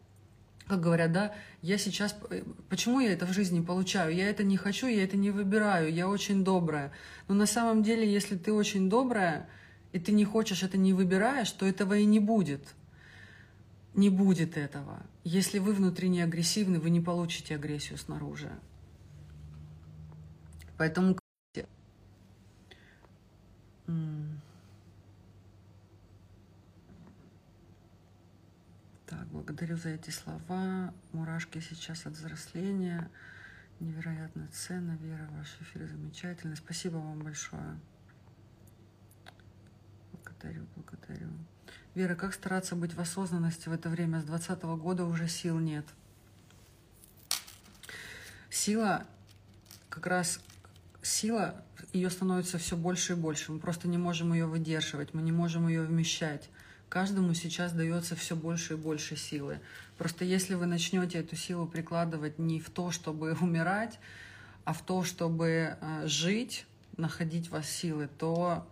как 0.66 0.80
говорят, 0.80 1.12
да, 1.12 1.34
я 1.62 1.78
сейчас, 1.78 2.16
почему 2.68 3.00
я 3.00 3.12
это 3.12 3.26
в 3.26 3.32
жизни 3.32 3.60
получаю? 3.60 4.14
Я 4.14 4.28
это 4.28 4.44
не 4.44 4.56
хочу, 4.56 4.86
я 4.86 5.04
это 5.04 5.16
не 5.16 5.30
выбираю, 5.30 5.92
я 5.92 6.08
очень 6.08 6.44
добрая. 6.44 6.92
Но 7.28 7.34
на 7.34 7.46
самом 7.46 7.82
деле, 7.82 8.10
если 8.10 8.36
ты 8.36 8.52
очень 8.52 8.88
добрая, 8.88 9.48
и 9.92 9.98
ты 9.98 10.12
не 10.12 10.24
хочешь, 10.24 10.62
это 10.62 10.76
не 10.76 10.92
выбираешь, 10.92 11.50
то 11.50 11.66
этого 11.66 11.94
и 11.94 12.04
не 12.04 12.20
будет. 12.20 12.74
Не 13.94 14.10
будет 14.10 14.56
этого. 14.56 15.02
Если 15.24 15.58
вы 15.58 15.72
внутри 15.72 16.08
не 16.08 16.20
агрессивны, 16.20 16.78
вы 16.78 16.90
не 16.90 17.00
получите 17.00 17.54
агрессию 17.54 17.98
снаружи. 17.98 18.50
Поэтому 20.76 21.16
Так, 29.08 29.26
благодарю 29.28 29.78
за 29.78 29.88
эти 29.88 30.10
слова. 30.10 30.92
Мурашки 31.12 31.60
сейчас 31.60 32.04
от 32.04 32.12
взросления. 32.12 33.10
Невероятно 33.80 34.46
ценно. 34.52 34.98
Вера, 35.00 35.26
ваш 35.30 35.56
эфир 35.60 35.86
замечательный. 35.86 36.56
Спасибо 36.56 36.96
вам 36.96 37.20
большое. 37.20 37.80
Благодарю, 40.12 40.66
благодарю. 40.76 41.30
Вера, 41.94 42.16
как 42.16 42.34
стараться 42.34 42.76
быть 42.76 42.92
в 42.92 43.00
осознанности 43.00 43.70
в 43.70 43.72
это 43.72 43.88
время? 43.88 44.20
С 44.20 44.24
2020 44.24 44.62
года 44.78 45.06
уже 45.06 45.26
сил 45.26 45.58
нет. 45.58 45.86
Сила, 48.50 49.06
как 49.88 50.06
раз 50.06 50.38
сила, 51.00 51.64
ее 51.94 52.10
становится 52.10 52.58
все 52.58 52.76
больше 52.76 53.14
и 53.14 53.16
больше. 53.16 53.52
Мы 53.52 53.58
просто 53.58 53.88
не 53.88 53.96
можем 53.96 54.34
ее 54.34 54.44
выдерживать, 54.44 55.14
мы 55.14 55.22
не 55.22 55.32
можем 55.32 55.66
ее 55.66 55.80
вмещать 55.80 56.50
каждому 56.88 57.34
сейчас 57.34 57.72
дается 57.72 58.16
все 58.16 58.36
больше 58.36 58.74
и 58.74 58.76
больше 58.76 59.16
силы. 59.16 59.60
Просто 59.96 60.24
если 60.24 60.54
вы 60.54 60.66
начнете 60.66 61.18
эту 61.18 61.36
силу 61.36 61.66
прикладывать 61.66 62.38
не 62.38 62.60
в 62.60 62.70
то, 62.70 62.90
чтобы 62.90 63.34
умирать, 63.40 63.98
а 64.64 64.72
в 64.72 64.82
то, 64.82 65.02
чтобы 65.02 65.76
э, 65.80 66.06
жить, 66.06 66.66
находить 66.96 67.48
в 67.48 67.52
вас 67.52 67.68
силы, 67.68 68.08
то, 68.18 68.68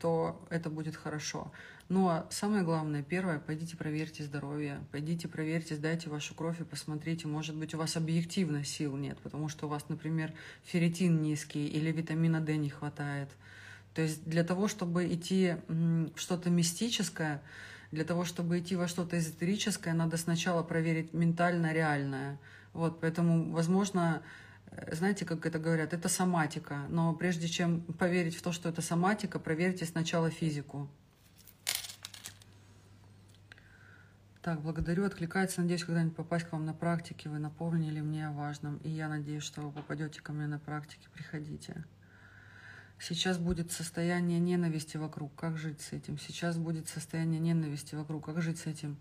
то 0.00 0.44
это 0.50 0.68
будет 0.68 0.96
хорошо. 0.96 1.52
Ну 1.88 2.08
а 2.08 2.26
самое 2.30 2.64
главное, 2.64 3.04
первое, 3.04 3.38
пойдите 3.38 3.76
проверьте 3.76 4.24
здоровье, 4.24 4.84
пойдите 4.90 5.28
проверьте, 5.28 5.76
сдайте 5.76 6.10
вашу 6.10 6.34
кровь 6.34 6.60
и 6.60 6.64
посмотрите, 6.64 7.28
может 7.28 7.54
быть 7.54 7.74
у 7.74 7.78
вас 7.78 7.96
объективно 7.96 8.64
сил 8.64 8.96
нет, 8.96 9.18
потому 9.18 9.48
что 9.48 9.66
у 9.66 9.68
вас, 9.68 9.88
например, 9.88 10.32
ферритин 10.64 11.22
низкий 11.22 11.68
или 11.68 11.92
витамина 11.92 12.40
D 12.40 12.56
не 12.56 12.70
хватает– 12.70 13.28
то 13.96 14.02
есть 14.02 14.28
для 14.28 14.44
того, 14.44 14.68
чтобы 14.68 15.10
идти 15.10 15.56
в 15.68 16.10
что-то 16.16 16.50
мистическое, 16.50 17.42
для 17.90 18.04
того, 18.04 18.26
чтобы 18.26 18.58
идти 18.58 18.76
во 18.76 18.88
что-то 18.88 19.16
эзотерическое, 19.18 19.94
надо 19.94 20.18
сначала 20.18 20.62
проверить 20.62 21.14
ментально 21.14 21.72
реальное. 21.72 22.38
Вот, 22.74 23.00
поэтому, 23.00 23.50
возможно, 23.52 24.20
э, 24.70 24.94
знаете, 24.94 25.24
как 25.24 25.46
это 25.46 25.58
говорят, 25.58 25.94
это 25.94 26.10
соматика. 26.10 26.84
Но 26.90 27.14
прежде 27.14 27.48
чем 27.48 27.80
поверить 27.80 28.36
в 28.36 28.42
то, 28.42 28.52
что 28.52 28.68
это 28.68 28.82
соматика, 28.82 29.38
проверьте 29.38 29.86
сначала 29.86 30.28
физику. 30.28 30.90
Так, 34.42 34.60
благодарю, 34.60 35.06
откликается. 35.06 35.62
Надеюсь, 35.62 35.84
когда-нибудь 35.84 36.16
попасть 36.16 36.44
к 36.44 36.52
вам 36.52 36.66
на 36.66 36.74
практике. 36.74 37.30
Вы 37.30 37.38
напомнили 37.38 38.02
мне 38.02 38.28
о 38.28 38.32
важном. 38.32 38.76
И 38.84 38.90
я 38.90 39.08
надеюсь, 39.08 39.42
что 39.42 39.62
вы 39.62 39.72
попадете 39.72 40.20
ко 40.20 40.34
мне 40.34 40.46
на 40.46 40.58
практике. 40.58 41.08
Приходите. 41.14 41.86
Сейчас 42.98 43.38
будет 43.38 43.72
состояние 43.72 44.38
ненависти 44.38 44.96
вокруг. 44.96 45.34
Как 45.34 45.58
жить 45.58 45.80
с 45.80 45.92
этим? 45.92 46.18
Сейчас 46.18 46.56
будет 46.56 46.88
состояние 46.88 47.40
ненависти 47.40 47.94
вокруг. 47.94 48.24
Как 48.24 48.40
жить 48.40 48.58
с 48.58 48.66
этим? 48.66 48.96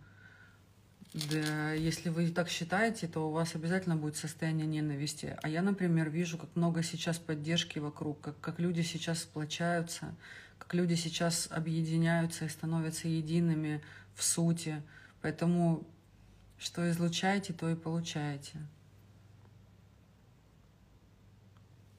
Да, 1.31 1.71
если 1.71 2.09
вы 2.09 2.29
так 2.29 2.49
считаете, 2.49 3.07
то 3.07 3.29
у 3.29 3.31
вас 3.31 3.55
обязательно 3.55 3.95
будет 3.95 4.17
состояние 4.17 4.67
ненависти. 4.67 5.37
А 5.41 5.47
я, 5.47 5.61
например, 5.61 6.09
вижу, 6.09 6.37
как 6.37 6.53
много 6.55 6.83
сейчас 6.83 7.17
поддержки 7.19 7.79
вокруг, 7.79 8.19
как, 8.19 8.39
как 8.41 8.59
люди 8.59 8.81
сейчас 8.81 9.19
сплочаются, 9.19 10.13
как 10.57 10.73
люди 10.73 10.95
сейчас 10.95 11.47
объединяются 11.49 12.43
и 12.43 12.49
становятся 12.49 13.07
едиными 13.07 13.81
в 14.13 14.23
сути. 14.25 14.83
Поэтому 15.21 15.87
что 16.57 16.89
излучаете, 16.89 17.53
то 17.53 17.69
и 17.69 17.75
получаете. 17.75 18.59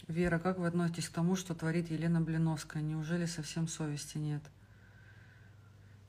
Вера, 0.08 0.38
как 0.38 0.58
вы 0.58 0.68
относитесь 0.68 1.08
к 1.08 1.12
тому, 1.12 1.34
что 1.34 1.52
творит 1.52 1.90
Елена 1.90 2.20
Блиновская? 2.20 2.80
Неужели 2.80 3.26
совсем 3.26 3.66
совести 3.66 4.18
нет? 4.18 4.42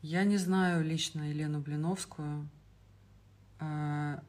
Я 0.04 0.24
не 0.24 0.38
знаю 0.38 0.84
лично 0.84 1.30
Елену 1.30 1.62
Блиновскую 1.62 2.48
э, 3.60 4.20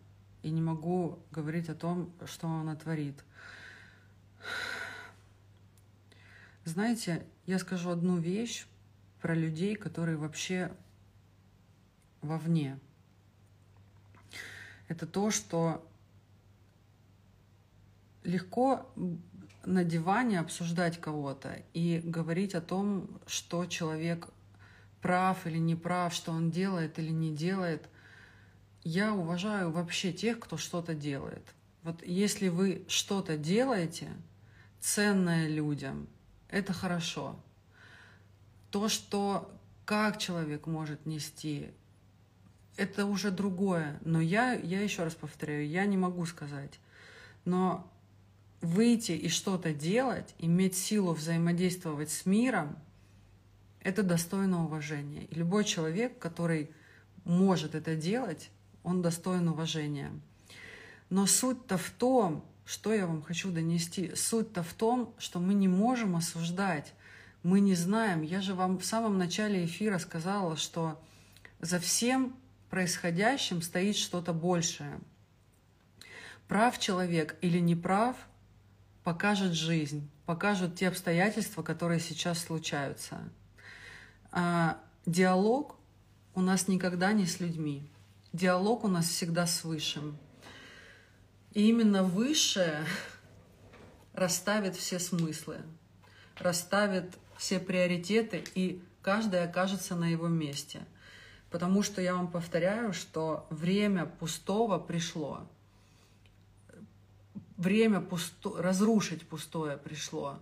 и 0.42 0.50
не 0.50 0.62
могу 0.62 1.18
говорить 1.30 1.68
о 1.68 1.74
том, 1.74 2.10
что 2.24 2.48
она 2.48 2.76
творит. 2.76 3.22
Знаете, 6.64 7.26
я 7.44 7.58
скажу 7.58 7.90
одну 7.90 8.16
вещь 8.16 8.66
про 9.20 9.34
людей, 9.34 9.76
которые 9.76 10.16
вообще 10.16 10.72
вовне. 12.22 12.78
Это 14.88 15.06
то, 15.06 15.30
что 15.30 15.86
легко 18.24 18.90
на 19.68 19.84
диване 19.84 20.40
обсуждать 20.40 21.00
кого-то 21.00 21.62
и 21.74 22.00
говорить 22.02 22.54
о 22.54 22.60
том, 22.60 23.08
что 23.26 23.66
человек 23.66 24.28
прав 25.02 25.46
или 25.46 25.58
не 25.58 25.76
прав, 25.76 26.14
что 26.14 26.32
он 26.32 26.50
делает 26.50 26.98
или 26.98 27.10
не 27.10 27.34
делает. 27.34 27.88
Я 28.82 29.14
уважаю 29.14 29.70
вообще 29.70 30.12
тех, 30.12 30.40
кто 30.40 30.56
что-то 30.56 30.94
делает. 30.94 31.42
Вот 31.82 32.02
если 32.04 32.48
вы 32.48 32.84
что-то 32.88 33.36
делаете, 33.36 34.08
ценное 34.80 35.48
людям, 35.48 36.08
это 36.48 36.72
хорошо. 36.72 37.38
То, 38.70 38.88
что 38.88 39.54
как 39.84 40.18
человек 40.18 40.66
может 40.66 41.06
нести, 41.06 41.70
это 42.76 43.06
уже 43.06 43.30
другое. 43.30 43.98
Но 44.02 44.20
я, 44.20 44.54
я 44.54 44.80
еще 44.80 45.04
раз 45.04 45.14
повторяю, 45.14 45.68
я 45.68 45.84
не 45.84 45.96
могу 45.96 46.24
сказать. 46.26 46.80
Но 47.44 47.90
выйти 48.60 49.12
и 49.12 49.28
что-то 49.28 49.72
делать, 49.72 50.34
иметь 50.38 50.76
силу 50.76 51.12
взаимодействовать 51.12 52.10
с 52.10 52.26
миром, 52.26 52.76
это 53.80 54.02
достойно 54.02 54.64
уважения. 54.64 55.24
И 55.26 55.34
любой 55.34 55.64
человек, 55.64 56.18
который 56.18 56.70
может 57.24 57.74
это 57.74 57.94
делать, 57.94 58.50
он 58.82 59.02
достоин 59.02 59.48
уважения. 59.48 60.10
Но 61.10 61.26
суть-то 61.26 61.78
в 61.78 61.90
том, 61.90 62.44
что 62.64 62.92
я 62.92 63.06
вам 63.06 63.22
хочу 63.22 63.50
донести, 63.50 64.14
суть-то 64.14 64.62
в 64.62 64.74
том, 64.74 65.14
что 65.18 65.38
мы 65.38 65.54
не 65.54 65.68
можем 65.68 66.16
осуждать, 66.16 66.92
мы 67.42 67.60
не 67.60 67.74
знаем. 67.74 68.22
Я 68.22 68.40
же 68.40 68.54
вам 68.54 68.78
в 68.78 68.84
самом 68.84 69.16
начале 69.16 69.64
эфира 69.64 69.98
сказала, 69.98 70.56
что 70.56 71.00
за 71.60 71.78
всем 71.78 72.36
происходящим 72.68 73.62
стоит 73.62 73.96
что-то 73.96 74.32
большее. 74.32 74.98
Прав 76.46 76.78
человек 76.78 77.36
или 77.40 77.58
не 77.58 77.76
прав– 77.76 78.16
покажет 79.08 79.54
жизнь, 79.54 80.06
покажут 80.26 80.76
те 80.76 80.88
обстоятельства, 80.88 81.62
которые 81.62 81.98
сейчас 81.98 82.40
случаются. 82.40 83.16
А 84.30 84.78
диалог 85.06 85.76
у 86.34 86.42
нас 86.42 86.68
никогда 86.68 87.14
не 87.14 87.24
с 87.24 87.40
людьми. 87.40 87.88
Диалог 88.34 88.84
у 88.84 88.88
нас 88.88 89.08
всегда 89.08 89.46
с 89.46 89.64
Высшим. 89.64 90.18
И 91.54 91.70
именно 91.70 92.04
Высшее 92.04 92.84
расставит 94.12 94.76
все 94.76 94.98
смыслы, 94.98 95.56
расставит 96.36 97.16
все 97.38 97.60
приоритеты, 97.60 98.44
и 98.54 98.82
каждый 99.00 99.42
окажется 99.42 99.96
на 99.96 100.08
его 100.08 100.28
месте. 100.28 100.80
Потому 101.48 101.82
что 101.82 102.02
я 102.02 102.14
вам 102.14 102.30
повторяю, 102.30 102.92
что 102.92 103.46
время 103.48 104.04
пустого 104.04 104.78
пришло 104.78 105.48
время 107.58 108.00
пусто... 108.00 108.62
разрушить 108.62 109.28
пустое 109.28 109.76
пришло. 109.76 110.38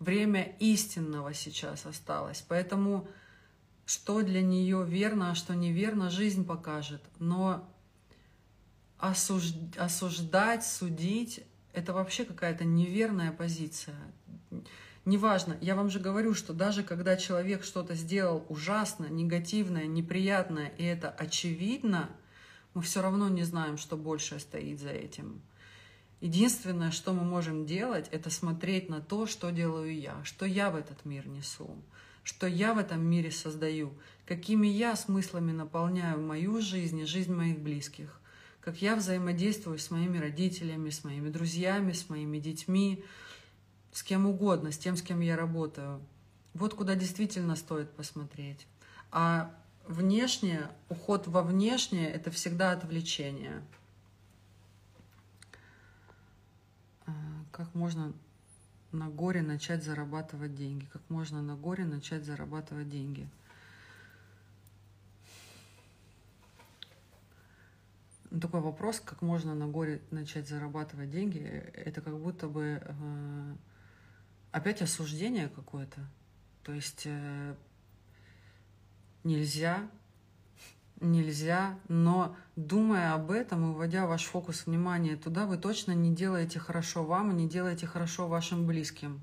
Время 0.00 0.56
истинного 0.58 1.32
сейчас 1.32 1.86
осталось. 1.86 2.44
Поэтому 2.48 3.06
что 3.84 4.22
для 4.22 4.42
нее 4.42 4.84
верно, 4.84 5.30
а 5.30 5.34
что 5.36 5.54
неверно, 5.54 6.10
жизнь 6.10 6.44
покажет. 6.44 7.02
Но 7.20 7.64
осуж... 8.98 9.52
осуждать, 9.76 10.66
судить– 10.66 11.44
это 11.72 11.92
вообще 11.92 12.24
какая-то 12.24 12.64
неверная 12.64 13.30
позиция. 13.30 13.96
Неважно, 15.04 15.56
я 15.60 15.76
вам 15.76 15.88
же 15.88 16.00
говорю, 16.00 16.34
что 16.34 16.52
даже 16.52 16.82
когда 16.82 17.16
человек 17.16 17.62
что-то 17.62 17.94
сделал 17.94 18.44
ужасно, 18.48 19.06
негативное, 19.06 19.86
неприятное, 19.86 20.72
и 20.78 20.82
это 20.82 21.10
очевидно, 21.10 22.10
мы 22.74 22.82
все 22.82 23.02
равно 23.02 23.28
не 23.28 23.44
знаем, 23.44 23.78
что 23.78 23.96
больше 23.96 24.40
стоит 24.40 24.80
за 24.80 24.90
этим. 24.90 25.40
Единственное, 26.20 26.90
что 26.90 27.12
мы 27.12 27.24
можем 27.24 27.66
делать, 27.66 28.08
это 28.10 28.30
смотреть 28.30 28.88
на 28.88 29.00
то, 29.00 29.26
что 29.26 29.50
делаю 29.50 29.94
я, 29.94 30.16
что 30.24 30.46
я 30.46 30.70
в 30.70 30.76
этот 30.76 31.04
мир 31.04 31.26
несу, 31.26 31.70
что 32.22 32.46
я 32.46 32.72
в 32.72 32.78
этом 32.78 33.04
мире 33.04 33.30
создаю, 33.30 33.92
какими 34.24 34.66
я 34.66 34.96
смыслами 34.96 35.52
наполняю 35.52 36.20
мою 36.20 36.62
жизнь 36.62 37.00
и 37.00 37.04
жизнь 37.04 37.34
моих 37.34 37.58
близких, 37.58 38.20
как 38.60 38.80
я 38.80 38.96
взаимодействую 38.96 39.78
с 39.78 39.90
моими 39.90 40.18
родителями, 40.18 40.88
с 40.88 41.04
моими 41.04 41.28
друзьями, 41.28 41.92
с 41.92 42.08
моими 42.08 42.38
детьми, 42.38 43.04
с 43.92 44.02
кем 44.02 44.26
угодно, 44.26 44.72
с 44.72 44.78
тем, 44.78 44.96
с 44.96 45.02
кем 45.02 45.20
я 45.20 45.36
работаю. 45.36 46.00
Вот 46.54 46.72
куда 46.72 46.94
действительно 46.94 47.56
стоит 47.56 47.90
посмотреть. 47.90 48.66
А 49.12 49.54
внешнее, 49.86 50.70
уход 50.88 51.26
во 51.26 51.42
внешнее– 51.42 52.10
это 52.12 52.30
всегда 52.30 52.72
отвлечение. 52.72 53.62
Как 57.56 57.74
можно 57.74 58.12
на 58.92 59.08
горе 59.08 59.40
начать 59.40 59.82
зарабатывать 59.82 60.54
деньги? 60.54 60.84
Как 60.92 61.00
можно 61.08 61.40
на 61.40 61.56
горе 61.56 61.86
начать 61.86 62.22
зарабатывать 62.22 62.90
деньги? 62.90 63.26
Ну, 68.30 68.40
такой 68.40 68.60
вопрос, 68.60 69.00
как 69.00 69.22
можно 69.22 69.54
на 69.54 69.66
горе 69.68 70.02
начать 70.10 70.46
зарабатывать 70.46 71.10
деньги, 71.10 71.38
это 71.38 72.02
как 72.02 72.18
будто 72.18 72.46
бы 72.46 72.82
э, 72.84 73.54
опять 74.52 74.82
осуждение 74.82 75.48
какое-то. 75.48 76.06
То 76.62 76.72
есть 76.72 77.04
э, 77.06 77.54
нельзя, 79.24 79.88
нельзя, 81.00 81.78
но 81.88 82.36
думая 82.56 83.14
об 83.14 83.30
этом 83.30 83.64
и 83.64 83.68
уводя 83.74 84.06
ваш 84.06 84.24
фокус 84.24 84.66
внимания 84.66 85.16
туда, 85.16 85.46
вы 85.46 85.56
точно 85.56 85.92
не 85.92 86.14
делаете 86.14 86.58
хорошо 86.58 87.04
вам 87.04 87.30
и 87.30 87.34
не 87.34 87.48
делаете 87.48 87.86
хорошо 87.86 88.28
вашим 88.28 88.66
близким. 88.66 89.20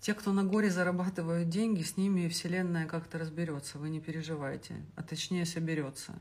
Те, 0.00 0.14
кто 0.14 0.32
на 0.32 0.44
горе 0.44 0.70
зарабатывают 0.70 1.48
деньги, 1.48 1.82
с 1.82 1.96
ними 1.96 2.28
Вселенная 2.28 2.86
как-то 2.86 3.18
разберется, 3.18 3.78
вы 3.78 3.88
не 3.88 4.00
переживайте, 4.00 4.76
а 4.94 5.02
точнее 5.02 5.46
соберется 5.46 6.14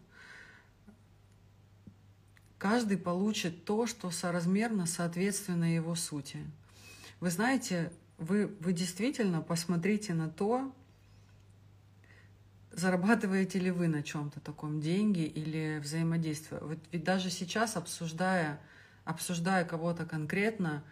каждый 2.66 2.98
получит 2.98 3.64
то, 3.64 3.86
что 3.86 4.10
соразмерно, 4.10 4.88
соответственно 4.88 5.76
его 5.76 5.94
сути. 5.94 6.40
Вы 7.20 7.30
знаете, 7.30 7.92
вы, 8.18 8.48
вы 8.60 8.74
действительно 8.74 9.42
посмотрите 9.42 10.16
на 10.16 10.30
то, 10.30 10.74
зарабатываете 12.76 13.60
ли 13.60 13.72
вы 13.72 13.88
на 13.88 14.04
чем-то 14.04 14.40
таком 14.40 14.82
деньги 14.82 15.24
или 15.24 15.80
взаимодействие. 15.82 16.60
Вот 16.62 16.80
ведь 16.92 17.04
даже 17.04 17.30
сейчас, 17.30 17.78
обсуждая, 17.78 18.60
обсуждая 19.04 19.66
кого-то 19.66 20.06
конкретно, 20.06 20.84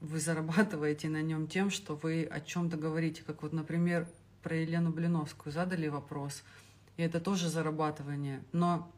вы 0.00 0.20
зарабатываете 0.20 1.08
на 1.08 1.22
нем 1.22 1.46
тем, 1.46 1.70
что 1.70 1.96
вы 1.96 2.24
о 2.24 2.40
чем-то 2.40 2.76
говорите. 2.76 3.22
Как 3.26 3.42
вот, 3.42 3.52
например, 3.52 4.06
про 4.42 4.56
Елену 4.56 4.90
Блиновскую 4.90 5.52
задали 5.52 5.88
вопрос, 5.88 6.42
и 6.96 7.02
это 7.02 7.20
тоже 7.20 7.48
зарабатывание. 7.48 8.42
Но 8.52 8.90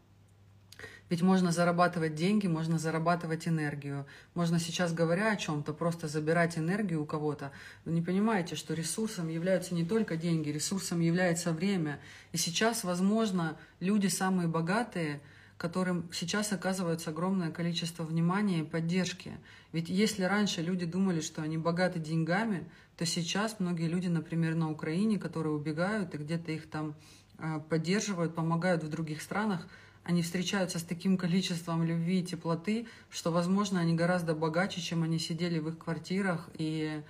ведь 1.11 1.23
можно 1.23 1.51
зарабатывать 1.51 2.15
деньги, 2.15 2.47
можно 2.47 2.79
зарабатывать 2.79 3.49
энергию. 3.49 4.07
Можно 4.35 4.61
сейчас, 4.61 4.93
говоря 4.93 5.33
о 5.33 5.37
чем-то, 5.37 5.75
просто 5.75 6.07
забирать 6.07 6.57
энергию 6.57 7.03
у 7.03 7.05
кого-то. 7.05 7.51
Вы 7.85 7.93
не 7.93 8.01
понимаете, 8.01 8.55
что 8.55 8.75
ресурсом 8.75 9.29
являются 9.29 9.75
не 9.75 9.85
только 9.85 10.17
деньги, 10.17 10.51
ресурсом 10.51 11.01
является 11.01 11.53
время. 11.53 11.99
И 12.31 12.37
сейчас, 12.37 12.85
возможно, 12.85 13.59
люди 13.81 14.07
самые 14.07 14.47
богатые, 14.47 15.21
которым 15.59 16.09
сейчас 16.13 16.53
оказывается 16.53 17.11
огромное 17.11 17.51
количество 17.51 18.05
внимания 18.05 18.61
и 18.61 18.65
поддержки. 18.65 19.33
Ведь 19.73 19.89
если 19.89 20.23
раньше 20.23 20.63
люди 20.63 20.87
думали, 20.87 21.21
что 21.21 21.43
они 21.43 21.59
богаты 21.59 21.99
деньгами, 21.99 22.71
то 22.97 23.05
сейчас 23.05 23.59
многие 23.59 23.89
люди, 23.89 24.07
например, 24.07 24.55
на 24.55 24.71
Украине, 24.71 25.19
которые 25.19 25.55
убегают 25.55 26.15
и 26.15 26.19
где-то 26.19 26.53
их 26.53 26.71
там 26.71 26.95
а, 27.37 27.59
поддерживают, 27.59 28.35
помогают 28.35 28.85
в 28.85 28.89
других 28.89 29.21
странах, 29.21 29.67
они 30.11 30.23
встречаются 30.23 30.81
с 30.81 30.83
таким 30.83 31.17
количеством 31.17 31.85
любви 31.85 32.19
и 32.19 32.25
теплоты, 32.25 32.89
что, 33.11 33.31
возможно, 33.31 33.79
они 33.79 33.95
гораздо 33.95 34.35
богаче, 34.35 34.81
чем 34.81 35.05
они 35.05 35.21
сидели 35.21 35.61
в 35.61 35.69
их 35.69 35.79
квартирах 35.79 36.51
и 36.55 37.01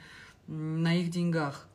на 0.46 0.94
их 1.00 1.10
деньгах. 1.10 1.66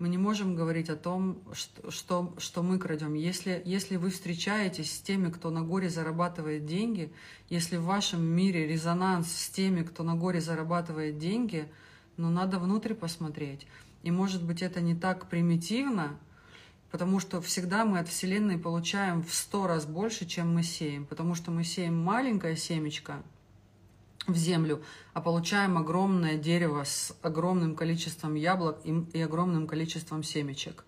Мы 0.00 0.08
не 0.08 0.18
можем 0.18 0.56
говорить 0.56 0.90
о 0.90 0.96
том, 0.96 1.40
что, 1.52 1.92
что, 1.92 2.34
что 2.38 2.64
мы 2.64 2.80
крадем. 2.80 3.14
Если, 3.14 3.62
если 3.64 3.94
вы 3.94 4.10
встречаетесь 4.10 4.92
с 4.92 5.00
теми, 5.00 5.30
кто 5.30 5.50
на 5.50 5.62
горе 5.62 5.88
зарабатывает 5.88 6.66
деньги, 6.66 7.12
если 7.48 7.76
в 7.76 7.84
вашем 7.84 8.24
мире 8.24 8.66
резонанс 8.66 9.30
с 9.30 9.50
теми, 9.50 9.84
кто 9.84 10.02
на 10.02 10.16
горе 10.16 10.40
зарабатывает 10.40 11.16
деньги, 11.16 11.68
ну, 12.16 12.28
надо 12.28 12.58
внутрь 12.58 12.94
посмотреть. 12.94 13.68
И, 14.02 14.10
может 14.10 14.42
быть, 14.42 14.62
это 14.62 14.80
не 14.80 14.96
так 14.96 15.28
примитивно, 15.28 16.18
потому 16.92 17.20
что 17.20 17.40
всегда 17.40 17.86
мы 17.86 17.98
от 17.98 18.08
Вселенной 18.08 18.58
получаем 18.58 19.22
в 19.22 19.34
сто 19.34 19.66
раз 19.66 19.86
больше, 19.86 20.26
чем 20.26 20.54
мы 20.54 20.62
сеем, 20.62 21.06
потому 21.06 21.34
что 21.34 21.50
мы 21.50 21.64
сеем 21.64 21.98
маленькое 21.98 22.54
семечко 22.54 23.22
в 24.26 24.36
землю, 24.36 24.82
а 25.14 25.22
получаем 25.22 25.78
огромное 25.78 26.36
дерево 26.36 26.84
с 26.84 27.16
огромным 27.22 27.74
количеством 27.74 28.34
яблок 28.34 28.78
и, 28.84 28.90
и 29.14 29.20
огромным 29.22 29.66
количеством 29.66 30.22
семечек. 30.22 30.84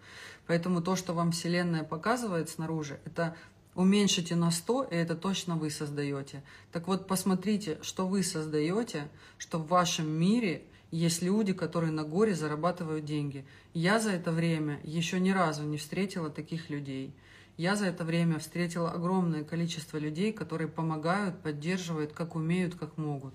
Поэтому 0.47 0.83
то, 0.83 0.95
что 0.95 1.15
вам 1.15 1.33
Вселенная 1.33 1.85
показывает 1.85 2.51
снаружи, 2.51 3.01
это 3.07 3.35
уменьшите 3.75 4.37
на 4.37 4.51
100, 4.51 4.85
и 4.85 4.95
это 4.95 5.17
точно 5.17 5.57
вы 5.57 5.71
создаете. 5.71 6.45
Так 6.71 6.87
вот, 6.87 7.09
посмотрите, 7.09 7.79
что 7.81 8.07
вы 8.07 8.23
создаете, 8.23 9.09
что 9.39 9.59
в 9.59 9.69
вашем 9.69 10.09
мире– 10.11 10.65
есть 10.95 11.23
люди, 11.23 11.53
которые 11.53 11.91
на 11.91 12.05
горе 12.05 12.35
зарабатывают 12.35 13.05
деньги. 13.05 13.45
Я 13.73 13.99
за 13.99 14.13
это 14.13 14.31
время 14.31 14.79
еще 14.85 15.19
ни 15.19 15.31
разу 15.31 15.65
не 15.65 15.77
встретила 15.77 16.31
таких 16.31 16.71
людей. 16.71 17.13
Я 17.57 17.75
за 17.75 17.87
это 17.87 18.05
время 18.05 18.39
встретила 18.39 18.93
огромное 18.93 19.43
количество 19.43 19.99
людей, 19.99 20.33
которые 20.33 20.69
помогают, 20.69 21.41
поддерживают, 21.41 22.13
как 22.13 22.37
умеют, 22.37 22.77
как 22.77 22.97
могут. 22.97 23.35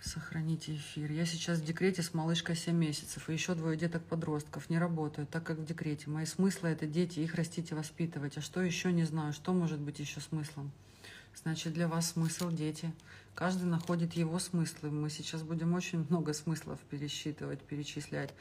Сохраните 0.00 0.74
эфир. 0.74 1.12
Я 1.12 1.26
сейчас 1.26 1.58
в 1.58 1.64
декрете 1.66 2.02
с 2.02 2.14
малышкой 2.14 2.56
7 2.56 2.74
месяцев, 2.74 3.28
и 3.28 3.34
еще 3.34 3.54
двое 3.54 3.76
деток-подростков. 3.76 4.70
Не 4.70 4.78
работаю, 4.78 5.26
так 5.26 5.44
как 5.44 5.58
в 5.58 5.66
декрете. 5.66 6.08
Мои 6.08 6.24
смыслы– 6.24 6.68
это 6.70 6.86
дети, 6.86 7.20
их 7.20 7.34
растить 7.34 7.70
и 7.70 7.74
воспитывать. 7.74 8.38
А 8.38 8.40
что 8.40 8.62
еще 8.62 8.90
не 8.90 9.04
знаю, 9.04 9.34
что 9.34 9.52
может 9.52 9.78
быть 9.80 9.98
еще 9.98 10.20
смыслом? 10.20 10.72
Значит, 11.42 11.74
для 11.74 11.88
вас 11.88 12.12
смысл 12.12 12.50
дети. 12.50 12.92
Каждый 13.40 13.64
находит 13.64 14.12
его 14.12 14.38
смыслы. 14.38 14.90
Мы 14.90 15.08
сейчас 15.08 15.42
будем 15.42 15.72
очень 15.72 16.04
много 16.10 16.34
смыслов 16.34 16.78
пересчитывать, 16.90 17.58
перечислять. 17.62 18.34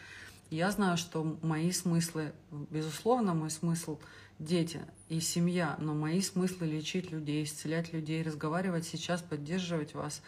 Я 0.50 0.70
знаю, 0.72 0.98
что 0.98 1.38
мои 1.42 1.72
смыслы, 1.72 2.34
безусловно, 2.52 3.34
мой 3.34 3.50
смысл– 3.50 3.98
дети 4.40 4.82
и 5.08 5.22
семья, 5.22 5.78
но 5.80 5.94
мои 5.94 6.20
смыслы– 6.20 6.68
лечить 6.68 7.12
людей, 7.12 7.46
исцелять 7.46 7.94
людей, 7.94 8.22
разговаривать 8.24 8.86
сейчас, 8.86 9.22
поддерживать 9.22 9.94
вас, 9.94 10.22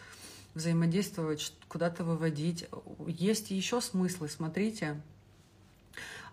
взаимодействовать, 0.54 1.54
куда-то 1.68 2.06
выводить. 2.06 2.70
Есть 3.08 3.52
еще 3.52 3.82
смыслы, 3.82 4.30
смотрите. 4.30 5.02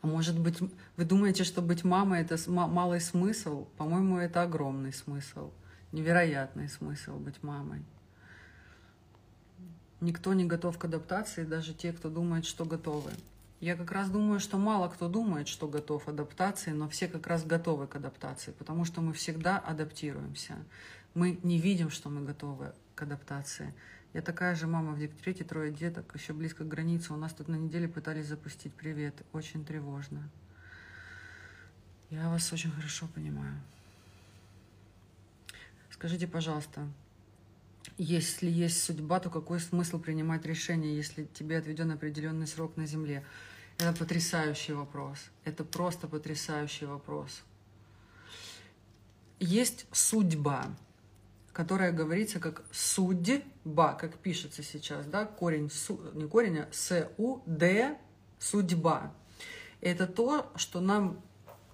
А 0.01 0.07
может 0.07 0.39
быть, 0.39 0.61
вы 0.97 1.05
думаете, 1.05 1.43
что 1.43 1.61
быть 1.61 1.83
мамой– 1.83 2.21
это 2.23 2.39
малый 2.49 3.01
смысл? 3.01 3.67
По-моему, 3.77 4.19
это 4.19 4.43
огромный 4.43 4.93
смысл– 4.93 5.51
невероятный 5.91 6.69
смысл 6.69 7.19
быть 7.19 7.43
мамой. 7.43 7.83
Никто 10.01 10.33
не 10.35 10.45
готов 10.45 10.79
к 10.79 10.85
адаптации, 10.85 11.45
даже 11.45 11.75
те, 11.75 11.93
кто 11.93 12.09
думает, 12.09 12.45
что 12.45 12.65
готовы. 12.65 13.11
Я 13.61 13.75
как 13.75 13.91
раз 13.91 14.09
думаю, 14.09 14.39
что 14.39 14.57
мало 14.57 14.89
кто 14.89 15.09
думает, 15.09 15.49
что 15.49 15.67
готов 15.67 16.05
к 16.05 16.09
адаптации, 16.09 16.71
но 16.71 16.89
все 16.89 17.09
как 17.09 17.27
раз 17.27 17.45
готовы 17.45 17.89
к 17.89 17.97
адаптации, 17.97 18.53
потому 18.53 18.85
что 18.85 19.01
мы 19.01 19.13
всегда 19.13 19.59
адаптируемся. 19.59 20.57
Мы 21.15 21.41
не 21.43 21.59
видим, 21.59 21.91
что 21.91 22.09
мы 22.11 22.25
готовы 22.25 22.73
к 22.95 23.03
адаптации. 23.03 23.75
Я 24.15 24.23
такая 24.23 24.55
же 24.55 24.69
мама 24.69 24.93
в 24.93 25.01
декрете, 25.01 25.43
трое 25.43 25.73
деток, 25.73 26.15
еще 26.15 26.33
близко 26.33 26.63
к 26.63 26.69
границе. 26.69 27.13
У 27.13 27.17
нас 27.17 27.33
тут 27.33 27.49
на 27.49 27.57
неделе 27.57 27.89
пытались 27.89 28.27
запустить 28.27 28.73
привет. 28.73 29.15
Очень 29.33 29.65
тревожно. 29.65 30.31
Я 32.11 32.29
вас 32.29 32.53
очень 32.53 32.71
хорошо 32.71 33.09
понимаю. 33.13 33.61
Скажите, 35.91 36.29
пожалуйста, 36.29 36.87
если 37.99 38.49
есть 38.49 38.83
судьба, 38.83 39.21
то 39.21 39.29
какой 39.29 39.61
смысл 39.61 39.99
принимать 39.99 40.47
решение, 40.47 40.97
если 40.97 41.25
тебе 41.25 41.59
отведен 41.59 41.91
определенный 41.91 42.47
срок 42.47 42.77
на 42.77 42.87
Земле? 42.87 43.25
Это 43.79 43.93
потрясающий 43.93 44.73
вопрос. 44.73 45.19
Это 45.45 45.65
просто 45.65 46.07
потрясающий 46.09 46.87
вопрос. 46.87 47.43
Есть 49.41 49.87
судьба, 49.93 50.67
которая 51.53 51.93
говорится 51.93 52.41
как 52.41 52.65
судьба, 52.73 53.95
как 53.95 54.19
пишется 54.19 54.63
сейчас, 54.63 55.07
да, 55.07 55.27
корень, 55.27 55.71
не 56.15 56.27
корень, 56.29 56.61
а 56.61 56.69
с-у-д, 56.73 57.99
судьба. 58.39 59.13
Это 59.81 60.07
то, 60.07 60.53
что 60.57 60.81
нам 60.81 61.21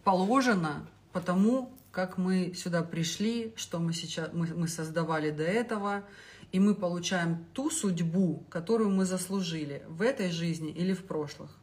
положено 0.05 0.89
потому, 1.13 1.73
как 1.95 2.19
мы 2.19 2.53
сюда 2.55 2.83
пришли, 2.83 3.55
что 3.57 3.79
мы 3.79 3.93
сейчас 3.93 4.31
мы, 4.33 4.49
мы 4.49 4.67
создавали 4.67 5.31
до 5.31 5.45
этого, 5.45 6.05
и 6.51 6.59
мы 6.59 6.75
получаем 6.75 7.47
ту 7.53 7.71
судьбу, 7.71 8.45
которую 8.51 8.91
мы 8.91 9.05
заслужили 9.05 9.85
в 9.89 10.03
этой 10.03 10.31
жизни 10.31 10.71
или 10.71 10.93
в 10.93 11.05
прошлых. 11.05 11.57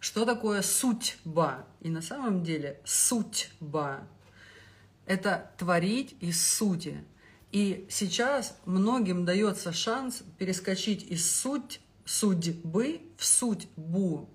Что 0.00 0.24
такое 0.24 0.60
судьба? 0.62 1.66
И 1.80 1.88
на 1.88 2.02
самом 2.02 2.42
деле 2.42 2.80
судьба– 2.84 4.06
это 5.06 5.52
творить 5.56 6.16
из 6.20 6.44
сути. 6.44 7.04
И 7.52 7.86
сейчас 7.88 8.58
многим 8.66 9.24
дается 9.24 9.72
шанс 9.72 10.24
перескочить 10.36 11.04
из 11.04 11.30
суть, 11.30 11.80
судьбы 12.04 13.02
в 13.16 13.24
судьбу, 13.24 14.28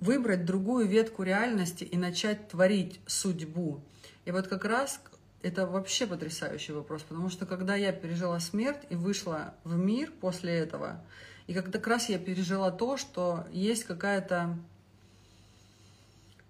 выбрать 0.00 0.44
другую 0.44 0.86
ветку 0.86 1.22
реальности 1.22 1.84
и 1.84 1.96
начать 1.96 2.48
творить 2.48 3.00
судьбу. 3.06 3.80
И 4.24 4.30
вот 4.30 4.48
как 4.48 4.64
раз 4.64 5.00
это 5.42 5.66
вообще 5.66 6.06
потрясающий 6.06 6.72
вопрос, 6.72 7.02
потому 7.02 7.30
что 7.30 7.46
когда 7.46 7.74
я 7.76 7.92
пережила 7.92 8.38
смерть 8.40 8.80
и 8.90 8.94
вышла 8.94 9.54
в 9.64 9.76
мир 9.76 10.12
после 10.20 10.52
этого, 10.52 11.02
и 11.46 11.54
как 11.54 11.86
раз 11.86 12.08
я 12.08 12.18
пережила 12.18 12.70
то, 12.70 12.96
что 12.96 13.46
есть 13.52 13.84
какая-то 13.84 14.56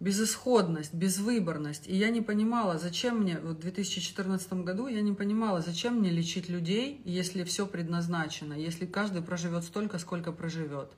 безысходность, 0.01 0.95
безвыборность. 0.95 1.87
И 1.87 1.95
я 1.95 2.09
не 2.09 2.23
понимала, 2.23 2.79
зачем 2.79 3.19
мне, 3.19 3.39
вот 3.39 3.59
в 3.59 3.61
2014 3.61 4.53
году 4.65 4.87
я 4.87 5.03
не 5.03 5.13
понимала, 5.13 5.61
зачем 5.61 5.97
мне 5.97 6.11
лечить 6.11 6.49
людей, 6.49 7.03
если 7.05 7.45
все 7.45 7.67
предназначено, 7.67 8.55
если 8.55 8.87
каждый 8.87 9.21
проживет 9.21 9.65
столько, 9.65 9.99
сколько 9.99 10.33
проживет. 10.33 10.91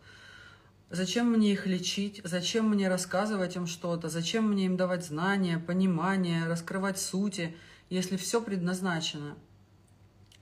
Зачем 0.92 1.32
мне 1.32 1.52
их 1.52 1.66
лечить? 1.66 2.20
Зачем 2.22 2.68
мне 2.68 2.90
рассказывать 2.90 3.56
им 3.56 3.66
что-то? 3.66 4.10
Зачем 4.10 4.50
мне 4.50 4.66
им 4.66 4.76
давать 4.76 5.06
знания, 5.06 5.58
понимание, 5.58 6.46
раскрывать 6.46 6.98
сути, 6.98 7.56
если 7.88 8.18
все 8.18 8.42
предназначено? 8.42 9.34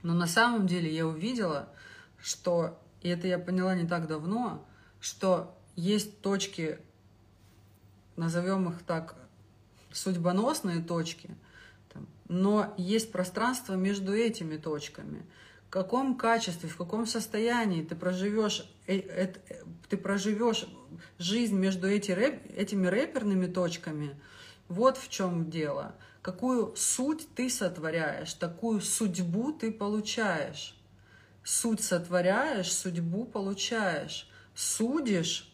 Но 0.03 0.12
на 0.12 0.26
самом 0.26 0.66
деле 0.66 0.92
я 0.92 1.07
увидела, 1.07 1.68
что 2.20 2.80
и 3.01 3.09
это 3.09 3.28
я 3.28 3.38
поняла 3.38 3.76
не 3.76 3.86
так 3.86 4.09
давно, 4.09 4.66
что 5.01 5.57
есть 5.76 6.20
точки, 6.20 6.80
назовем 8.16 8.70
их 8.70 8.82
так, 8.82 9.14
судьбоносные 9.92 10.82
точки, 10.82 11.30
но 12.28 12.74
есть 12.76 13.12
пространство 13.12 13.74
между 13.74 14.12
этими 14.12 14.57
точками. 14.57 15.24
В 15.68 15.70
каком 15.70 16.16
качестве, 16.16 16.68
в 16.68 16.76
каком 16.76 17.07
состоянии 17.07 17.84
ты 17.84 17.94
проживешь, 17.94 18.68
э, 18.99 19.32
э, 19.49 19.64
ты 19.88 19.97
проживешь 19.97 20.66
жизнь 21.18 21.57
между 21.57 21.88
эти 21.88 22.12
рэп, 22.12 22.53
этими 22.57 22.86
рэперными 22.86 23.47
точками, 23.47 24.18
вот 24.68 24.97
в 24.97 25.09
чем 25.09 25.51
дело. 25.51 25.95
Какую 26.22 26.74
суть 26.76 27.26
ты 27.34 27.49
сотворяешь, 27.49 28.34
такую 28.34 28.80
судьбу 28.80 29.53
ты 29.53 29.72
получаешь. 29.72 30.76
Суть 31.43 31.82
сотворяешь, 31.82 32.72
судьбу 32.72 33.24
получаешь. 33.24 34.28
Судишь, 34.55 35.51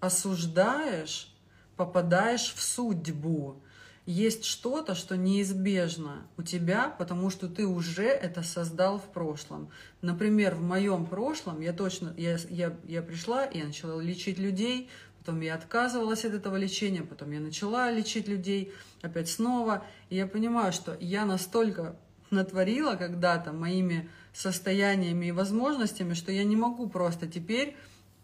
осуждаешь, 0.00 1.32
попадаешь 1.76 2.52
в 2.52 2.60
судьбу. 2.60 3.62
Есть 4.08 4.46
что-то, 4.46 4.94
что 4.94 5.18
неизбежно 5.18 6.26
у 6.38 6.42
тебя, 6.42 6.88
потому 6.88 7.28
что 7.28 7.46
ты 7.46 7.66
уже 7.66 8.06
это 8.06 8.42
создал 8.42 8.98
в 8.98 9.04
прошлом. 9.12 9.68
Например, 10.00 10.54
в 10.54 10.62
моем 10.62 11.04
прошлом 11.04 11.60
я 11.60 11.74
точно, 11.74 12.14
я, 12.16 12.38
я, 12.48 12.74
я 12.84 13.02
пришла 13.02 13.44
я 13.44 13.66
начала 13.66 14.00
лечить 14.00 14.38
людей, 14.38 14.88
потом 15.18 15.42
я 15.42 15.56
отказывалась 15.56 16.24
от 16.24 16.32
этого 16.32 16.56
лечения, 16.56 17.02
потом 17.02 17.32
я 17.32 17.40
начала 17.40 17.90
лечить 17.90 18.28
людей, 18.28 18.72
опять 19.02 19.28
снова. 19.28 19.84
И 20.08 20.16
я 20.16 20.26
понимаю, 20.26 20.72
что 20.72 20.96
я 21.00 21.26
настолько 21.26 21.94
натворила 22.30 22.94
когда-то 22.94 23.52
моими 23.52 24.08
состояниями 24.32 25.26
и 25.26 25.32
возможностями, 25.32 26.14
что 26.14 26.32
я 26.32 26.44
не 26.44 26.56
могу 26.56 26.88
просто 26.88 27.26
теперь 27.26 27.76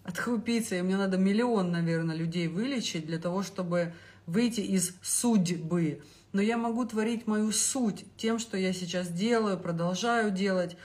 отхлупиться, 0.02 0.76
и 0.76 0.82
мне 0.82 0.96
надо 0.96 1.18
миллион, 1.18 1.72
наверное, 1.72 2.16
людей 2.16 2.48
вылечить 2.48 3.04
для 3.04 3.18
того, 3.18 3.42
чтобы 3.42 3.92
выйти 4.26 4.60
из 4.60 4.94
судьбы. 5.02 6.02
Но 6.32 6.40
я 6.40 6.58
могу 6.58 6.84
творить 6.84 7.26
мою 7.26 7.52
суть 7.52 8.04
тем, 8.16 8.38
что 8.38 8.56
я 8.56 8.72
сейчас 8.72 9.08
делаю, 9.08 9.58
продолжаю 9.58 10.30
делать, 10.30 10.76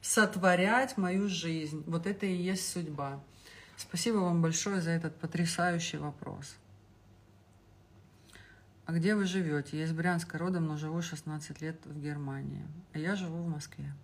сотворять 0.00 0.96
мою 0.96 1.28
жизнь. 1.28 1.82
Вот 1.86 2.06
это 2.06 2.26
и 2.26 2.34
есть 2.34 2.70
судьба. 2.70 3.22
Спасибо 3.76 4.18
вам 4.18 4.40
большое 4.40 4.80
за 4.80 4.90
этот 4.90 5.16
потрясающий 5.16 5.98
вопрос. 5.98 6.56
А 8.86 8.92
где 8.92 9.14
вы 9.14 9.24
живете? 9.24 9.78
Я 9.78 9.84
из 9.84 9.92
Брянска 9.92 10.36
родом, 10.36 10.66
но 10.66 10.76
живу 10.76 11.00
16 11.00 11.62
лет 11.62 11.80
в 11.84 12.00
Германии. 12.00 12.66
А 12.92 12.98
я 12.98 13.16
живу 13.16 13.42
в 13.42 13.48
Москве. 13.48 13.94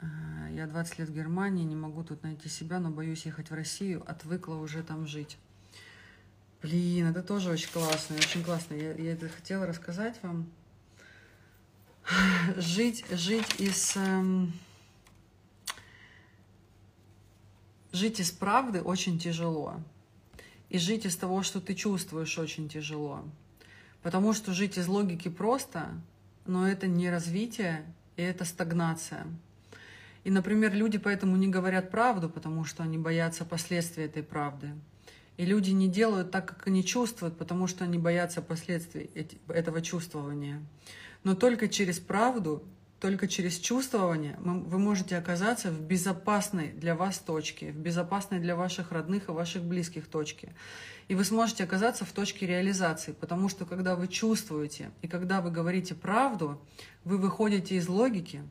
А, 0.00 0.48
я 0.50 0.66
20 0.66 0.98
лет 0.98 1.08
в 1.08 1.14
Германии, 1.14 1.64
не 1.64 1.76
могу 1.76 2.02
тут 2.02 2.24
найти 2.24 2.48
себя, 2.48 2.80
но 2.80 2.90
боюсь 2.90 3.24
ехать 3.24 3.50
в 3.50 3.54
Россию, 3.54 4.02
отвыкла 4.10 4.56
уже 4.56 4.82
там 4.82 5.06
жить. 5.06 5.38
Блин, 6.62 7.08
это 7.08 7.24
тоже 7.24 7.50
очень 7.50 7.70
классно, 7.72 8.14
очень 8.14 8.44
классно. 8.44 8.74
Я, 8.74 8.92
я 8.92 9.12
это 9.14 9.28
хотела 9.28 9.66
рассказать 9.66 10.14
вам. 10.22 10.48
Жить, 12.56 13.04
жить 13.10 13.60
из... 13.60 13.96
Эм, 13.96 14.52
жить 17.90 18.20
из 18.20 18.30
правды 18.30 18.80
очень 18.80 19.18
тяжело. 19.18 19.80
И 20.68 20.78
жить 20.78 21.04
из 21.04 21.16
того, 21.16 21.42
что 21.42 21.60
ты 21.60 21.74
чувствуешь, 21.74 22.38
очень 22.38 22.68
тяжело. 22.68 23.24
Потому 24.04 24.32
что 24.32 24.52
жить 24.52 24.78
из 24.78 24.86
логики 24.86 25.28
просто, 25.28 25.90
но 26.46 26.68
это 26.68 26.86
не 26.86 27.10
развитие, 27.10 27.84
и 28.16 28.22
это 28.22 28.44
стагнация. 28.44 29.26
И, 30.22 30.30
например, 30.30 30.72
люди 30.72 30.98
поэтому 30.98 31.36
не 31.36 31.48
говорят 31.48 31.90
правду, 31.90 32.30
потому 32.30 32.64
что 32.64 32.84
они 32.84 32.98
боятся 32.98 33.44
последствий 33.44 34.04
этой 34.04 34.22
правды. 34.22 34.70
И 35.42 35.44
люди 35.44 35.72
не 35.72 35.88
делают 35.88 36.30
так, 36.30 36.46
как 36.46 36.68
они 36.68 36.84
чувствуют, 36.84 37.36
потому 37.36 37.66
что 37.66 37.82
они 37.82 37.98
боятся 37.98 38.40
последствий 38.40 39.10
этого 39.48 39.82
чувствования. 39.82 40.62
Но 41.24 41.34
только 41.34 41.66
через 41.66 41.98
правду, 41.98 42.62
только 43.00 43.26
через 43.26 43.58
чувствование 43.58 44.36
вы 44.38 44.78
можете 44.78 45.16
оказаться 45.16 45.72
в 45.72 45.80
безопасной 45.80 46.68
для 46.68 46.94
вас 46.94 47.18
точке, 47.18 47.72
в 47.72 47.76
безопасной 47.76 48.38
для 48.38 48.54
ваших 48.54 48.92
родных 48.92 49.28
и 49.28 49.32
ваших 49.32 49.64
близких 49.64 50.06
точке. 50.06 50.54
И 51.08 51.16
вы 51.16 51.24
сможете 51.24 51.64
оказаться 51.64 52.04
в 52.04 52.12
точке 52.12 52.46
реализации, 52.46 53.10
потому 53.10 53.48
что 53.48 53.66
когда 53.66 53.96
вы 53.96 54.06
чувствуете 54.06 54.92
и 55.02 55.08
когда 55.08 55.40
вы 55.40 55.50
говорите 55.50 55.96
правду, 55.96 56.62
вы 57.02 57.18
выходите 57.18 57.74
из 57.74 57.88
логики, 57.88 58.44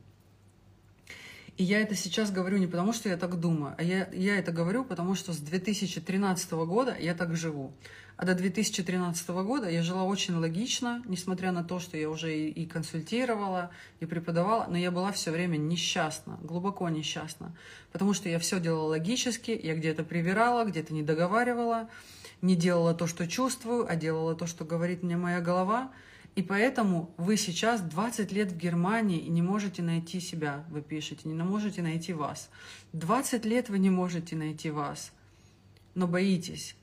и 1.58 1.64
я 1.64 1.80
это 1.80 1.94
сейчас 1.94 2.30
говорю 2.30 2.58
не 2.58 2.66
потому, 2.66 2.92
что 2.92 3.08
я 3.08 3.16
так 3.16 3.38
думаю, 3.38 3.74
а 3.76 3.82
я, 3.82 4.08
я 4.12 4.38
это 4.38 4.52
говорю, 4.52 4.84
потому 4.84 5.14
что 5.14 5.32
с 5.32 5.38
2013 5.38 6.52
года 6.52 6.96
я 6.98 7.14
так 7.14 7.36
живу. 7.36 7.72
А 8.16 8.24
до 8.24 8.34
2013 8.34 9.28
года 9.30 9.68
я 9.68 9.82
жила 9.82 10.04
очень 10.04 10.34
логично, 10.34 11.02
несмотря 11.06 11.50
на 11.50 11.64
то, 11.64 11.78
что 11.78 11.96
я 11.96 12.08
уже 12.08 12.34
и, 12.34 12.48
и 12.50 12.66
консультировала, 12.66 13.70
и 14.00 14.06
преподавала, 14.06 14.66
но 14.68 14.78
я 14.78 14.90
была 14.90 15.12
все 15.12 15.30
время 15.30 15.56
несчастна, 15.56 16.38
глубоко 16.42 16.88
несчастна, 16.88 17.54
потому 17.90 18.14
что 18.14 18.28
я 18.28 18.38
все 18.38 18.60
делала 18.60 18.88
логически, 18.88 19.58
я 19.62 19.74
где-то 19.74 20.04
привирала, 20.04 20.64
где-то 20.64 20.94
не 20.94 21.02
договаривала, 21.02 21.88
не 22.42 22.54
делала 22.54 22.94
то, 22.94 23.06
что 23.06 23.26
чувствую, 23.26 23.86
а 23.90 23.96
делала 23.96 24.34
то, 24.34 24.46
что 24.46 24.64
говорит 24.64 25.02
мне 25.02 25.16
моя 25.16 25.40
голова– 25.40 25.90
и 26.34 26.42
поэтому 26.42 27.12
вы 27.18 27.36
сейчас 27.36 27.82
20 27.82 28.32
лет 28.32 28.52
в 28.52 28.56
Германии 28.56 29.18
и 29.18 29.28
не 29.28 29.42
можете 29.42 29.82
найти 29.82 30.18
себя, 30.18 30.64
вы 30.70 30.80
пишете, 30.80 31.28
не 31.28 31.34
можете 31.34 31.82
найти 31.82 32.14
вас. 32.14 32.48
20 32.94 33.44
лет 33.44 33.68
вы 33.68 33.78
не 33.78 33.90
можете 33.90 34.34
найти 34.34 34.70
вас, 34.70 35.12
но 35.94 36.06
боитесь. 36.06 36.74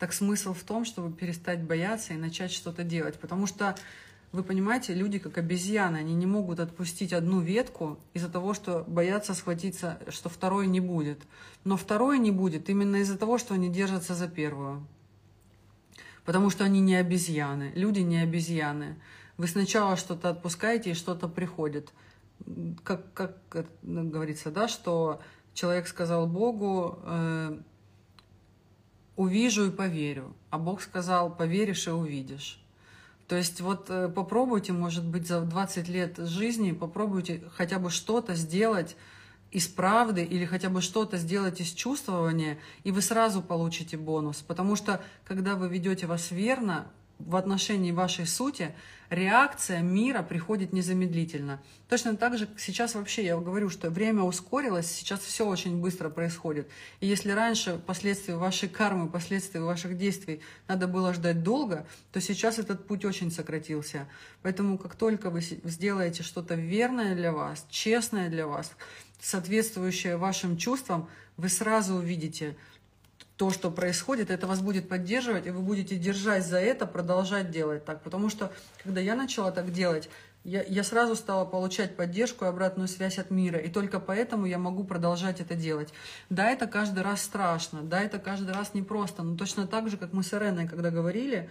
Так 0.00 0.12
смысл 0.12 0.54
в 0.54 0.64
том, 0.64 0.84
чтобы 0.84 1.16
перестать 1.16 1.62
бояться 1.62 2.14
и 2.14 2.16
начать 2.16 2.50
что-то 2.50 2.82
делать. 2.82 3.18
Потому 3.18 3.46
что, 3.46 3.76
вы 4.32 4.42
понимаете, 4.42 4.92
люди 4.92 5.20
как 5.20 5.38
обезьяны, 5.38 5.98
они 5.98 6.14
не 6.14 6.26
могут 6.26 6.58
отпустить 6.58 7.12
одну 7.12 7.40
ветку 7.40 7.98
из-за 8.12 8.28
того, 8.28 8.54
что 8.54 8.84
боятся 8.88 9.34
схватиться, 9.34 10.00
что 10.08 10.28
второй 10.28 10.66
не 10.66 10.80
будет. 10.80 11.22
Но 11.62 11.76
второй 11.76 12.18
не 12.18 12.32
будет 12.32 12.68
именно 12.68 12.96
из-за 12.96 13.16
того, 13.16 13.38
что 13.38 13.54
они 13.54 13.70
держатся 13.70 14.16
за 14.16 14.26
первую 14.26 14.84
потому 16.26 16.50
что 16.50 16.64
они 16.64 16.80
не 16.80 16.96
обезьяны, 16.96 17.72
люди 17.74 18.00
не 18.00 18.18
обезьяны. 18.18 18.96
Вы 19.38 19.46
сначала 19.46 19.96
что-то 19.96 20.30
отпускаете, 20.30 20.90
и 20.90 20.94
что-то 20.94 21.28
приходит. 21.28 21.92
Как, 22.84 23.12
как 23.14 23.38
говорится, 23.82 24.50
да, 24.50 24.68
что 24.68 25.22
человек 25.54 25.88
сказал 25.88 26.26
Богу, 26.26 26.98
э, 27.02 27.58
увижу 29.14 29.66
и 29.66 29.70
поверю, 29.70 30.34
а 30.50 30.58
Бог 30.58 30.82
сказал, 30.82 31.34
поверишь 31.34 31.86
и 31.86 31.90
увидишь. 31.90 32.62
То 33.28 33.36
есть 33.36 33.60
вот 33.60 33.86
э, 33.88 34.08
попробуйте, 34.08 34.72
может 34.72 35.04
быть, 35.04 35.26
за 35.26 35.40
20 35.40 35.88
лет 35.88 36.18
жизни, 36.18 36.72
попробуйте 36.72 37.42
хотя 37.54 37.78
бы 37.78 37.90
что-то 37.90 38.34
сделать 38.34 38.96
из 39.56 39.66
правды 39.68 40.22
или 40.22 40.44
хотя 40.44 40.68
бы 40.68 40.82
что-то 40.82 41.16
сделать 41.16 41.62
из 41.62 41.72
чувствования, 41.72 42.58
и 42.84 42.90
вы 42.90 43.00
сразу 43.00 43.40
получите 43.40 43.96
бонус. 43.96 44.42
Потому 44.46 44.76
что 44.76 45.02
когда 45.24 45.54
вы 45.54 45.70
ведете 45.70 46.06
вас 46.06 46.30
верно, 46.30 46.92
в 47.18 47.36
отношении 47.36 47.92
вашей 47.92 48.26
сути, 48.26 48.74
реакция 49.08 49.80
мира 49.80 50.22
приходит 50.22 50.72
незамедлительно. 50.72 51.62
Точно 51.88 52.16
так 52.16 52.36
же 52.36 52.48
сейчас 52.58 52.94
вообще 52.94 53.24
я 53.24 53.38
говорю, 53.38 53.70
что 53.70 53.88
время 53.88 54.22
ускорилось, 54.22 54.90
сейчас 54.90 55.20
все 55.20 55.46
очень 55.46 55.80
быстро 55.80 56.10
происходит. 56.10 56.68
И 57.00 57.06
если 57.06 57.30
раньше 57.30 57.80
последствия 57.86 58.36
вашей 58.36 58.68
кармы, 58.68 59.08
последствия 59.08 59.60
ваших 59.60 59.96
действий 59.96 60.40
надо 60.68 60.88
было 60.88 61.14
ждать 61.14 61.42
долго, 61.42 61.86
то 62.12 62.20
сейчас 62.20 62.58
этот 62.58 62.86
путь 62.86 63.04
очень 63.04 63.30
сократился. 63.30 64.06
Поэтому 64.42 64.76
как 64.76 64.96
только 64.96 65.30
вы 65.30 65.40
сделаете 65.40 66.22
что-то 66.22 66.54
верное 66.54 67.14
для 67.14 67.32
вас, 67.32 67.64
честное 67.70 68.28
для 68.28 68.46
вас, 68.46 68.72
соответствующее 69.26 70.16
вашим 70.16 70.56
чувствам, 70.56 71.08
вы 71.36 71.48
сразу 71.48 71.94
увидите– 71.94 72.56
то, 73.36 73.50
что 73.50 73.70
происходит, 73.70 74.30
это 74.30 74.46
вас 74.46 74.60
будет 74.60 74.88
поддерживать, 74.88 75.46
и 75.46 75.50
вы 75.50 75.60
будете 75.60 75.96
держать 75.96 76.46
за 76.46 76.58
это, 76.58 76.86
продолжать 76.86 77.50
делать 77.50 77.84
так. 77.84 78.02
Потому 78.02 78.30
что, 78.30 78.50
когда 78.82 79.00
я 79.00 79.14
начала 79.14 79.52
так 79.52 79.72
делать, 79.72 80.08
я, 80.42 80.62
я 80.62 80.82
сразу 80.82 81.16
стала 81.16 81.44
получать 81.44 81.96
поддержку 81.96 82.44
и 82.44 82.48
обратную 82.48 82.88
связь 82.88 83.18
от 83.18 83.30
мира, 83.30 83.58
и 83.58 83.68
только 83.68 84.00
поэтому 84.00 84.46
я 84.46 84.58
могу 84.58 84.84
продолжать 84.84 85.40
это 85.40 85.54
делать. 85.54 85.92
Да, 86.30 86.50
это 86.50 86.66
каждый 86.66 87.02
раз 87.02 87.22
страшно, 87.22 87.82
да, 87.82 88.00
это 88.00 88.18
каждый 88.18 88.54
раз 88.54 88.72
непросто, 88.72 89.22
но 89.22 89.36
точно 89.36 89.66
так 89.66 89.90
же, 89.90 89.98
как 89.98 90.12
мы 90.12 90.22
с 90.22 90.32
Иреной, 90.32 90.66
когда 90.66 90.90
говорили 90.90 91.50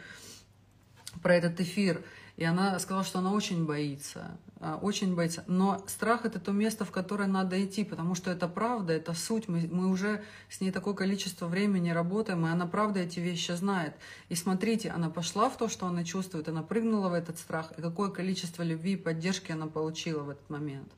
про 1.21 1.35
этот 1.35 1.59
эфир, 1.59 2.03
и 2.37 2.45
она 2.45 2.79
сказала, 2.79 3.05
что 3.05 3.19
она 3.19 3.31
очень 3.31 3.65
боится, 3.65 4.37
очень 4.61 5.15
боится. 5.15 5.43
Но 5.47 5.83
страх– 5.87 6.21
это 6.25 6.39
то 6.39 6.51
место, 6.51 6.85
в 6.85 6.91
которое 6.91 7.27
надо 7.27 7.63
идти, 7.63 7.83
потому 7.83 8.15
что 8.15 8.31
это 8.31 8.47
правда, 8.47 8.93
это 8.93 9.13
суть. 9.13 9.47
Мы, 9.47 9.67
мы 9.71 9.89
уже 9.89 10.23
с 10.49 10.61
ней 10.61 10.71
такое 10.71 10.93
количество 10.93 11.47
времени 11.47 11.89
работаем, 11.89 12.45
и 12.45 12.49
она 12.49 12.65
правда 12.65 13.01
эти 13.01 13.19
вещи 13.19 13.51
знает. 13.51 13.93
И 14.29 14.35
смотрите, 14.35 14.89
она 14.89 15.09
пошла 15.09 15.49
в 15.49 15.57
то, 15.57 15.67
что 15.67 15.87
она 15.87 16.03
чувствует, 16.03 16.47
она 16.47 16.63
прыгнула 16.63 17.09
в 17.09 17.13
этот 17.13 17.37
страх, 17.37 17.73
и 17.77 17.81
какое 17.81 18.09
количество 18.09 18.63
любви 18.63 18.93
и 18.93 18.97
поддержки 18.97 19.51
она 19.51 19.67
получила 19.67 20.23
в 20.23 20.29
этот 20.29 20.49
момент. 20.49 20.91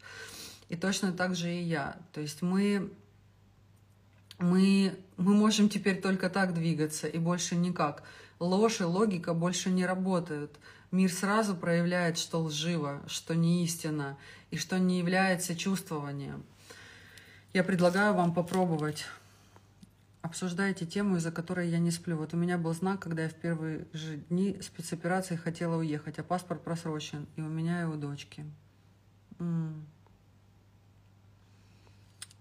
И 0.69 0.75
точно 0.75 1.11
так 1.11 1.35
же 1.35 1.51
и 1.51 1.61
я. 1.61 1.97
То 2.13 2.21
есть 2.21 2.41
мы 2.41 2.91
мы, 4.39 4.95
мы 5.17 5.33
можем 5.33 5.67
теперь 5.67 5.99
только 5.99 6.29
так 6.29 6.53
двигаться 6.53 7.07
и 7.07 7.17
больше 7.17 7.55
никак. 7.55 8.03
Ложь 8.39 8.81
и 8.81 8.83
логика 8.83 9.33
больше 9.33 9.71
не 9.71 9.85
работают 9.85 10.59
мир 10.91 11.11
сразу 11.11 11.55
проявляет, 11.55 12.17
что 12.17 12.41
лживо, 12.41 13.01
что 13.07 13.35
не 13.35 13.63
истина 13.63 14.17
и 14.51 14.57
что 14.57 14.79
не 14.79 14.99
является 14.99 15.55
чувствованием. 15.55 16.43
Я 17.53 17.63
предлагаю 17.63 18.13
вам 18.13 18.33
попробовать. 18.33 19.05
Обсуждайте 20.21 20.85
тему, 20.85 21.17
из-за 21.17 21.31
которой 21.31 21.69
я 21.69 21.79
не 21.79 21.91
сплю. 21.91 22.17
Вот 22.17 22.33
у 22.33 22.37
меня 22.37 22.57
был 22.57 22.73
знак, 22.73 22.99
когда 22.99 23.23
я 23.23 23.29
в 23.29 23.35
первые 23.35 23.87
же 23.93 24.17
дни 24.29 24.57
спецоперации 24.61 25.35
хотела 25.35 25.77
уехать, 25.77 26.19
а 26.19 26.23
паспорт 26.23 26.63
просрочен, 26.63 27.27
и 27.35 27.41
у 27.41 27.47
меня 27.47 27.83
и 27.83 27.85
у 27.85 27.95
дочки. 27.95 28.45
М-м. 29.39 29.85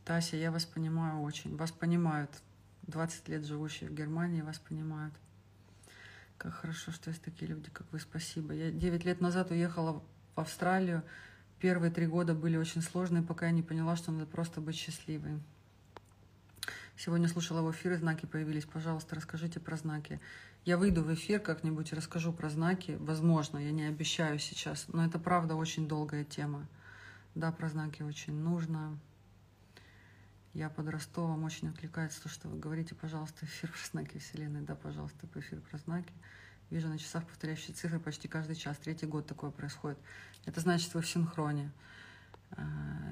Тася, 0.04 0.36
я 0.36 0.50
вас 0.50 0.64
понимаю 0.64 1.22
очень. 1.22 1.56
Вас 1.56 1.70
понимают. 1.70 2.30
20 2.86 3.28
лет 3.28 3.44
живущие 3.44 3.90
в 3.90 3.94
Германии 3.94 4.40
вас 4.40 4.58
понимают. 4.58 5.14
Как 6.38 6.54
хорошо, 6.54 6.92
что 6.92 7.10
есть 7.10 7.22
такие 7.22 7.50
люди, 7.50 7.70
как 7.70 7.90
вы. 7.92 7.98
Спасибо. 7.98 8.52
Я 8.52 8.70
9 8.70 9.04
лет 9.04 9.20
назад 9.20 9.50
уехала 9.50 9.92
в 9.92 10.40
Австралию. 10.40 11.02
Первые 11.58 11.90
три 11.90 12.06
года 12.06 12.34
были 12.34 12.56
очень 12.56 12.82
сложные, 12.82 13.22
пока 13.22 13.46
я 13.46 13.52
не 13.52 13.62
поняла, 13.62 13.96
что 13.96 14.12
надо 14.12 14.26
просто 14.26 14.60
быть 14.60 14.76
счастливой. 14.76 15.40
Сегодня 16.98 17.28
слушала 17.28 17.62
в 17.62 17.70
эфир, 17.70 17.92
и 17.92 17.96
знаки 17.96 18.26
появились. 18.26 18.64
Пожалуйста, 18.64 19.16
расскажите 19.16 19.60
про 19.60 19.76
знаки. 19.76 20.20
Я 20.64 20.78
выйду 20.78 21.02
в 21.02 21.12
эфир 21.14 21.40
как-нибудь 21.40 21.92
и 21.92 21.94
расскажу 21.94 22.32
про 22.32 22.48
знаки. 22.48 22.96
Возможно, 23.00 23.58
я 23.58 23.70
не 23.70 23.84
обещаю 23.84 24.38
сейчас, 24.38 24.86
но 24.88 25.04
это 25.04 25.18
правда 25.18 25.54
очень 25.54 25.88
долгая 25.88 26.24
тема. 26.24 26.66
Да, 27.34 27.52
про 27.52 27.68
знаки 27.68 28.02
очень 28.02 28.34
нужно. 28.34 28.98
Я 30.56 30.70
под 30.70 30.88
Ростовом 30.88 31.44
очень 31.44 31.68
отвлекается 31.68 32.22
то, 32.22 32.30
что 32.30 32.48
вы 32.48 32.58
говорите, 32.58 32.94
пожалуйста, 32.94 33.44
эфир 33.44 33.70
про 33.70 33.90
знаки 33.90 34.16
Вселенной. 34.16 34.62
Да, 34.62 34.74
пожалуйста, 34.74 35.26
по 35.26 35.38
эфир 35.38 35.60
про 35.60 35.76
знаки. 35.76 36.10
Вижу 36.70 36.88
на 36.88 36.98
часах 36.98 37.26
повторяющие 37.26 37.74
цифры 37.74 38.00
почти 38.00 38.26
каждый 38.26 38.56
час. 38.56 38.78
Третий 38.78 39.04
год 39.04 39.26
такое 39.26 39.50
происходит. 39.50 39.98
Это 40.46 40.62
значит, 40.62 40.94
вы 40.94 41.02
в 41.02 41.06
синхроне. 41.06 41.70
А, 42.52 42.62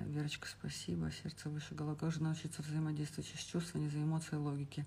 Верочка, 0.06 0.48
спасибо. 0.48 1.10
Сердце 1.22 1.50
выше 1.50 1.74
головы. 1.74 1.96
Как 1.96 2.12
же 2.12 2.22
научиться 2.22 2.62
взаимодействовать 2.62 3.28
через 3.28 3.44
чувства, 3.44 3.76
не 3.76 3.90
за 3.90 3.98
эмоции 3.98 4.36
и 4.36 4.36
логики? 4.36 4.86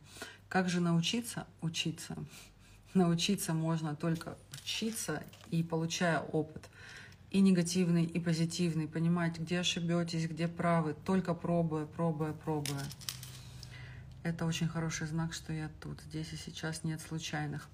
Как 0.50 0.68
же 0.68 0.82
научиться? 0.82 1.46
Учиться. 1.62 2.18
Научиться 2.96 3.54
можно 3.54 3.96
только 3.96 4.36
учиться 4.52 5.24
и 5.52 5.62
получая 5.62 6.22
опыт 6.22 6.68
и 7.30 7.42
негативный, 7.42 8.06
и 8.06 8.20
позитивный, 8.20 8.88
понимать, 8.88 9.38
где 9.40 9.60
ошибетесь, 9.60 10.28
где 10.28 10.48
правы, 10.48 10.96
только 11.06 11.34
пробуя, 11.34 11.86
пробуя, 11.86 12.34
пробуя. 12.34 12.84
Это 14.24 14.46
очень 14.46 14.68
хороший 14.68 15.08
знак, 15.08 15.34
что 15.34 15.54
я 15.54 15.70
тут. 15.82 16.02
Здесь 16.02 16.34
и 16.34 16.38
сейчас 16.38 16.84
нет 16.84 17.02
случайных. 17.02 17.68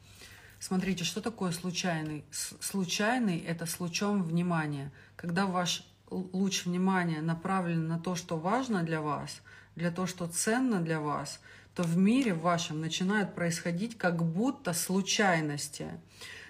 Смотрите, 0.60 1.04
что 1.04 1.22
такое 1.22 1.52
случайный? 1.52 2.24
Случайный– 2.32 3.38
это 3.48 3.66
с 3.66 3.80
лучом 3.80 4.24
внимания. 4.24 4.92
Когда 5.16 5.46
ваш 5.46 5.86
луч 6.10 6.66
внимания 6.66 7.22
направлен 7.22 7.88
на 7.88 8.00
то, 8.00 8.16
что 8.16 8.38
важно 8.38 8.84
для 8.84 9.02
вас, 9.02 9.42
для 9.76 9.92
того, 9.92 10.08
что 10.08 10.28
ценно 10.28 10.80
для 10.80 11.00
вас, 11.00 11.40
то 11.76 11.84
в 11.84 11.98
мире 11.98 12.34
вашем 12.34 12.82
начинают 12.82 13.34
происходить 13.36 13.98
как 13.98 14.24
будто 14.24 14.74
случайности 14.74 15.88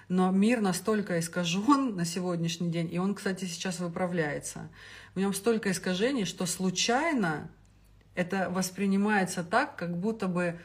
но 0.09 0.31
мир 0.31 0.61
настолько 0.61 1.19
искажен 1.19 1.95
на 1.95 2.05
сегодняшний 2.05 2.69
день, 2.69 2.93
и 2.93 2.99
он, 2.99 3.15
кстати, 3.15 3.45
сейчас 3.45 3.79
выправляется. 3.79 4.69
В 5.15 5.19
нем 5.19 5.33
столько 5.33 5.71
искажений, 5.71 6.25
что 6.25 6.45
случайно 6.45 7.49
это 8.15 8.49
воспринимается 8.49 9.43
так, 9.43 9.75
как 9.75 9.97
будто 9.97 10.27
бы 10.27 10.59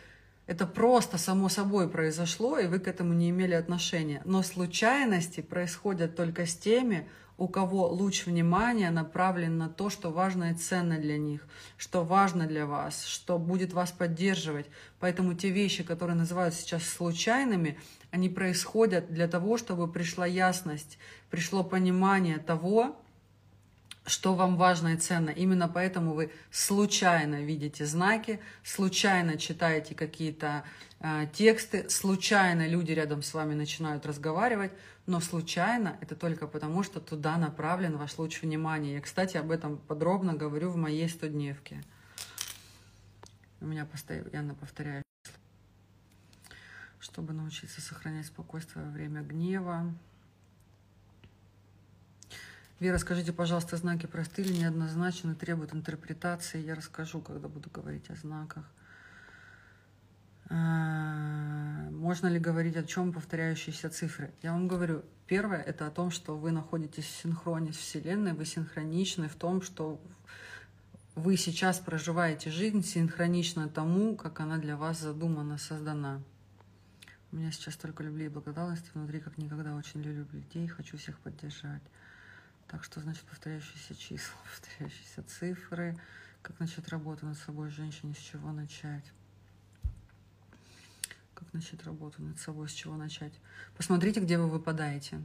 это 0.46 0.66
просто 0.66 1.18
само 1.18 1.48
собой 1.48 1.90
произошло, 1.90 2.58
и 2.58 2.66
вы 2.66 2.78
к 2.78 2.88
этому 2.88 3.12
не 3.12 3.30
имели 3.30 3.52
отношения. 3.52 4.22
Но 4.24 4.42
случайности 4.42 5.42
происходят 5.42 6.16
только 6.16 6.46
с 6.46 6.56
теми, 6.56 7.06
у 7.38 7.46
кого 7.46 7.86
луч 7.86 8.26
внимания 8.26 8.90
направлен 8.90 9.58
на 9.58 9.68
то, 9.68 9.90
что 9.90 10.10
важно 10.10 10.50
и 10.50 10.54
ценно 10.54 10.98
для 10.98 11.16
них, 11.16 11.46
что 11.76 12.04
важно 12.04 12.46
для 12.46 12.66
вас, 12.66 13.04
что 13.06 13.38
будет 13.38 13.72
вас 13.72 13.92
поддерживать. 13.92 14.66
Поэтому 14.98 15.34
те 15.34 15.50
вещи, 15.50 15.84
которые 15.84 16.16
называют 16.16 16.54
сейчас 16.54 16.82
случайными, 16.82 17.78
они 18.10 18.28
происходят 18.28 19.12
для 19.12 19.28
того, 19.28 19.56
чтобы 19.56 19.86
пришла 19.86 20.26
ясность, 20.26 20.98
пришло 21.30 21.62
понимание 21.62 22.38
того, 22.38 22.96
что 24.08 24.34
вам 24.34 24.56
важно 24.56 24.94
и 24.94 24.96
ценно. 24.96 25.30
Именно 25.30 25.68
поэтому 25.68 26.14
вы 26.14 26.32
случайно 26.50 27.42
видите 27.42 27.86
знаки, 27.86 28.40
случайно 28.64 29.38
читаете 29.38 29.94
какие-то 29.94 30.64
э, 31.00 31.26
тексты, 31.32 31.88
случайно 31.88 32.66
люди 32.66 32.92
рядом 32.92 33.22
с 33.22 33.34
вами 33.34 33.54
начинают 33.54 34.06
разговаривать, 34.06 34.72
но 35.06 35.20
случайно 35.20 35.96
это 36.00 36.16
только 36.16 36.46
потому, 36.46 36.82
что 36.82 37.00
туда 37.00 37.36
направлен 37.36 37.96
ваш 37.96 38.18
луч 38.18 38.42
внимания. 38.42 38.94
Я, 38.94 39.00
кстати, 39.00 39.36
об 39.36 39.50
этом 39.50 39.78
подробно 39.78 40.34
говорю 40.34 40.70
в 40.70 40.76
моей 40.76 41.08
стодневке. 41.08 41.82
У 43.60 43.66
меня 43.66 43.84
постоянно 43.84 44.54
повторяю. 44.54 45.02
Чтобы 47.00 47.32
научиться 47.32 47.80
сохранять 47.80 48.26
спокойствие 48.26 48.84
во 48.84 48.90
время 48.90 49.22
гнева, 49.22 49.94
Вера, 52.80 52.98
скажите, 52.98 53.32
пожалуйста, 53.32 53.76
знаки 53.76 54.06
просты 54.06 54.42
или 54.42 54.52
неоднозначны, 54.52 55.34
требуют 55.34 55.74
интерпретации? 55.74 56.64
Я 56.64 56.76
расскажу, 56.76 57.20
когда 57.20 57.48
буду 57.48 57.68
говорить 57.70 58.08
о 58.08 58.14
знаках. 58.14 58.64
А, 60.48 61.90
можно 61.90 62.28
ли 62.28 62.38
говорить 62.38 62.76
о 62.76 62.84
чем 62.84 63.12
повторяющиеся 63.12 63.90
цифры? 63.90 64.32
Я 64.42 64.52
вам 64.52 64.68
говорю, 64.68 65.02
первое– 65.26 65.60
это 65.66 65.88
о 65.88 65.90
том, 65.90 66.12
что 66.12 66.36
вы 66.36 66.52
находитесь 66.52 67.04
в 67.04 67.20
синхроне 67.20 67.72
с 67.72 67.76
Вселенной, 67.76 68.32
вы 68.32 68.44
синхроничны 68.44 69.28
в 69.28 69.34
том, 69.34 69.60
что 69.60 70.00
вы 71.16 71.36
сейчас 71.36 71.80
проживаете 71.80 72.50
жизнь 72.50 72.84
синхронично 72.84 73.68
тому, 73.68 74.14
как 74.14 74.38
она 74.38 74.56
для 74.56 74.76
вас 74.76 75.00
задумана, 75.00 75.58
создана. 75.58 76.22
У 77.32 77.36
меня 77.36 77.50
сейчас 77.50 77.74
столько 77.74 78.04
любви 78.04 78.26
и 78.26 78.28
благодарности 78.28 78.88
внутри, 78.94 79.18
как 79.18 79.36
никогда. 79.36 79.74
Очень 79.74 80.00
люблю 80.00 80.26
людей, 80.32 80.68
хочу 80.68 80.96
всех 80.96 81.18
поддержать. 81.18 81.82
Так 82.68 82.84
что, 82.84 83.00
значит, 83.00 83.24
повторяющиеся 83.24 83.94
числа, 83.94 84.36
повторяющиеся 84.44 85.22
цифры. 85.24 85.98
Как 86.42 86.60
начать 86.60 86.88
работу 86.88 87.26
над 87.26 87.36
собой 87.38 87.70
женщине, 87.70 88.14
с 88.14 88.18
чего 88.18 88.52
начать? 88.52 89.04
Как 91.34 91.52
начать 91.52 91.82
работу 91.84 92.22
над 92.22 92.38
собой, 92.38 92.68
с 92.68 92.72
чего 92.72 92.96
начать? 92.96 93.32
Посмотрите, 93.76 94.20
где 94.20 94.38
вы 94.38 94.48
выпадаете. 94.48 95.20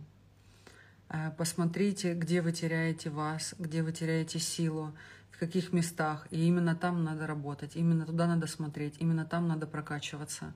Э, 1.10 1.32
посмотрите, 1.38 2.14
где 2.14 2.42
вы 2.42 2.52
теряете 2.52 3.10
вас, 3.10 3.56
где 3.60 3.84
вы 3.84 3.92
теряете 3.92 4.40
силу, 4.40 4.96
в 5.32 5.38
каких 5.38 5.74
местах. 5.74 6.28
И 6.32 6.48
именно 6.48 6.76
там 6.76 7.04
надо 7.04 7.28
работать, 7.28 7.76
именно 7.76 8.06
туда 8.06 8.28
надо 8.28 8.48
смотреть, 8.48 8.96
именно 9.00 9.26
там 9.26 9.48
надо 9.48 9.68
прокачиваться. 9.68 10.54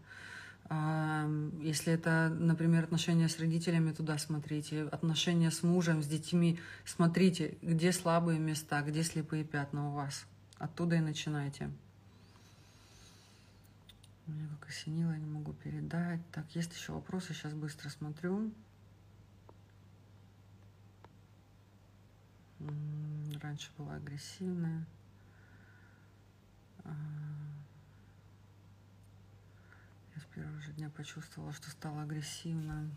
Если 0.70 1.94
это, 1.94 2.30
например, 2.30 2.84
отношения 2.84 3.30
с 3.30 3.40
родителями, 3.40 3.94
туда 3.94 4.18
смотрите. 4.18 4.84
Отношения 4.84 5.50
с 5.50 5.64
мужем, 5.64 6.04
с 6.04 6.08
детьми, 6.08 6.60
смотрите, 6.84 7.58
где 7.62 7.92
слабые 7.94 8.40
места, 8.40 8.82
где 8.82 9.04
слепые 9.04 9.44
пятна 9.46 9.90
у 9.90 9.94
вас. 9.94 10.26
Оттуда 10.58 10.96
и 10.96 11.00
начинайте. 11.00 11.70
Меня 14.26 14.48
как 14.60 14.70
осенило, 14.70 15.16
не 15.16 15.26
могу 15.26 15.54
передать. 15.54 16.20
Так, 16.32 16.46
есть 16.54 16.74
еще 16.74 16.92
вопросы, 16.92 17.34
сейчас 17.34 17.54
быстро 17.54 17.90
смотрю. 17.90 18.52
Раньше 23.42 23.72
была 23.78 23.96
агрессивная. 23.96 24.86
Я 30.18 30.24
с 30.24 30.26
первого 30.34 30.60
же 30.62 30.72
дня 30.72 30.90
почувствовала, 30.90 31.54
что 31.54 31.70
стала 31.70 32.02
агрессивна. 32.02 32.90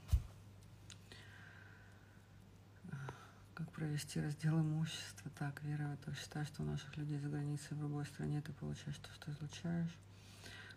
Как 3.53 3.71
провести 3.73 4.18
раздел 4.23 4.59
имущества? 4.59 5.31
Так, 5.39 5.62
Вера, 5.62 5.99
я 6.07 6.14
считаю, 6.14 6.47
что 6.47 6.62
у 6.62 6.64
наших 6.64 6.97
людей 6.97 7.18
за 7.18 7.29
границей 7.29 7.77
в 7.77 7.83
любой 7.83 8.07
стране 8.07 8.41
ты 8.41 8.55
получаешь 8.55 8.97
то, 8.97 9.12
что 9.12 9.33
излучаешь. 9.33 9.95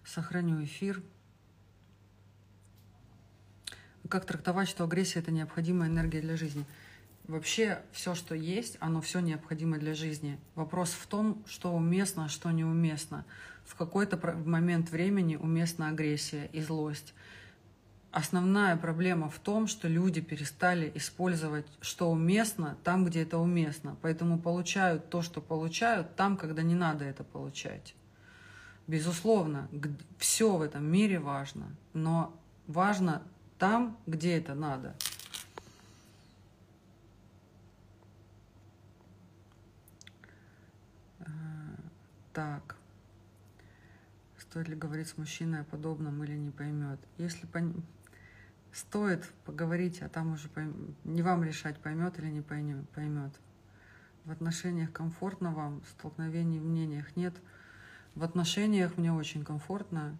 Сохраню 0.04 0.62
эфир. 0.66 1.02
Как 4.10 4.26
трактовать, 4.26 4.68
что 4.68 4.84
агрессия– 4.84 5.20
это 5.22 5.32
необходимая 5.32 5.90
энергия 5.90 6.20
для 6.20 6.36
жизни– 6.36 6.66
Вообще 7.28 7.82
все, 7.94 8.16
что 8.16 8.36
есть, 8.36 8.78
оно 8.82 9.00
все 9.00 9.20
необходимо 9.20 9.78
для 9.78 9.94
жизни. 9.94 10.40
Вопрос 10.56 10.92
в 10.92 11.08
том, 11.08 11.42
что 11.48 11.74
уместно, 11.74 12.26
а 12.26 12.30
что 12.30 12.52
неуместно. 12.52 13.26
В 13.66 13.76
какой-то 13.76 14.18
момент 14.46 14.92
времени 14.92 15.38
уместна 15.38 15.88
агрессия 15.88 16.50
и 16.52 16.60
злость. 16.62 17.14
Основная 18.12 18.76
проблема 18.76 19.30
в 19.30 19.40
том, 19.40 19.68
что 19.68 19.88
люди 19.88 20.22
перестали 20.22 20.92
использовать, 20.96 21.66
что 21.82 22.12
уместно, 22.12 22.78
там, 22.84 23.06
где 23.06 23.24
это 23.24 23.38
уместно. 23.38 23.96
Поэтому 24.02 24.38
получают 24.38 25.10
то, 25.10 25.22
что 25.22 25.42
получают, 25.42 26.16
там, 26.16 26.36
когда 26.36 26.62
не 26.62 26.76
надо 26.76 27.06
это 27.06 27.24
получать. 27.24 27.96
Безусловно, 28.86 29.70
все 30.18 30.58
в 30.58 30.62
этом 30.62 30.86
мире 30.86 31.20
важно, 31.20 31.74
но 31.94 32.38
важно 32.68 33.24
там, 33.58 33.98
где 34.06 34.38
это 34.38 34.56
надо. 34.56 34.96
Так. 42.34 42.76
Стоит 44.40 44.68
ли 44.68 44.76
говорить 44.76 45.08
с 45.08 45.18
мужчиной 45.18 45.62
о 45.62 45.64
подобном 45.64 46.24
или 46.24 46.36
не 46.36 46.50
поймет? 46.50 47.00
Если 47.18 47.46
пон... 47.46 47.84
стоит 48.72 49.32
поговорить, 49.46 50.02
а 50.02 50.10
там 50.10 50.34
уже 50.34 50.50
пойм... 50.50 50.96
не 51.04 51.22
вам 51.22 51.44
решать, 51.44 51.78
поймет 51.78 52.18
или 52.18 52.32
не 52.32 52.42
поймет. 52.42 53.34
В 54.26 54.32
отношениях 54.32 54.92
комфортно 54.92 55.52
вам, 55.52 55.84
столкновений 55.92 56.60
в 56.60 56.66
мнениях 56.66 57.16
нет. 57.16 57.36
В 58.16 58.24
отношениях 58.24 58.98
мне 58.98 59.14
очень 59.14 59.44
комфортно, 59.44 60.18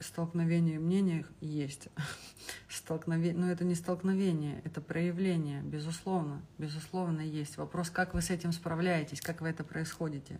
столкновение 0.00 0.78
мнениях 0.78 1.30
есть. 1.40 1.88
Столкновение, 2.68 3.38
но 3.38 3.50
это 3.50 3.64
не 3.64 3.74
столкновение, 3.74 4.60
это 4.64 4.80
проявление, 4.80 5.62
безусловно, 5.62 6.42
безусловно 6.58 7.20
есть. 7.22 7.56
Вопрос, 7.56 7.90
как 7.90 8.12
вы 8.12 8.20
с 8.20 8.30
этим 8.30 8.52
справляетесь, 8.52 9.20
как 9.20 9.40
вы 9.40 9.48
это 9.48 9.64
происходите. 9.64 10.38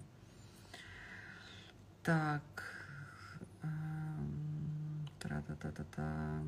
Так. 2.05 2.43
Эм, 3.63 5.09
тра-та-та-та-та. 5.19 6.43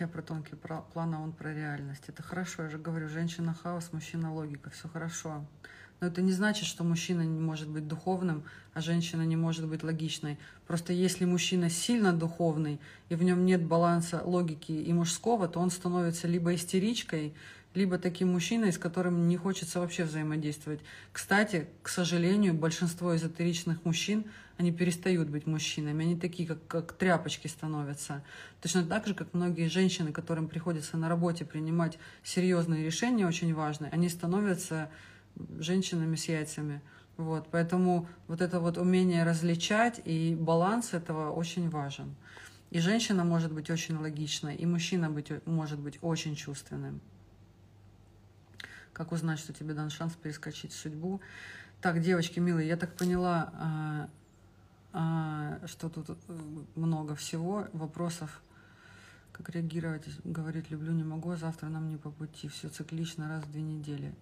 Я 0.00 0.08
про 0.08 0.22
тонкий 0.22 0.56
план, 0.56 1.14
а 1.14 1.20
он 1.20 1.32
про 1.32 1.52
реальность. 1.52 2.04
Это 2.08 2.22
хорошо, 2.22 2.62
я 2.62 2.70
же 2.70 2.78
говорю, 2.78 3.08
женщина 3.08 3.52
хаос, 3.52 3.92
мужчина 3.92 4.32
логика, 4.32 4.70
все 4.70 4.88
хорошо. 4.88 5.44
Но 6.00 6.06
это 6.06 6.22
не 6.22 6.32
значит, 6.32 6.64
что 6.64 6.82
мужчина 6.82 7.20
не 7.20 7.40
может 7.40 7.68
быть 7.68 7.86
духовным, 7.86 8.44
а 8.72 8.80
женщина 8.80 9.22
не 9.22 9.36
может 9.36 9.66
быть 9.66 9.82
логичной. 9.82 10.38
Просто 10.66 10.94
если 10.94 11.26
мужчина 11.26 11.68
сильно 11.68 12.14
духовный, 12.14 12.80
и 13.10 13.16
в 13.16 13.22
нем 13.22 13.44
нет 13.44 13.62
баланса 13.62 14.22
логики 14.24 14.72
и 14.72 14.92
мужского, 14.94 15.46
то 15.46 15.60
он 15.60 15.70
становится 15.70 16.26
либо 16.26 16.54
истеричкой, 16.54 17.34
либо 17.76 17.98
таким 17.98 18.32
мужчиной, 18.32 18.72
с 18.72 18.78
которым 18.78 19.28
не 19.28 19.36
хочется 19.36 19.80
вообще 19.80 20.04
взаимодействовать. 20.04 20.80
Кстати, 21.12 21.68
к 21.82 21.90
сожалению, 21.90 22.54
большинство 22.54 23.14
эзотеричных 23.14 23.84
мужчин, 23.84 24.24
они 24.56 24.72
перестают 24.72 25.28
быть 25.28 25.46
мужчинами, 25.46 26.06
они 26.06 26.16
такие, 26.16 26.48
как, 26.48 26.66
как 26.66 26.92
тряпочки 26.94 27.48
становятся. 27.48 28.24
Точно 28.62 28.82
так 28.82 29.06
же, 29.06 29.14
как 29.14 29.34
многие 29.34 29.68
женщины, 29.68 30.10
которым 30.10 30.48
приходится 30.48 30.96
на 30.96 31.10
работе 31.10 31.44
принимать 31.44 31.98
серьезные 32.24 32.82
решения, 32.82 33.26
очень 33.26 33.54
важные, 33.54 33.90
они 33.90 34.08
становятся 34.08 34.90
женщинами 35.58 36.16
с 36.16 36.24
яйцами. 36.28 36.80
Вот, 37.18 37.48
поэтому 37.50 38.08
вот 38.26 38.40
это 38.40 38.58
вот 38.58 38.78
умение 38.78 39.22
различать 39.24 40.00
и 40.06 40.34
баланс 40.34 40.94
этого 40.94 41.30
очень 41.30 41.68
важен. 41.68 42.14
И 42.70 42.80
женщина 42.80 43.22
может 43.24 43.52
быть 43.52 43.68
очень 43.68 43.96
логичной, 43.96 44.56
и 44.56 44.64
мужчина 44.64 45.10
быть, 45.10 45.30
может 45.44 45.78
быть 45.78 45.98
очень 46.00 46.34
чувственным. 46.34 47.02
Как 48.96 49.12
узнать, 49.12 49.38
что 49.38 49.52
тебе 49.52 49.74
дан 49.74 49.90
шанс 49.90 50.14
перескочить 50.14 50.72
судьбу? 50.72 51.20
Так, 51.82 52.00
девочки 52.00 52.38
милые, 52.40 52.66
я 52.66 52.78
так 52.78 52.96
поняла, 52.96 53.52
а, 53.52 54.08
а, 54.94 55.66
что 55.66 55.90
тут 55.90 56.08
э, 56.08 56.14
много 56.76 57.14
всего, 57.14 57.68
вопросов. 57.74 58.40
Как 59.32 59.50
реагировать? 59.50 60.06
Говорит, 60.24 60.70
люблю, 60.70 60.92
не 60.92 61.04
могу, 61.04 61.30
а 61.32 61.36
завтра 61.36 61.68
нам 61.68 61.90
не 61.90 61.98
по 61.98 62.10
пути. 62.10 62.48
Все 62.48 62.70
циклично, 62.70 63.28
раз 63.28 63.44
в 63.44 63.52
две 63.52 63.60
недели. 63.60 64.14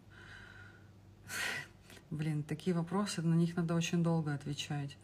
Блин, 2.10 2.42
такие 2.42 2.74
вопросы, 2.74 3.22
на 3.22 3.34
них 3.34 3.54
надо 3.54 3.76
очень 3.76 4.02
долго 4.02 4.34
отвечать. 4.34 4.98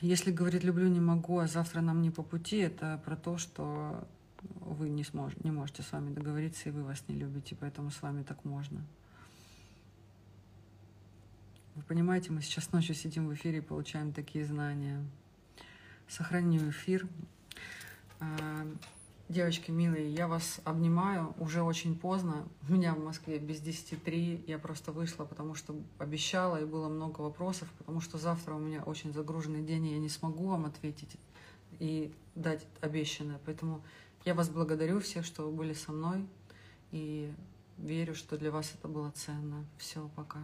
Если 0.00 0.32
говорит, 0.32 0.64
люблю, 0.64 0.88
не 0.88 1.00
могу, 1.00 1.40
а 1.40 1.46
завтра 1.46 1.82
нам 1.82 2.00
не 2.00 2.10
по 2.10 2.22
пути, 2.22 2.56
это 2.56 3.02
про 3.04 3.16
то, 3.16 3.36
что 3.36 4.08
вы 4.42 4.88
не, 4.88 5.04
смож, 5.04 5.32
не 5.42 5.50
можете 5.50 5.82
с 5.82 5.92
вами 5.92 6.12
договориться, 6.12 6.68
и 6.68 6.72
вы 6.72 6.84
вас 6.84 7.02
не 7.08 7.14
любите, 7.14 7.56
поэтому 7.58 7.90
с 7.90 8.02
вами 8.02 8.22
так 8.22 8.44
можно. 8.44 8.84
Вы 11.74 11.82
понимаете, 11.82 12.32
мы 12.32 12.42
сейчас 12.42 12.72
ночью 12.72 12.94
сидим 12.94 13.28
в 13.28 13.34
эфире 13.34 13.58
и 13.58 13.60
получаем 13.60 14.12
такие 14.12 14.44
знания. 14.44 15.04
Сохраню 16.08 16.70
эфир. 16.70 17.06
А, 18.18 18.66
девочки 19.28 19.70
милые, 19.70 20.12
я 20.12 20.26
вас 20.26 20.60
обнимаю. 20.64 21.34
Уже 21.38 21.62
очень 21.62 21.96
поздно. 21.96 22.48
У 22.68 22.72
меня 22.72 22.94
в 22.94 23.04
Москве 23.04 23.38
без 23.38 23.60
10.3. 23.60 24.44
Я 24.48 24.58
просто 24.58 24.90
вышла, 24.90 25.24
потому 25.24 25.54
что 25.54 25.76
обещала, 25.98 26.60
и 26.60 26.64
было 26.64 26.88
много 26.88 27.20
вопросов, 27.20 27.68
потому 27.78 28.00
что 28.00 28.18
завтра 28.18 28.54
у 28.54 28.58
меня 28.58 28.82
очень 28.82 29.12
загруженный 29.12 29.62
день, 29.62 29.86
и 29.86 29.92
я 29.92 29.98
не 29.98 30.08
смогу 30.08 30.48
вам 30.48 30.64
ответить 30.64 31.16
и 31.78 32.12
дать 32.34 32.66
обещанное. 32.80 33.38
Поэтому 33.44 33.82
я 34.28 34.34
вас 34.34 34.50
благодарю 34.50 35.00
всех, 35.00 35.24
что 35.24 35.44
вы 35.44 35.52
были 35.52 35.72
со 35.72 35.90
мной, 35.90 36.26
и 36.90 37.32
верю, 37.78 38.14
что 38.14 38.36
для 38.36 38.50
вас 38.50 38.74
это 38.74 38.86
было 38.86 39.10
ценно. 39.12 39.64
Все, 39.78 40.10
пока. 40.16 40.40